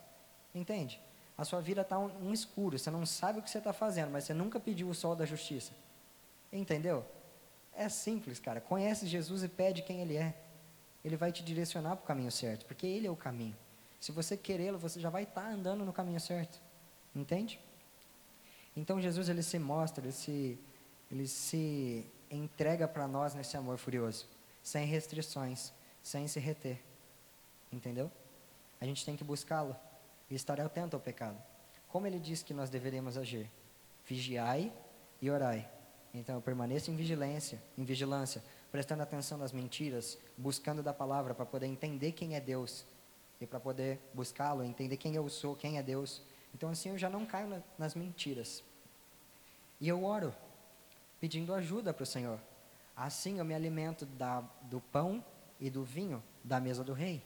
Entende? 0.55 1.01
A 1.39 1.45
sua 1.47 1.63
vida 1.63 1.81
está 1.81 1.99
um, 1.99 2.29
um, 2.29 2.35
escuro, 2.35 2.79
você 2.79 2.91
não 2.91 3.07
sabe 3.07 3.39
o 3.39 3.43
que 3.43 3.49
você 3.49 3.57
está 3.57 3.73
fazendo, 3.73 4.11
mas 4.11 4.25
você 4.25 4.35
nunca 4.35 4.61
pediu 4.61 4.91
o 4.91 4.95
sol 4.95 5.17
da 5.17 5.25
justiça. 5.25 5.73
Entendeu? 6.53 7.03
É 7.73 7.89
simples, 7.89 8.39
cara. 8.39 8.61
Conhece 8.61 9.07
Jesus 9.07 9.43
e 9.43 9.49
pede 9.49 9.81
quem 9.81 10.03
Ele 10.03 10.19
é. 10.19 10.35
Ele 11.03 11.17
vai 11.17 11.33
te 11.33 11.43
direcionar 11.43 11.97
para 11.97 12.05
o 12.05 12.07
caminho 12.07 12.31
certo, 12.31 12.67
porque 12.67 12.87
Ele 12.87 13.07
é 13.07 13.11
o 13.11 13.17
caminho. 13.17 13.57
Se 13.99 14.13
você 14.13 14.37
querê-lo, 14.37 14.79
você 14.79 15.01
já 15.01 15.09
vai 15.09 15.23
estar 15.23 15.45
tá 15.45 15.49
andando 15.49 15.83
no 15.83 15.95
caminho 15.95 16.21
certo. 16.21 16.61
Entende? 17.17 17.59
Então 18.77 19.01
Jesus 19.01 19.29
ele 19.29 19.43
se 19.43 19.59
mostra, 19.59 20.05
ele 20.05 20.13
se, 20.13 20.59
ele 21.11 21.27
se 21.27 22.07
entrega 22.31 22.89
para 22.89 23.07
nós 23.07 23.35
nesse 23.35 23.57
amor 23.57 23.79
furioso 23.79 24.27
sem 24.65 24.87
restrições, 24.87 25.73
sem 26.03 26.27
se 26.27 26.41
reter. 26.41 26.83
Entendeu? 27.71 28.11
A 28.81 28.87
gente 28.87 29.05
tem 29.05 29.15
que 29.15 29.23
buscá-lo 29.23 29.77
e 30.31 30.35
estar 30.35 30.59
atento 30.59 30.97
ao 30.97 31.03
pecado. 31.03 31.37
Como 31.87 32.07
ele 32.07 32.19
diz 32.19 32.43
que 32.43 32.55
nós 32.55 32.71
deveríamos 32.71 33.19
agir? 33.19 33.49
Vigiai 34.07 34.73
e 35.21 35.31
orai. 35.31 35.71
Então, 36.15 36.41
permaneça 36.41 36.91
em 36.91 36.97
vigilância, 36.97 37.63
em 37.77 37.85
vigilância, 37.85 38.43
prestando 38.73 39.03
atenção 39.03 39.37
nas 39.37 39.53
mentiras, 39.53 40.19
buscando 40.37 40.83
da 40.83 40.95
palavra 40.95 41.35
para 41.35 41.45
poder 41.45 41.67
entender 41.67 42.13
quem 42.13 42.35
é 42.35 42.41
Deus 42.41 42.87
e 43.41 43.47
para 43.47 43.61
poder 43.61 44.01
buscá-lo, 44.15 44.65
entender 44.65 44.97
quem 44.97 45.15
eu 45.15 45.29
sou, 45.29 45.55
quem 45.55 45.77
é 45.77 45.83
Deus. 45.83 46.23
Então, 46.55 46.71
assim, 46.71 46.91
eu 46.91 46.99
já 46.99 47.11
não 47.11 47.27
caio 47.27 47.49
na, 47.49 47.63
nas 47.79 47.95
mentiras. 47.95 48.63
E 49.81 49.89
eu 49.89 50.05
oro, 50.05 50.35
pedindo 51.21 51.53
ajuda 51.53 51.93
para 51.93 52.05
o 52.05 52.07
Senhor. 52.07 52.39
Assim 52.97 53.39
eu 53.39 53.45
me 53.45 53.55
alimento 53.55 54.07
da, 54.07 54.41
do 54.63 54.81
pão 54.81 55.25
e 55.61 55.69
do 55.69 55.83
vinho 55.83 56.23
da 56.45 56.61
mesa 56.61 56.85
do 56.85 56.93
rei. 56.93 57.23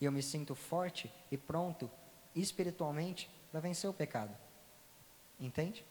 E 0.00 0.04
eu 0.04 0.12
me 0.12 0.22
sinto 0.22 0.54
forte 0.54 1.10
e 1.30 1.36
pronto, 1.36 1.90
espiritualmente, 2.34 3.30
para 3.50 3.60
vencer 3.60 3.88
o 3.88 3.94
pecado. 3.94 4.36
Entende? 5.38 5.84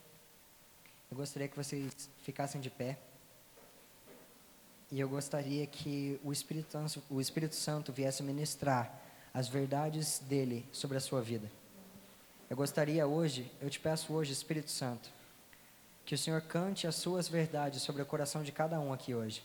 Eu 1.09 1.17
gostaria 1.17 1.47
que 1.47 1.55
vocês 1.55 2.09
ficassem 2.23 2.59
de 2.59 2.69
pé. 2.69 2.97
E 4.91 4.99
eu 4.99 5.07
gostaria 5.07 5.65
que 5.65 6.19
o 6.23 6.31
Espírito, 6.31 6.77
o 7.09 7.21
Espírito 7.21 7.55
Santo 7.55 7.91
viesse 7.91 8.21
ministrar 8.21 9.01
as 9.33 9.47
verdades 9.47 10.19
dele 10.19 10.67
sobre 10.71 10.97
a 10.97 11.01
sua 11.01 11.21
vida. 11.21 11.49
Eu 12.47 12.55
gostaria 12.55 13.07
hoje, 13.07 13.51
eu 13.59 13.71
te 13.71 13.79
peço 13.79 14.13
hoje, 14.13 14.31
Espírito 14.31 14.69
Santo, 14.69 15.09
que 16.05 16.13
o 16.13 16.17
Senhor 16.17 16.39
cante 16.43 16.85
as 16.85 16.93
suas 16.93 17.27
verdades 17.27 17.81
sobre 17.81 18.03
o 18.03 18.05
coração 18.05 18.43
de 18.43 18.51
cada 18.51 18.79
um 18.79 18.93
aqui 18.93 19.15
hoje. 19.15 19.43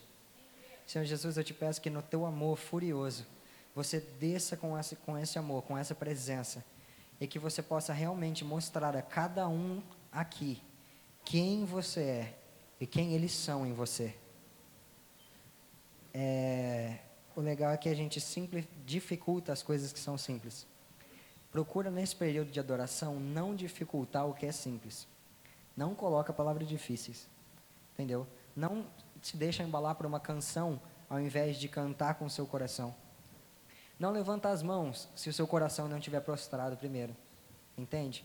Senhor 0.86 1.04
Jesus, 1.06 1.38
eu 1.38 1.44
te 1.44 1.54
peço 1.54 1.80
que 1.80 1.88
no 1.88 2.02
teu 2.02 2.26
amor 2.26 2.58
furioso, 2.58 3.26
você 3.74 4.00
desça 4.00 4.54
com 4.54 4.78
esse, 4.78 4.96
com 4.96 5.16
esse 5.16 5.38
amor, 5.38 5.62
com 5.62 5.78
essa 5.78 5.94
presença, 5.94 6.62
e 7.18 7.26
que 7.26 7.38
você 7.38 7.62
possa 7.62 7.92
realmente 7.94 8.44
mostrar 8.44 8.94
a 8.94 9.00
cada 9.00 9.48
um 9.48 9.82
aqui 10.12 10.62
quem 11.24 11.64
você 11.64 12.00
é 12.00 12.38
e 12.78 12.86
quem 12.86 13.14
eles 13.14 13.32
são 13.32 13.66
em 13.66 13.72
você. 13.72 14.14
É, 16.12 16.98
o 17.34 17.40
legal 17.40 17.72
é 17.72 17.78
que 17.78 17.88
a 17.88 17.94
gente 17.94 18.20
dificulta 18.84 19.54
as 19.54 19.62
coisas 19.62 19.90
que 19.90 19.98
são 19.98 20.18
simples. 20.18 20.66
Procura 21.50 21.90
nesse 21.90 22.14
período 22.14 22.50
de 22.50 22.60
adoração 22.60 23.18
não 23.18 23.56
dificultar 23.56 24.26
o 24.26 24.34
que 24.34 24.46
é 24.46 24.52
simples. 24.52 25.06
Não 25.76 25.94
coloca 25.94 26.32
palavras 26.32 26.68
difíceis. 26.68 27.26
Entendeu? 27.94 28.26
Não 28.54 28.86
se 29.20 29.36
deixa 29.36 29.62
embalar 29.62 29.96
por 29.96 30.06
uma 30.06 30.20
canção 30.20 30.80
ao 31.08 31.20
invés 31.20 31.56
de 31.58 31.68
cantar 31.68 32.14
com 32.14 32.24
o 32.24 32.30
seu 32.30 32.46
coração. 32.46 32.94
Não 33.98 34.12
levanta 34.12 34.48
as 34.48 34.62
mãos 34.62 35.08
se 35.14 35.28
o 35.28 35.32
seu 35.32 35.46
coração 35.46 35.88
não 35.88 35.98
estiver 35.98 36.20
prostrado 36.20 36.76
primeiro. 36.76 37.14
Entende? 37.76 38.24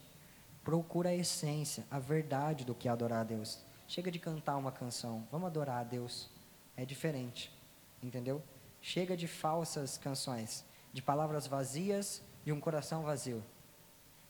Procura 0.63 1.09
a 1.09 1.15
essência, 1.15 1.85
a 1.89 1.99
verdade 1.99 2.63
do 2.63 2.75
que 2.75 2.87
é 2.87 2.91
adorar 2.91 3.21
a 3.21 3.23
Deus. 3.23 3.59
Chega 3.87 4.11
de 4.11 4.19
cantar 4.19 4.55
uma 4.57 4.71
canção. 4.71 5.27
Vamos 5.31 5.47
adorar 5.47 5.81
a 5.81 5.83
Deus. 5.83 6.29
É 6.77 6.85
diferente. 6.85 7.51
Entendeu? 8.01 8.41
Chega 8.81 9.17
de 9.17 9.27
falsas 9.27 9.97
canções, 9.97 10.63
de 10.93 11.01
palavras 11.01 11.47
vazias 11.47 12.21
e 12.45 12.51
um 12.51 12.59
coração 12.59 13.03
vazio. 13.03 13.43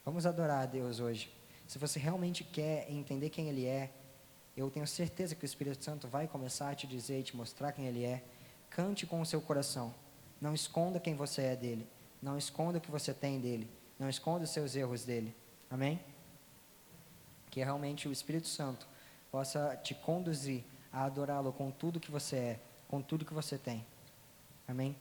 Vamos 0.03 0.25
adorar 0.25 0.63
a 0.63 0.65
Deus 0.65 0.99
hoje. 0.99 1.31
Se 1.67 1.77
você 1.77 1.99
realmente 1.99 2.43
quer 2.43 2.89
entender 2.89 3.29
quem 3.29 3.49
Ele 3.49 3.65
é, 3.65 3.91
eu 4.55 4.69
tenho 4.69 4.87
certeza 4.87 5.35
que 5.35 5.43
o 5.43 5.45
Espírito 5.45 5.83
Santo 5.83 6.07
vai 6.07 6.27
começar 6.27 6.69
a 6.69 6.75
te 6.75 6.87
dizer 6.87 7.19
e 7.19 7.23
te 7.23 7.35
mostrar 7.35 7.71
quem 7.71 7.87
Ele 7.87 8.05
é. 8.05 8.23
Cante 8.69 9.05
com 9.05 9.19
o 9.19 9.25
seu 9.25 9.41
coração. 9.41 9.93
Não 10.39 10.53
esconda 10.53 10.99
quem 10.99 11.15
você 11.15 11.41
é 11.41 11.55
dele. 11.55 11.87
Não 12.21 12.37
esconda 12.37 12.77
o 12.77 12.81
que 12.81 12.91
você 12.91 13.13
tem 13.13 13.39
dele. 13.39 13.69
Não 13.99 14.09
esconda 14.09 14.43
os 14.43 14.49
seus 14.49 14.75
erros 14.75 15.03
dele. 15.03 15.35
Amém? 15.69 15.99
Que 17.49 17.63
realmente 17.63 18.07
o 18.07 18.11
Espírito 18.11 18.47
Santo 18.47 18.87
possa 19.31 19.75
te 19.83 19.93
conduzir 19.93 20.63
a 20.91 21.03
adorá-lo 21.03 21.51
com 21.51 21.71
tudo 21.71 21.99
que 21.99 22.11
você 22.11 22.35
é, 22.35 22.59
com 22.87 23.01
tudo 23.01 23.25
que 23.25 23.33
você 23.33 23.57
tem. 23.57 23.85
Amém? 24.67 24.95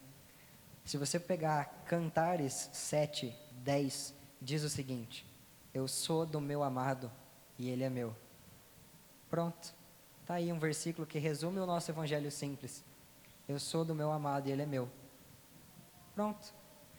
Se 0.84 0.98
você 0.98 1.18
pegar 1.18 1.84
Cantares 1.86 2.68
7, 2.72 3.34
10, 3.62 4.14
diz 4.40 4.62
o 4.62 4.68
seguinte: 4.68 5.26
eu 5.74 5.88
sou 5.88 6.24
do 6.24 6.40
meu 6.40 6.62
amado 6.62 7.10
e 7.58 7.68
ele 7.68 7.82
é 7.82 7.90
meu. 7.90 8.14
Pronto. 9.28 9.74
Está 10.20 10.34
aí 10.34 10.52
um 10.52 10.58
versículo 10.58 11.04
que 11.04 11.18
resume 11.18 11.58
o 11.58 11.66
nosso 11.66 11.90
evangelho 11.90 12.30
simples. 12.30 12.84
Eu 13.48 13.58
sou 13.58 13.84
do 13.84 13.94
meu 13.94 14.12
amado 14.12 14.48
e 14.48 14.52
ele 14.52 14.62
é 14.62 14.66
meu. 14.66 14.88
Pronto. 16.14 16.54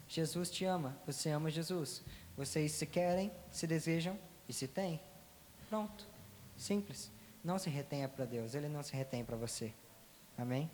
Jesus 0.10 0.52
te 0.52 0.66
ama, 0.66 0.96
você 1.08 1.30
ama 1.30 1.50
Jesus. 1.50 2.04
Vocês 2.36 2.74
se 2.74 2.86
querem, 2.86 3.32
se 3.50 3.66
desejam 3.66 4.20
e 4.48 4.52
se 4.52 4.68
têm. 4.68 5.00
Pronto. 5.70 6.06
Simples. 6.58 7.10
Não 7.42 7.58
se 7.58 7.70
retenha 7.70 8.10
para 8.10 8.26
Deus, 8.26 8.56
ele 8.56 8.68
não 8.68 8.84
se 8.84 8.94
retém 8.94 9.24
para 9.24 9.38
você. 9.38 9.74
Amém? 10.38 10.70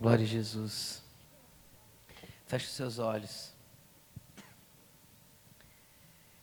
Glória 0.00 0.24
a 0.24 0.28
Jesus. 0.28 1.02
Feche 2.46 2.66
os 2.66 2.72
seus 2.72 3.00
olhos. 3.00 3.52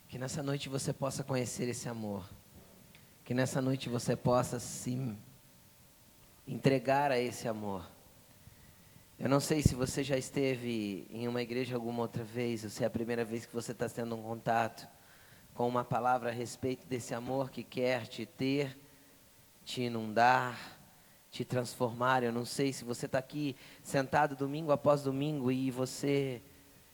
Que 0.09 0.17
nessa 0.17 0.43
noite 0.43 0.67
você 0.67 0.91
possa 0.91 1.23
conhecer 1.23 1.69
esse 1.69 1.87
amor. 1.87 2.29
Que 3.23 3.33
nessa 3.33 3.61
noite 3.61 3.87
você 3.87 4.13
possa 4.13 4.59
se 4.59 5.17
entregar 6.45 7.13
a 7.13 7.17
esse 7.17 7.47
amor. 7.47 7.89
Eu 9.17 9.29
não 9.29 9.39
sei 9.39 9.61
se 9.61 9.73
você 9.73 10.03
já 10.03 10.17
esteve 10.17 11.07
em 11.09 11.25
uma 11.25 11.41
igreja 11.41 11.75
alguma 11.75 12.01
outra 12.01 12.25
vez, 12.25 12.65
ou 12.65 12.69
se 12.69 12.83
é 12.83 12.87
a 12.87 12.89
primeira 12.89 13.23
vez 13.23 13.45
que 13.45 13.53
você 13.53 13.71
está 13.71 13.87
tendo 13.87 14.17
um 14.17 14.21
contato 14.21 14.85
com 15.53 15.65
uma 15.65 15.85
palavra 15.85 16.29
a 16.29 16.33
respeito 16.33 16.85
desse 16.87 17.13
amor 17.13 17.49
que 17.49 17.63
quer 17.63 18.05
te 18.05 18.25
ter, 18.25 18.77
te 19.63 19.83
inundar, 19.83 20.59
te 21.35 21.43
transformar. 21.43 22.23
Eu 22.23 22.31
não 22.31 22.45
sei 22.45 22.71
se 22.71 22.85
você 22.85 23.07
está 23.07 23.17
aqui 23.17 23.57
sentado 23.83 24.37
domingo 24.37 24.71
após 24.71 25.03
domingo 25.03 25.51
e 25.51 25.69
você 25.69 26.41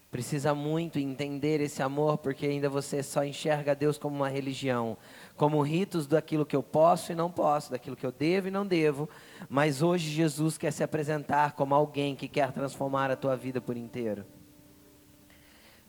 precisa 0.09 0.55
muito 0.55 0.97
entender 0.97 1.61
esse 1.61 1.81
amor, 1.83 2.17
porque 2.17 2.47
ainda 2.47 2.67
você 2.67 3.03
só 3.03 3.23
enxerga 3.23 3.75
Deus 3.75 3.99
como 3.99 4.15
uma 4.15 4.27
religião, 4.27 4.97
como 5.37 5.61
ritos 5.61 6.07
daquilo 6.07 6.45
que 6.45 6.55
eu 6.55 6.63
posso 6.63 7.11
e 7.11 7.15
não 7.15 7.31
posso, 7.31 7.69
daquilo 7.71 7.95
que 7.95 8.05
eu 8.05 8.11
devo 8.11 8.47
e 8.47 8.51
não 8.51 8.65
devo. 8.65 9.07
Mas 9.47 9.83
hoje 9.83 10.09
Jesus 10.09 10.57
quer 10.57 10.73
se 10.73 10.83
apresentar 10.83 11.53
como 11.53 11.75
alguém 11.75 12.15
que 12.15 12.27
quer 12.27 12.51
transformar 12.51 13.11
a 13.11 13.15
tua 13.15 13.37
vida 13.37 13.61
por 13.61 13.77
inteiro. 13.77 14.25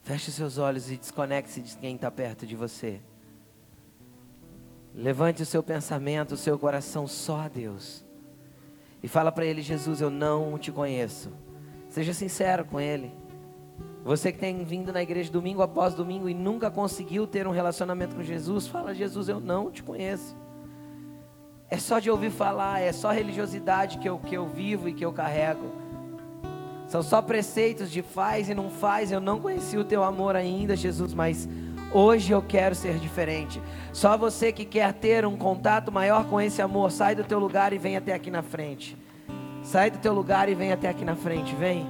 Feche 0.03 0.31
seus 0.31 0.59
olhos 0.59 0.91
e 0.91 0.97
desconecte-se 0.97 1.61
de 1.61 1.77
quem 1.77 1.95
está 1.95 2.11
perto 2.11 2.45
de 2.45 2.55
você. 2.55 3.01
Levante 4.93 5.41
o 5.41 5.45
seu 5.45 5.63
pensamento, 5.63 6.35
o 6.35 6.37
seu 6.37 6.59
coração 6.59 7.07
só 7.07 7.41
a 7.41 7.47
Deus. 7.47 8.02
E 9.03 9.07
fala 9.07 9.31
para 9.31 9.45
Ele: 9.45 9.61
Jesus, 9.61 9.99
eu 9.99 10.09
não 10.09 10.57
te 10.57 10.71
conheço. 10.71 11.29
Seja 11.89 12.13
sincero 12.13 12.63
com 12.63 12.79
Ele. 12.79 13.13
Você 14.03 14.31
que 14.31 14.39
tem 14.39 14.63
vindo 14.63 14.91
na 14.91 15.03
igreja 15.03 15.31
domingo 15.31 15.61
após 15.61 15.93
domingo 15.93 16.27
e 16.27 16.33
nunca 16.33 16.71
conseguiu 16.71 17.27
ter 17.27 17.47
um 17.47 17.51
relacionamento 17.51 18.15
com 18.15 18.23
Jesus, 18.23 18.65
fala: 18.65 18.95
Jesus, 18.95 19.27
eu 19.27 19.39
não 19.39 19.69
te 19.69 19.83
conheço. 19.83 20.35
É 21.69 21.77
só 21.77 21.99
de 21.99 22.09
ouvir 22.09 22.31
falar, 22.31 22.81
é 22.81 22.91
só 22.91 23.11
religiosidade 23.11 23.97
que 23.97 24.07
eu, 24.07 24.19
que 24.19 24.35
eu 24.35 24.47
vivo 24.47 24.87
e 24.87 24.93
que 24.93 25.03
eu 25.03 25.11
carrego. 25.11 25.71
São 26.87 27.01
só 27.01 27.21
preceitos 27.21 27.89
de 27.89 28.01
faz 28.01 28.49
e 28.49 28.53
não 28.53 28.69
faz. 28.69 29.11
Eu 29.11 29.19
não 29.19 29.39
conheci 29.39 29.77
o 29.77 29.83
teu 29.83 30.03
amor 30.03 30.35
ainda, 30.35 30.75
Jesus, 30.75 31.13
mas 31.13 31.49
hoje 31.93 32.31
eu 32.31 32.41
quero 32.41 32.75
ser 32.75 32.97
diferente. 32.97 33.61
Só 33.91 34.17
você 34.17 34.51
que 34.51 34.65
quer 34.65 34.93
ter 34.93 35.25
um 35.25 35.37
contato 35.37 35.91
maior 35.91 36.25
com 36.25 36.41
esse 36.41 36.61
amor, 36.61 36.91
sai 36.91 37.15
do 37.15 37.23
teu 37.23 37.39
lugar 37.39 37.71
e 37.73 37.77
vem 37.77 37.95
até 37.95 38.13
aqui 38.13 38.31
na 38.31 38.41
frente. 38.41 38.97
Sai 39.63 39.89
do 39.89 39.97
teu 39.99 40.13
lugar 40.13 40.49
e 40.49 40.55
vem 40.55 40.71
até 40.71 40.89
aqui 40.89 41.05
na 41.05 41.15
frente, 41.15 41.55
vem. 41.55 41.87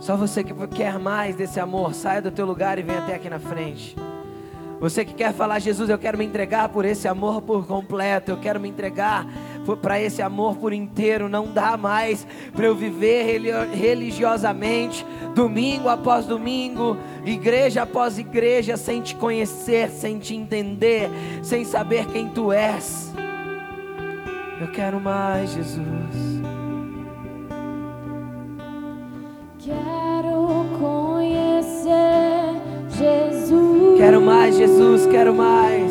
Só 0.00 0.16
você 0.16 0.42
que 0.42 0.54
quer 0.68 0.98
mais 0.98 1.36
desse 1.36 1.60
amor, 1.60 1.94
sai 1.94 2.20
do 2.20 2.30
teu 2.30 2.46
lugar 2.46 2.78
e 2.78 2.82
vem 2.82 2.96
até 2.96 3.14
aqui 3.14 3.30
na 3.30 3.38
frente. 3.38 3.96
Você 4.80 5.04
que 5.04 5.12
quer 5.12 5.34
falar, 5.34 5.58
Jesus, 5.58 5.90
eu 5.90 5.98
quero 5.98 6.16
me 6.16 6.24
entregar 6.24 6.70
por 6.70 6.86
esse 6.86 7.06
amor 7.06 7.42
por 7.42 7.66
completo, 7.66 8.30
eu 8.30 8.38
quero 8.38 8.58
me 8.58 8.66
entregar 8.66 9.26
para 9.82 10.00
esse 10.00 10.22
amor 10.22 10.56
por 10.56 10.72
inteiro. 10.72 11.28
Não 11.28 11.46
dá 11.52 11.76
mais 11.76 12.26
para 12.54 12.64
eu 12.64 12.74
viver 12.74 13.40
religiosamente, 13.74 15.06
domingo 15.34 15.90
após 15.90 16.24
domingo, 16.24 16.96
igreja 17.26 17.82
após 17.82 18.18
igreja, 18.18 18.78
sem 18.78 19.02
te 19.02 19.14
conhecer, 19.14 19.90
sem 19.90 20.18
te 20.18 20.34
entender, 20.34 21.10
sem 21.42 21.62
saber 21.62 22.06
quem 22.06 22.30
tu 22.30 22.50
és. 22.50 23.12
Eu 24.58 24.72
quero 24.72 24.98
mais, 24.98 25.52
Jesus. 25.52 26.40
Quero 29.58 30.64
conhecer 30.78 32.29
Jesus. 33.00 33.98
Quero 33.98 34.20
mais, 34.20 34.56
Jesus, 34.56 35.06
quero 35.06 35.34
mais. 35.34 35.90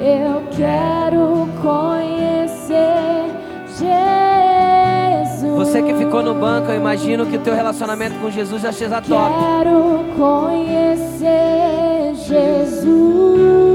Eu 0.00 0.42
quero 0.56 1.48
conhecer 1.62 3.30
Jesus. 3.78 5.52
Você 5.56 5.82
que 5.82 5.94
ficou 5.94 6.22
no 6.22 6.34
banco, 6.34 6.70
eu 6.70 6.76
imagino 6.76 7.26
que 7.26 7.36
o 7.36 7.40
teu 7.40 7.54
relacionamento 7.54 8.18
com 8.18 8.30
Jesus 8.30 8.62
já 8.62 8.72
seja 8.72 9.00
top. 9.00 9.32
Quero 9.38 10.04
conhecer 10.16 12.14
Jesus. 12.14 13.69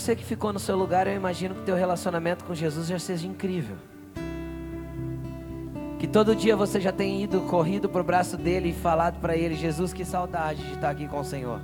Você 0.00 0.16
que 0.16 0.24
ficou 0.24 0.50
no 0.50 0.58
seu 0.58 0.78
lugar, 0.78 1.06
eu 1.06 1.14
imagino 1.14 1.54
que 1.54 1.60
teu 1.60 1.76
relacionamento 1.76 2.42
com 2.46 2.54
Jesus 2.54 2.86
já 2.86 2.98
seja 2.98 3.26
incrível. 3.26 3.76
Que 5.98 6.06
todo 6.06 6.34
dia 6.34 6.56
você 6.56 6.80
já 6.80 6.90
tenha 6.90 7.22
ido, 7.22 7.42
corrido 7.42 7.86
para 7.86 8.00
o 8.00 8.04
braço 8.04 8.38
dele 8.38 8.70
e 8.70 8.72
falado 8.72 9.20
para 9.20 9.36
ele: 9.36 9.54
Jesus, 9.54 9.92
que 9.92 10.02
saudade 10.02 10.64
de 10.64 10.72
estar 10.72 10.88
aqui 10.88 11.06
com 11.06 11.20
o 11.20 11.24
Senhor. 11.24 11.60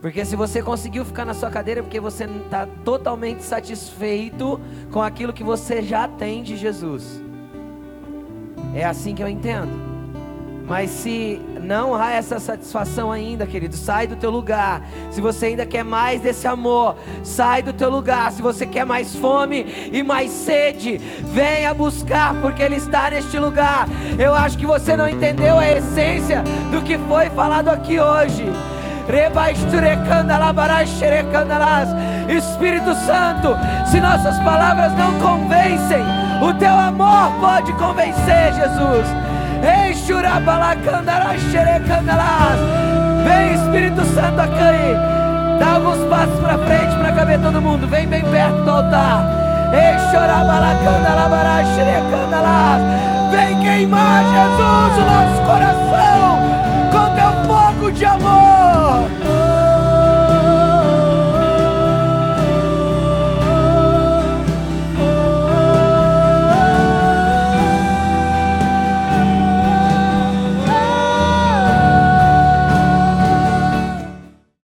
Porque 0.00 0.24
se 0.24 0.34
você 0.34 0.60
conseguiu 0.60 1.04
ficar 1.04 1.24
na 1.24 1.34
sua 1.34 1.48
cadeira, 1.48 1.78
é 1.78 1.82
porque 1.84 2.00
você 2.00 2.24
está 2.24 2.66
totalmente 2.84 3.44
satisfeito 3.44 4.60
com 4.90 5.00
aquilo 5.00 5.32
que 5.32 5.44
você 5.44 5.82
já 5.82 6.08
tem 6.08 6.42
de 6.42 6.56
Jesus. 6.56 7.22
É 8.74 8.84
assim 8.84 9.14
que 9.14 9.22
eu 9.22 9.28
entendo. 9.28 9.85
Mas 10.66 10.90
se 10.90 11.40
não 11.62 11.94
há 11.94 12.12
essa 12.12 12.40
satisfação 12.40 13.12
ainda, 13.12 13.46
querido, 13.46 13.76
sai 13.76 14.06
do 14.08 14.16
teu 14.16 14.30
lugar. 14.30 14.82
Se 15.12 15.20
você 15.20 15.46
ainda 15.46 15.64
quer 15.64 15.84
mais 15.84 16.20
desse 16.20 16.46
amor, 16.46 16.96
sai 17.22 17.62
do 17.62 17.72
teu 17.72 17.88
lugar. 17.88 18.32
Se 18.32 18.42
você 18.42 18.66
quer 18.66 18.84
mais 18.84 19.14
fome 19.14 19.90
e 19.92 20.02
mais 20.02 20.30
sede, 20.30 20.98
venha 21.32 21.72
buscar, 21.72 22.34
porque 22.40 22.62
Ele 22.62 22.76
está 22.76 23.10
neste 23.10 23.38
lugar. 23.38 23.88
Eu 24.18 24.34
acho 24.34 24.58
que 24.58 24.66
você 24.66 24.96
não 24.96 25.08
entendeu 25.08 25.56
a 25.56 25.70
essência 25.70 26.42
do 26.72 26.82
que 26.82 26.98
foi 26.98 27.30
falado 27.30 27.68
aqui 27.68 28.00
hoje. 28.00 28.44
Espírito 32.28 32.92
Santo, 33.06 33.56
se 33.88 34.00
nossas 34.00 34.36
palavras 34.40 34.92
não 34.94 35.16
convencem, 35.20 36.02
o 36.42 36.52
teu 36.54 36.74
amor 36.74 37.30
pode 37.40 37.72
convencer, 37.74 38.52
Jesus. 38.52 39.35
Vem 43.24 43.54
Espírito 43.54 44.04
Santo 44.14 44.40
aqui. 44.40 44.94
Dá 45.58 45.74
alguns 45.74 45.98
passos 46.08 46.38
para 46.40 46.58
frente 46.58 46.96
para 46.96 47.12
caber 47.12 47.40
todo 47.40 47.60
mundo. 47.60 47.86
Vem 47.88 48.06
bem 48.06 48.22
perto 48.24 48.62
do 48.62 48.70
altar. 48.70 49.24
Vem 53.30 53.58
queimar, 53.60 54.22
Jesus, 54.24 54.96
o 54.96 55.04
nosso 55.10 55.42
coração 55.42 56.38
com 56.92 57.14
teu 57.14 57.32
fogo 57.46 57.92
de 57.92 58.04
amor. 58.04 59.25